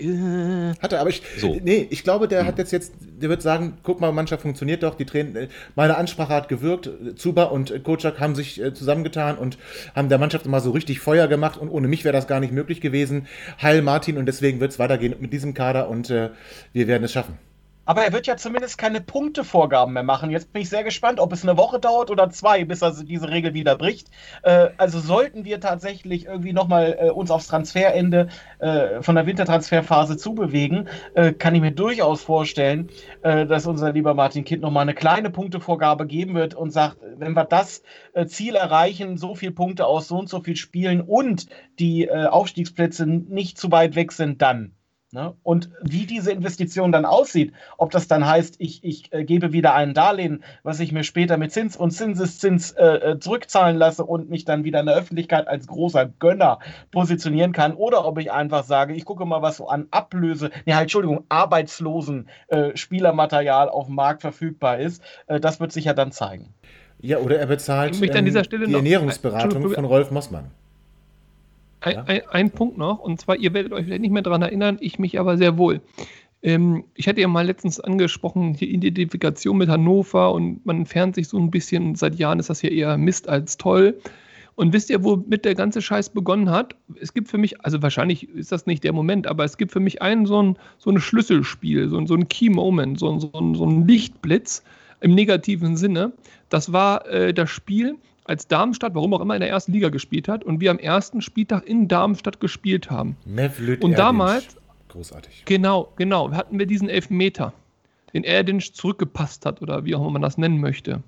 äh, 0.00 0.74
Hat 0.80 0.92
er, 0.92 1.00
aber 1.00 1.10
ich, 1.10 1.22
So. 1.38 1.58
nee, 1.62 1.86
ich 1.90 2.02
glaube, 2.04 2.28
der 2.28 2.46
hat 2.46 2.58
jetzt 2.58 2.72
jetzt, 2.72 2.92
der 3.00 3.28
wird 3.28 3.42
sagen, 3.42 3.78
guck 3.82 4.00
mal, 4.00 4.12
Mannschaft 4.12 4.42
funktioniert 4.42 4.82
doch, 4.82 4.94
die 4.94 5.04
Tränen, 5.04 5.36
äh, 5.36 5.48
meine 5.74 5.96
Ansprache 5.96 6.32
hat 6.34 6.48
gewirkt, 6.48 6.90
Zuba 7.16 7.44
und 7.44 7.70
äh, 7.70 7.80
Kocak 7.80 8.20
haben 8.20 8.34
sich 8.34 8.60
äh, 8.60 8.72
zusammengetan 8.74 9.38
und 9.38 9.58
haben 9.94 10.08
der 10.08 10.18
Mannschaft 10.18 10.46
mal 10.46 10.60
so 10.60 10.70
richtig 10.70 11.00
Feuer 11.00 11.28
gemacht 11.28 11.58
und 11.58 11.68
ohne 11.68 11.88
mich 11.88 12.04
wäre 12.04 12.12
das 12.12 12.26
gar 12.26 12.40
nicht 12.40 12.52
möglich 12.52 12.80
gewesen. 12.80 13.26
Heil 13.60 13.82
Martin 13.82 14.16
und 14.18 14.26
deswegen 14.26 14.60
wird 14.60 14.72
es 14.72 14.78
weitergehen 14.78 15.14
mit 15.20 15.32
diesem 15.32 15.54
Kader 15.54 15.88
und 15.88 16.10
äh, 16.10 16.30
wir 16.72 16.86
werden 16.86 17.04
es 17.04 17.12
schaffen. 17.12 17.38
Aber 17.88 18.04
er 18.04 18.12
wird 18.12 18.26
ja 18.26 18.36
zumindest 18.36 18.76
keine 18.76 19.00
Punktevorgaben 19.00 19.94
mehr 19.94 20.02
machen. 20.02 20.30
Jetzt 20.30 20.52
bin 20.52 20.60
ich 20.60 20.68
sehr 20.68 20.84
gespannt, 20.84 21.18
ob 21.18 21.32
es 21.32 21.42
eine 21.42 21.56
Woche 21.56 21.80
dauert 21.80 22.10
oder 22.10 22.28
zwei, 22.28 22.66
bis 22.66 22.82
er 22.82 22.92
diese 22.92 23.30
Regel 23.30 23.54
wieder 23.54 23.76
bricht. 23.76 24.10
Äh, 24.42 24.68
also 24.76 25.00
sollten 25.00 25.46
wir 25.46 25.58
tatsächlich 25.58 26.26
irgendwie 26.26 26.52
nochmal 26.52 26.98
äh, 27.00 27.08
uns 27.08 27.30
aufs 27.30 27.46
Transferende 27.46 28.28
äh, 28.58 29.00
von 29.00 29.14
der 29.14 29.24
Wintertransferphase 29.24 30.18
zubewegen, 30.18 30.90
äh, 31.14 31.32
kann 31.32 31.54
ich 31.54 31.62
mir 31.62 31.72
durchaus 31.72 32.20
vorstellen, 32.20 32.90
äh, 33.22 33.46
dass 33.46 33.64
unser 33.64 33.94
lieber 33.94 34.12
Martin 34.12 34.44
Kind 34.44 34.60
nochmal 34.60 34.82
eine 34.82 34.92
kleine 34.92 35.30
Punktevorgabe 35.30 36.06
geben 36.06 36.34
wird 36.34 36.52
und 36.54 36.70
sagt, 36.70 36.98
wenn 37.16 37.32
wir 37.32 37.46
das 37.46 37.82
äh, 38.12 38.26
Ziel 38.26 38.54
erreichen, 38.54 39.16
so 39.16 39.34
viele 39.34 39.52
Punkte 39.52 39.86
aus 39.86 40.08
so 40.08 40.18
und 40.18 40.28
so 40.28 40.42
viel 40.42 40.56
Spielen 40.56 41.00
und 41.00 41.46
die 41.78 42.04
äh, 42.04 42.26
Aufstiegsplätze 42.26 43.06
nicht 43.06 43.56
zu 43.56 43.72
weit 43.72 43.96
weg 43.96 44.12
sind, 44.12 44.42
dann. 44.42 44.74
Ne? 45.10 45.32
Und 45.42 45.70
wie 45.80 46.04
diese 46.04 46.30
Investition 46.32 46.92
dann 46.92 47.06
aussieht, 47.06 47.54
ob 47.78 47.90
das 47.90 48.08
dann 48.08 48.26
heißt, 48.26 48.56
ich, 48.58 48.84
ich 48.84 49.10
äh, 49.10 49.24
gebe 49.24 49.54
wieder 49.54 49.72
ein 49.74 49.94
Darlehen, 49.94 50.44
was 50.64 50.80
ich 50.80 50.92
mir 50.92 51.02
später 51.02 51.38
mit 51.38 51.50
Zins 51.50 51.78
und 51.78 51.92
Zinseszins 51.92 52.72
äh, 52.72 52.84
äh, 53.12 53.18
zurückzahlen 53.18 53.76
lasse 53.78 54.04
und 54.04 54.28
mich 54.28 54.44
dann 54.44 54.64
wieder 54.64 54.80
in 54.80 54.86
der 54.86 54.96
Öffentlichkeit 54.96 55.48
als 55.48 55.66
großer 55.66 56.04
Gönner 56.18 56.58
positionieren 56.90 57.52
kann, 57.52 57.72
oder 57.72 58.04
ob 58.04 58.18
ich 58.18 58.30
einfach 58.32 58.64
sage, 58.64 58.92
ich 58.92 59.06
gucke 59.06 59.24
mal, 59.24 59.40
was 59.40 59.56
so 59.56 59.68
an 59.68 59.86
Ablöse, 59.92 60.50
nee, 60.66 60.74
halt, 60.74 60.82
Entschuldigung, 60.82 61.24
arbeitslosen 61.30 62.28
äh, 62.48 62.76
Spielermaterial 62.76 63.70
auf 63.70 63.86
dem 63.86 63.94
Markt 63.94 64.20
verfügbar 64.20 64.78
ist, 64.78 65.02
äh, 65.26 65.40
das 65.40 65.58
wird 65.58 65.72
sich 65.72 65.86
ja 65.86 65.94
dann 65.94 66.12
zeigen. 66.12 66.52
Ja, 67.00 67.16
oder 67.18 67.38
er 67.38 67.46
bezahlt 67.46 67.96
Stelle 68.44 68.66
die 68.66 68.72
noch- 68.72 68.80
Ernährungsberatung 68.80 69.70
von 69.70 69.84
Rolf 69.86 70.10
Mossmann. 70.10 70.50
Ein, 71.80 71.98
ein, 71.98 72.20
ein 72.30 72.50
Punkt 72.50 72.78
noch, 72.78 72.98
und 72.98 73.20
zwar, 73.20 73.36
ihr 73.36 73.54
werdet 73.54 73.72
euch 73.72 73.84
vielleicht 73.84 74.02
nicht 74.02 74.10
mehr 74.10 74.22
daran 74.22 74.42
erinnern, 74.42 74.78
ich 74.80 74.98
mich 74.98 75.18
aber 75.18 75.36
sehr 75.36 75.58
wohl. 75.58 75.80
Ähm, 76.42 76.84
ich 76.94 77.08
hatte 77.08 77.20
ja 77.20 77.28
mal 77.28 77.46
letztens 77.46 77.80
angesprochen, 77.80 78.54
die 78.54 78.72
Identifikation 78.72 79.58
mit 79.58 79.68
Hannover 79.68 80.32
und 80.32 80.64
man 80.64 80.78
entfernt 80.78 81.14
sich 81.14 81.28
so 81.28 81.38
ein 81.38 81.50
bisschen, 81.50 81.94
seit 81.94 82.16
Jahren 82.16 82.38
ist 82.38 82.50
das 82.50 82.62
ja 82.62 82.70
eher 82.70 82.96
Mist 82.96 83.28
als 83.28 83.56
toll. 83.56 83.98
Und 84.54 84.72
wisst 84.72 84.90
ihr, 84.90 85.04
womit 85.04 85.44
der 85.44 85.54
ganze 85.54 85.80
Scheiß 85.80 86.10
begonnen 86.10 86.50
hat? 86.50 86.74
Es 87.00 87.14
gibt 87.14 87.28
für 87.28 87.38
mich, 87.38 87.64
also 87.64 87.80
wahrscheinlich 87.80 88.28
ist 88.30 88.50
das 88.50 88.66
nicht 88.66 88.82
der 88.82 88.92
Moment, 88.92 89.28
aber 89.28 89.44
es 89.44 89.56
gibt 89.56 89.70
für 89.70 89.78
mich 89.78 90.02
einen 90.02 90.26
so 90.26 90.42
ein, 90.42 90.56
so 90.78 90.90
ein 90.90 91.00
Schlüsselspiel, 91.00 91.88
so 91.88 91.96
ein, 91.96 92.08
so 92.08 92.14
ein 92.14 92.26
Key 92.26 92.50
Moment, 92.50 92.98
so 92.98 93.08
ein, 93.08 93.20
so, 93.20 93.30
ein, 93.32 93.54
so 93.54 93.64
ein 93.64 93.86
Lichtblitz 93.86 94.64
im 95.00 95.14
negativen 95.14 95.76
Sinne. 95.76 96.12
Das 96.48 96.72
war 96.72 97.06
äh, 97.06 97.32
das 97.32 97.50
Spiel, 97.50 97.96
als 98.28 98.46
Darmstadt, 98.46 98.94
warum 98.94 99.14
auch 99.14 99.20
immer, 99.20 99.34
in 99.34 99.40
der 99.40 99.48
ersten 99.50 99.72
Liga 99.72 99.88
gespielt 99.88 100.28
hat 100.28 100.44
und 100.44 100.60
wir 100.60 100.70
am 100.70 100.78
ersten 100.78 101.22
Spieltag 101.22 101.66
in 101.66 101.88
Darmstadt 101.88 102.40
gespielt 102.40 102.90
haben. 102.90 103.16
Mevlüt 103.24 103.82
Und 103.82 103.92
Erdinç. 103.92 103.96
damals- 103.96 104.56
Großartig. 104.88 105.42
Genau, 105.44 105.92
genau, 105.96 106.30
hatten 106.32 106.58
wir 106.58 106.66
diesen 106.66 106.88
Elfmeter, 106.88 107.52
den 108.14 108.24
Erdinch 108.24 108.72
zurückgepasst 108.74 109.44
hat 109.44 109.60
oder 109.60 109.84
wie 109.84 109.94
auch 109.94 110.00
immer 110.00 110.10
man 110.10 110.22
das 110.22 110.38
nennen 110.38 110.60
möchte. 110.60 111.02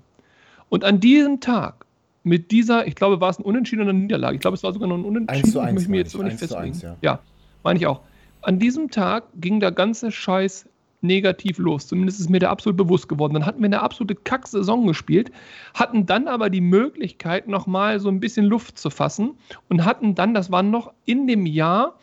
Und 0.69 0.83
an 0.83 0.99
diesem 0.99 1.39
Tag, 1.39 1.85
mit 2.23 2.51
dieser, 2.51 2.85
ich 2.85 2.93
glaube, 2.95 3.19
war 3.21 3.29
es 3.31 3.39
ein 3.39 3.43
Unentschieden 3.43 3.81
oder 3.81 3.89
eine 3.89 3.99
Niederlage, 3.99 4.35
ich 4.35 4.41
glaube, 4.41 4.55
es 4.55 4.63
war 4.63 4.71
sogar 4.73 4.87
noch 4.87 4.97
ein 4.97 5.03
Unentschieden, 5.05 5.43
Eins 5.45 5.51
zu 5.53 5.59
ich 5.59 5.65
eins, 5.65 5.73
möchte 5.75 5.91
mir 5.91 5.97
jetzt 5.97 6.09
ich. 6.09 6.15
aber 6.15 6.23
nicht 6.25 6.33
Eins 6.33 6.39
zu 6.41 6.47
festlegen. 6.47 6.73
eins, 6.73 6.81
ja. 6.83 6.95
ja, 7.01 7.19
meine 7.63 7.79
ich 7.79 7.87
auch. 7.87 8.01
An 8.43 8.59
diesem 8.59 8.89
Tag 8.91 9.23
ging 9.35 9.59
der 9.59 9.71
ganze 9.71 10.11
Scheiß 10.11 10.67
negativ 11.01 11.57
los. 11.57 11.87
Zumindest 11.87 12.19
ist 12.19 12.29
mir 12.29 12.39
der 12.39 12.51
absolut 12.51 12.77
bewusst 12.77 13.09
geworden. 13.09 13.33
Dann 13.33 13.45
hatten 13.45 13.59
wir 13.59 13.65
eine 13.65 13.81
absolute 13.81 14.15
Kack-Saison 14.15 14.87
gespielt, 14.87 15.31
hatten 15.73 16.05
dann 16.05 16.27
aber 16.27 16.49
die 16.49 16.61
Möglichkeit, 16.61 17.47
nochmal 17.47 17.99
so 17.99 18.09
ein 18.09 18.19
bisschen 18.19 18.45
Luft 18.45 18.77
zu 18.77 18.89
fassen 18.89 19.31
und 19.69 19.85
hatten 19.85 20.15
dann, 20.15 20.33
das 20.33 20.51
war 20.51 20.63
noch 20.63 20.93
in 21.05 21.27
dem 21.27 21.45
Jahr, 21.45 21.95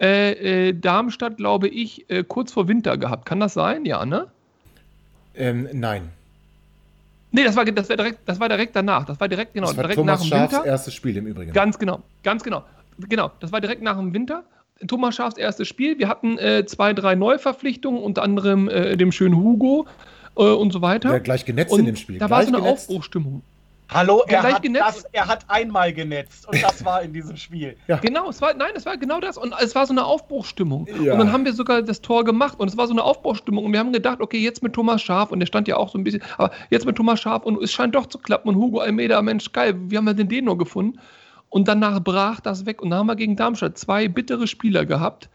äh, 0.00 0.68
äh, 0.68 0.72
Darmstadt, 0.74 1.38
glaube 1.38 1.68
ich, 1.68 2.08
äh, 2.08 2.22
kurz 2.22 2.52
vor 2.52 2.68
Winter 2.68 2.96
gehabt. 2.96 3.26
Kann 3.26 3.40
das 3.40 3.54
sein? 3.54 3.84
Ja, 3.84 4.06
ne? 4.06 4.28
Ähm, 5.34 5.68
nein. 5.72 6.10
Nee, 7.30 7.44
das 7.44 7.56
war, 7.56 7.64
das, 7.64 7.88
war 7.88 7.96
direkt, 7.96 8.20
das 8.26 8.40
war 8.40 8.48
direkt 8.48 8.74
danach. 8.74 9.04
Das 9.04 9.20
war 9.20 9.28
direkt, 9.28 9.54
genau, 9.54 9.66
das 9.66 9.76
war 9.76 9.84
direkt 9.84 9.98
Thomas 9.98 10.20
nach 10.20 10.26
dem 10.26 10.30
Schafs 10.30 10.52
Winter. 10.52 10.66
erstes 10.66 10.94
Spiel 10.94 11.16
im 11.16 11.26
Übrigen. 11.26 11.52
Ganz 11.52 11.78
genau, 11.78 12.02
ganz 12.22 12.42
genau. 12.42 12.64
Genau, 13.08 13.30
das 13.40 13.52
war 13.52 13.60
direkt 13.60 13.82
nach 13.82 13.96
dem 13.96 14.14
Winter. 14.14 14.44
Thomas 14.86 15.16
Schafs 15.16 15.36
erstes 15.36 15.68
Spiel. 15.68 15.98
Wir 15.98 16.08
hatten 16.08 16.38
äh, 16.38 16.64
zwei, 16.66 16.92
drei 16.92 17.14
Neuverpflichtungen, 17.14 18.02
unter 18.02 18.22
anderem 18.22 18.68
äh, 18.68 18.96
dem 18.96 19.12
schönen 19.12 19.36
Hugo 19.36 19.86
äh, 20.36 20.42
und 20.42 20.72
so 20.72 20.82
weiter. 20.82 21.12
Ja, 21.12 21.18
gleich 21.18 21.44
genetzt 21.44 21.72
und 21.72 21.80
in 21.80 21.86
dem 21.86 21.96
Spiel. 21.96 22.18
Da 22.18 22.30
war 22.30 22.38
Gleich 22.40 22.50
so 22.50 22.54
eine 22.54 22.64
genetzt. 22.64 22.88
Aufbruchstimmung. 22.88 23.42
Hallo, 23.90 24.22
er 24.26 24.40
Gleich 24.40 24.54
hat, 24.54 24.62
genetzt. 24.62 24.84
das, 24.86 25.04
er 25.12 25.26
hat 25.26 25.46
einmal 25.48 25.94
genetzt 25.94 26.46
und 26.46 26.62
das 26.62 26.84
war 26.84 27.02
in 27.02 27.14
diesem 27.14 27.38
Spiel. 27.38 27.74
Genau, 28.02 28.28
es 28.28 28.42
war, 28.42 28.52
nein, 28.52 28.72
es 28.74 28.84
war 28.84 28.98
genau 28.98 29.18
das. 29.18 29.38
Und 29.38 29.54
es 29.62 29.74
war 29.74 29.86
so 29.86 29.94
eine 29.94 30.04
Aufbruchstimmung. 30.04 30.86
Ja. 31.02 31.14
Und 31.14 31.20
dann 31.20 31.32
haben 31.32 31.46
wir 31.46 31.54
sogar 31.54 31.80
das 31.80 32.02
Tor 32.02 32.22
gemacht 32.24 32.60
und 32.60 32.68
es 32.68 32.76
war 32.76 32.86
so 32.86 32.92
eine 32.92 33.02
Aufbruchstimmung. 33.02 33.64
Und 33.64 33.72
wir 33.72 33.80
haben 33.80 33.92
gedacht, 33.92 34.20
okay, 34.20 34.38
jetzt 34.38 34.62
mit 34.62 34.74
Thomas 34.74 35.00
Schaf, 35.00 35.32
und 35.32 35.40
der 35.40 35.46
stand 35.46 35.68
ja 35.68 35.78
auch 35.78 35.88
so 35.88 35.96
ein 35.96 36.04
bisschen, 36.04 36.22
aber 36.36 36.50
jetzt 36.68 36.84
mit 36.84 36.96
Thomas 36.96 37.18
Schaf 37.20 37.44
und 37.44 37.62
es 37.62 37.72
scheint 37.72 37.94
doch 37.94 38.04
zu 38.06 38.18
klappen. 38.18 38.50
Und 38.50 38.56
Hugo 38.56 38.80
Almeida, 38.80 39.22
Mensch, 39.22 39.50
geil, 39.52 39.74
wir 39.74 39.96
haben 39.96 40.06
ja 40.06 40.12
den 40.12 40.28
Deno 40.28 40.54
gefunden. 40.56 41.00
Und 41.50 41.68
danach 41.68 42.00
brach 42.02 42.40
das 42.40 42.66
weg. 42.66 42.82
Und 42.82 42.90
dann 42.90 43.00
haben 43.00 43.06
wir 43.06 43.16
gegen 43.16 43.36
Darmstadt 43.36 43.78
zwei 43.78 44.08
bittere 44.08 44.46
Spieler 44.46 44.84
gehabt. 44.84 45.28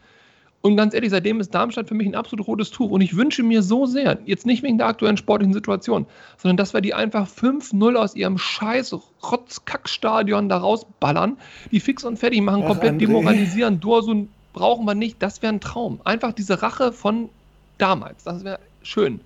Und 0.60 0.76
ganz 0.76 0.94
ehrlich, 0.94 1.10
seitdem 1.10 1.40
ist 1.40 1.54
Darmstadt 1.54 1.88
für 1.88 1.94
mich 1.94 2.06
ein 2.06 2.14
absolut 2.14 2.46
rotes 2.46 2.70
Tuch. 2.70 2.90
Und 2.90 3.02
ich 3.02 3.16
wünsche 3.16 3.42
mir 3.42 3.62
so 3.62 3.84
sehr, 3.84 4.18
jetzt 4.24 4.46
nicht 4.46 4.62
wegen 4.62 4.78
der 4.78 4.86
aktuellen 4.86 5.18
sportlichen 5.18 5.52
Situation, 5.52 6.06
sondern 6.38 6.56
dass 6.56 6.72
wir 6.72 6.80
die 6.80 6.94
einfach 6.94 7.28
5-0 7.28 7.96
aus 7.96 8.16
ihrem 8.16 8.38
scheiß 8.38 8.96
Rotzkackstadion 9.30 10.48
da 10.48 10.56
rausballern, 10.56 11.36
die 11.70 11.80
fix 11.80 12.02
und 12.04 12.18
fertig 12.18 12.40
machen, 12.40 12.62
Ach, 12.62 12.68
komplett 12.68 12.94
André. 12.94 12.98
demoralisieren. 13.00 13.80
Dorsun 13.80 14.30
brauchen 14.54 14.86
wir 14.86 14.94
nicht. 14.94 15.22
Das 15.22 15.42
wäre 15.42 15.52
ein 15.52 15.60
Traum. 15.60 16.00
Einfach 16.04 16.32
diese 16.32 16.62
Rache 16.62 16.92
von 16.92 17.28
damals. 17.76 18.24
Das 18.24 18.42
wäre 18.42 18.58
schön. 18.82 19.20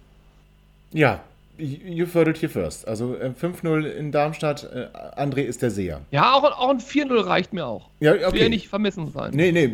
Ja, 0.92 1.20
you 1.58 2.06
heard 2.06 2.28
it 2.28 2.38
here 2.38 2.48
first. 2.48 2.86
Also 2.86 3.14
äh, 3.16 3.30
5-0 3.30 3.84
in 3.84 4.12
Darmstadt. 4.12 4.64
Äh, 4.64 5.20
André 5.20 5.40
ist 5.40 5.62
der 5.62 5.70
Seher. 5.70 6.00
Ja, 6.10 6.34
auch, 6.34 6.44
auch 6.44 6.70
ein 6.70 6.78
4-0 6.78 7.26
reicht 7.26 7.52
mir 7.52 7.66
auch. 7.66 7.90
Ja, 8.00 8.12
Will 8.12 8.20
ja 8.20 8.28
okay. 8.28 8.48
nicht 8.48 8.68
vermissen 8.68 9.10
sein. 9.10 9.32
Nee, 9.34 9.52
nee, 9.52 9.68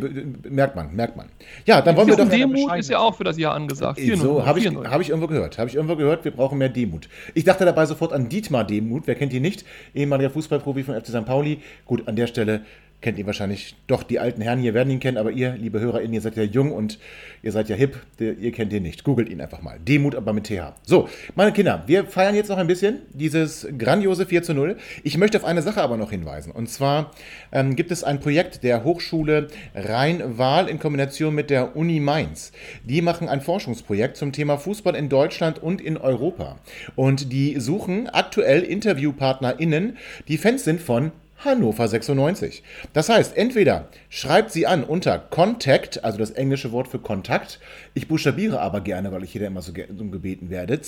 merkt 0.49 0.77
man, 0.77 0.95
merkt 0.95 1.17
man. 1.17 1.29
Ja, 1.67 1.83
dann 1.83 1.97
wollen 1.97 2.09
wir 2.09 2.17
doch. 2.17 2.29
Demut 2.29 2.75
ist 2.77 2.91
ja 2.91 2.99
auch 2.99 3.15
für 3.15 3.25
das 3.25 3.39
Jahr 3.39 3.55
angesagt. 3.55 3.99
4-0. 3.99 4.17
So, 4.17 4.47
habe 4.47 4.59
ich, 4.59 4.67
4-0. 4.67 4.89
hab 4.89 5.01
ich 5.01 5.11
irgendwo 5.11 5.29
gehört. 5.29 5.59
Habe 5.59 5.69
ich 5.69 5.77
irgendwo 5.77 5.97
gehört, 5.97 6.25
wir 6.25 6.33
brauchen 6.33 6.59
mehr 6.59 6.71
Demut. 6.71 7.09
Ich 7.35 7.45
dachte 7.45 7.65
dabei 7.65 7.87
sofort 7.87 8.13
an 8.13 8.29
Dietmar 8.29 8.65
Demut. 8.65 9.07
Wer 9.07 9.15
kennt 9.15 9.33
ihn 9.33 9.43
nicht? 9.43 9.65
Ehemaliger 9.95 10.31
Fußballprofi 10.31 10.85
von 10.85 11.01
FC 11.01 11.09
St. 11.09 11.27
Pauli. 11.27 11.61
Gut, 11.85 12.09
an 12.09 12.17
der 12.17 12.27
Stelle 12.27 12.63
kennt 13.05 13.19
ihr 13.19 13.27
wahrscheinlich 13.27 13.77
doch 13.87 14.03
die 14.03 14.19
alten 14.19 14.41
Herren 14.41 14.59
hier 14.59 14.73
werden 14.73 14.89
ihn 14.89 14.99
kennen, 14.99 15.19
aber 15.19 15.31
ihr, 15.31 15.57
liebe 15.59 15.79
HörerInnen, 15.79 16.15
ihr 16.15 16.23
seid 16.23 16.37
ja 16.37 16.43
jung 16.43 16.73
und 16.73 16.99
ihr 17.43 17.53
seid 17.53 17.69
ja 17.69 17.77
hip, 17.77 17.99
ihr 18.19 18.51
kennt 18.51 18.73
ihn 18.73 18.83
nicht. 18.83 19.05
Googelt 19.05 19.29
ihn 19.29 19.43
einfach 19.43 19.61
mal. 19.61 19.79
Demut, 19.79 20.15
aber 20.15 20.33
mit 20.33 20.47
TH. 20.47 20.73
So, 20.85 21.11
meine 21.35 21.53
Kinder, 21.53 21.85
wir 21.87 22.07
feiern 22.07 22.35
jetzt 22.35 22.49
noch 22.49 22.57
ein 22.57 22.67
bisschen 22.67 23.01
dieses 23.13 23.69
grandiose 23.77 24.25
4 24.25 24.43
zu 24.43 24.55
0. 24.55 24.79
Ich 25.03 25.19
möchte 25.19 25.37
auf 25.37 25.45
eine 25.45 25.61
Sache 25.61 25.83
aber 25.83 25.99
noch 25.99 26.13
hinweisen. 26.13 26.51
Und 26.51 26.71
zwar 26.71 27.11
ähm, 27.53 27.77
gibt 27.77 27.91
es 27.91 28.05
ein 28.05 28.21
Projekt 28.21 28.63
der 28.63 28.85
Hochschule 28.85 29.49
Rhein-Waal 29.75 30.71
in 30.71 30.79
Kombination 30.79 31.35
mit 31.35 31.51
der 31.51 31.77
Uni 31.77 32.01
Mainz. 32.01 32.53
Die 32.85 33.03
machen 33.03 33.29
ein 33.29 33.43
Forschungsprojekt 33.43 34.17
zum 34.17 34.33
Thema 34.33 34.57
Fußball 34.57 34.97
in 34.97 35.11
Deutschland 35.11 35.63
und 35.63 35.83
in 35.83 35.99
Europa. 35.99 36.59
Und 36.97 37.35
die 37.35 37.61
suchen 37.61 38.09
aktuell 38.09 38.63
InterviewpartnerInnen, 38.63 39.99
die 40.27 40.39
Fans 40.39 40.65
sind 40.65 40.81
von 40.81 41.13
Hannover 41.45 41.87
96. 41.89 42.63
Das 42.93 43.09
heißt, 43.09 43.37
entweder 43.37 43.89
schreibt 44.09 44.51
sie 44.53 44.67
an 44.67 44.83
unter 44.85 45.19
Contact, 45.19 46.03
also 46.05 46.19
das 46.19 46.31
englische 46.31 46.73
Wort 46.73 46.89
für 46.89 46.99
Kontakt. 46.99 47.59
Ich 47.95 48.09
buchstabiere 48.09 48.61
aber 48.61 48.81
gerne, 48.81 49.13
weil 49.13 49.25
ich 49.25 49.33
hier 49.33 49.47
immer 49.47 49.63
so 49.63 49.73
ge- 49.73 49.89
so 49.97 50.05
gebeten 50.07 50.51
werde. 50.51 50.81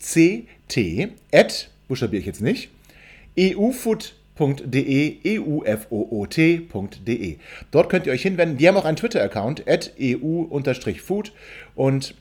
C-O-N-T-A-C-T, 0.00 1.08
at, 1.32 1.70
buchstabiere 1.88 2.20
ich 2.20 2.26
jetzt 2.26 2.40
nicht, 2.40 2.70
E 3.36 3.54
eufoot.de, 3.56 5.38
eufoot.de. 5.90 7.36
Dort 7.70 7.88
könnt 7.88 8.06
ihr 8.06 8.12
euch 8.12 8.22
hinwenden. 8.22 8.58
Die 8.58 8.68
haben 8.68 8.76
auch 8.76 8.84
einen 8.84 8.96
Twitter-Account, 8.96 9.64
eu-food 9.98 11.32
und 11.74 12.14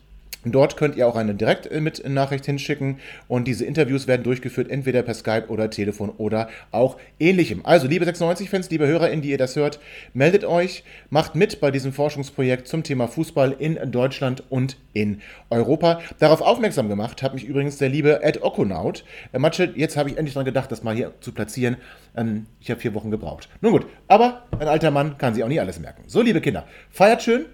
Dort 0.43 0.75
könnt 0.75 0.95
ihr 0.95 1.07
auch 1.07 1.15
eine 1.15 1.35
Direktnachricht 1.35 2.45
hinschicken 2.45 2.97
und 3.27 3.47
diese 3.47 3.65
Interviews 3.65 4.07
werden 4.07 4.23
durchgeführt, 4.23 4.69
entweder 4.69 5.03
per 5.03 5.13
Skype 5.13 5.47
oder 5.49 5.69
Telefon 5.69 6.09
oder 6.09 6.49
auch 6.71 6.97
ähnlichem. 7.19 7.61
Also, 7.63 7.87
liebe 7.87 8.05
96-Fans, 8.05 8.69
liebe 8.71 8.87
HörerInnen, 8.87 9.21
die 9.21 9.29
ihr 9.29 9.37
das 9.37 9.55
hört, 9.55 9.79
meldet 10.13 10.43
euch, 10.43 10.83
macht 11.09 11.35
mit 11.35 11.59
bei 11.59 11.69
diesem 11.69 11.93
Forschungsprojekt 11.93 12.67
zum 12.67 12.83
Thema 12.83 13.07
Fußball 13.07 13.55
in 13.59 13.91
Deutschland 13.91 14.43
und 14.49 14.77
in 14.93 15.21
Europa. 15.49 16.01
Darauf 16.19 16.41
aufmerksam 16.41 16.89
gemacht 16.89 17.21
hat 17.21 17.33
mich 17.33 17.45
übrigens 17.45 17.77
der 17.77 17.89
liebe 17.89 18.23
Ed 18.23 18.41
Okonaut. 18.41 19.03
Äh, 19.33 19.39
Matsche, 19.39 19.71
jetzt 19.75 19.95
habe 19.95 20.09
ich 20.09 20.17
endlich 20.17 20.33
daran 20.33 20.45
gedacht, 20.45 20.71
das 20.71 20.83
mal 20.83 20.95
hier 20.95 21.13
zu 21.21 21.33
platzieren. 21.33 21.77
Ähm, 22.15 22.47
ich 22.59 22.71
habe 22.71 22.79
vier 22.81 22.93
Wochen 22.93 23.11
gebraucht. 23.11 23.47
Nun 23.61 23.73
gut, 23.73 23.85
aber 24.07 24.43
ein 24.59 24.67
alter 24.67 24.91
Mann 24.91 25.17
kann 25.17 25.33
sich 25.35 25.43
auch 25.43 25.47
nie 25.47 25.59
alles 25.59 25.79
merken. 25.79 26.03
So, 26.07 26.21
liebe 26.21 26.41
Kinder, 26.41 26.65
feiert 26.89 27.21
schön. 27.21 27.45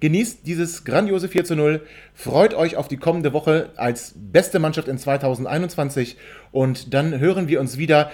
Genießt 0.00 0.46
dieses 0.46 0.84
grandiose 0.84 1.28
4 1.28 1.44
zu 1.44 1.56
0. 1.56 1.82
Freut 2.14 2.54
euch 2.54 2.76
auf 2.76 2.88
die 2.88 2.96
kommende 2.96 3.32
Woche 3.32 3.70
als 3.76 4.14
beste 4.16 4.58
Mannschaft 4.58 4.88
in 4.88 4.96
2021. 4.98 6.16
Und 6.52 6.94
dann 6.94 7.18
hören 7.18 7.48
wir 7.48 7.60
uns 7.60 7.76
wieder. 7.76 8.10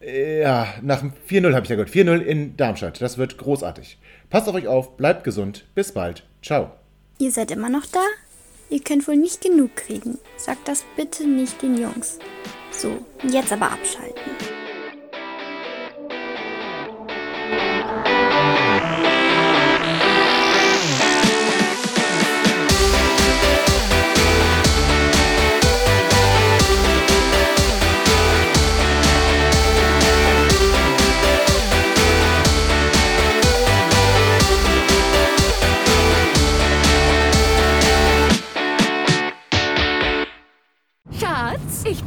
äh, 0.00 0.42
Ja, 0.42 0.68
nach 0.82 1.00
dem 1.00 1.12
4-0 1.28 1.54
habe 1.54 1.64
ich 1.64 1.70
ja 1.70 1.76
gehört. 1.76 1.90
4-0 1.90 2.20
in 2.20 2.56
Darmstadt. 2.56 3.00
Das 3.00 3.18
wird 3.18 3.36
großartig. 3.38 3.98
Passt 4.30 4.48
auf 4.48 4.54
euch 4.54 4.66
auf, 4.68 4.96
bleibt 4.96 5.24
gesund. 5.24 5.64
Bis 5.74 5.92
bald. 5.92 6.24
Ciao. 6.42 6.70
Ihr 7.18 7.30
seid 7.32 7.50
immer 7.50 7.68
noch 7.68 7.86
da? 7.86 8.00
Ihr 8.70 8.80
könnt 8.82 9.06
wohl 9.06 9.16
nicht 9.16 9.40
genug 9.42 9.76
kriegen. 9.76 10.18
Sagt 10.36 10.66
das 10.68 10.84
bitte 10.96 11.26
nicht 11.26 11.60
den 11.62 11.76
Jungs. 11.80 12.18
So, 12.70 13.04
jetzt 13.30 13.52
aber 13.52 13.70
abschalten. 13.70 14.20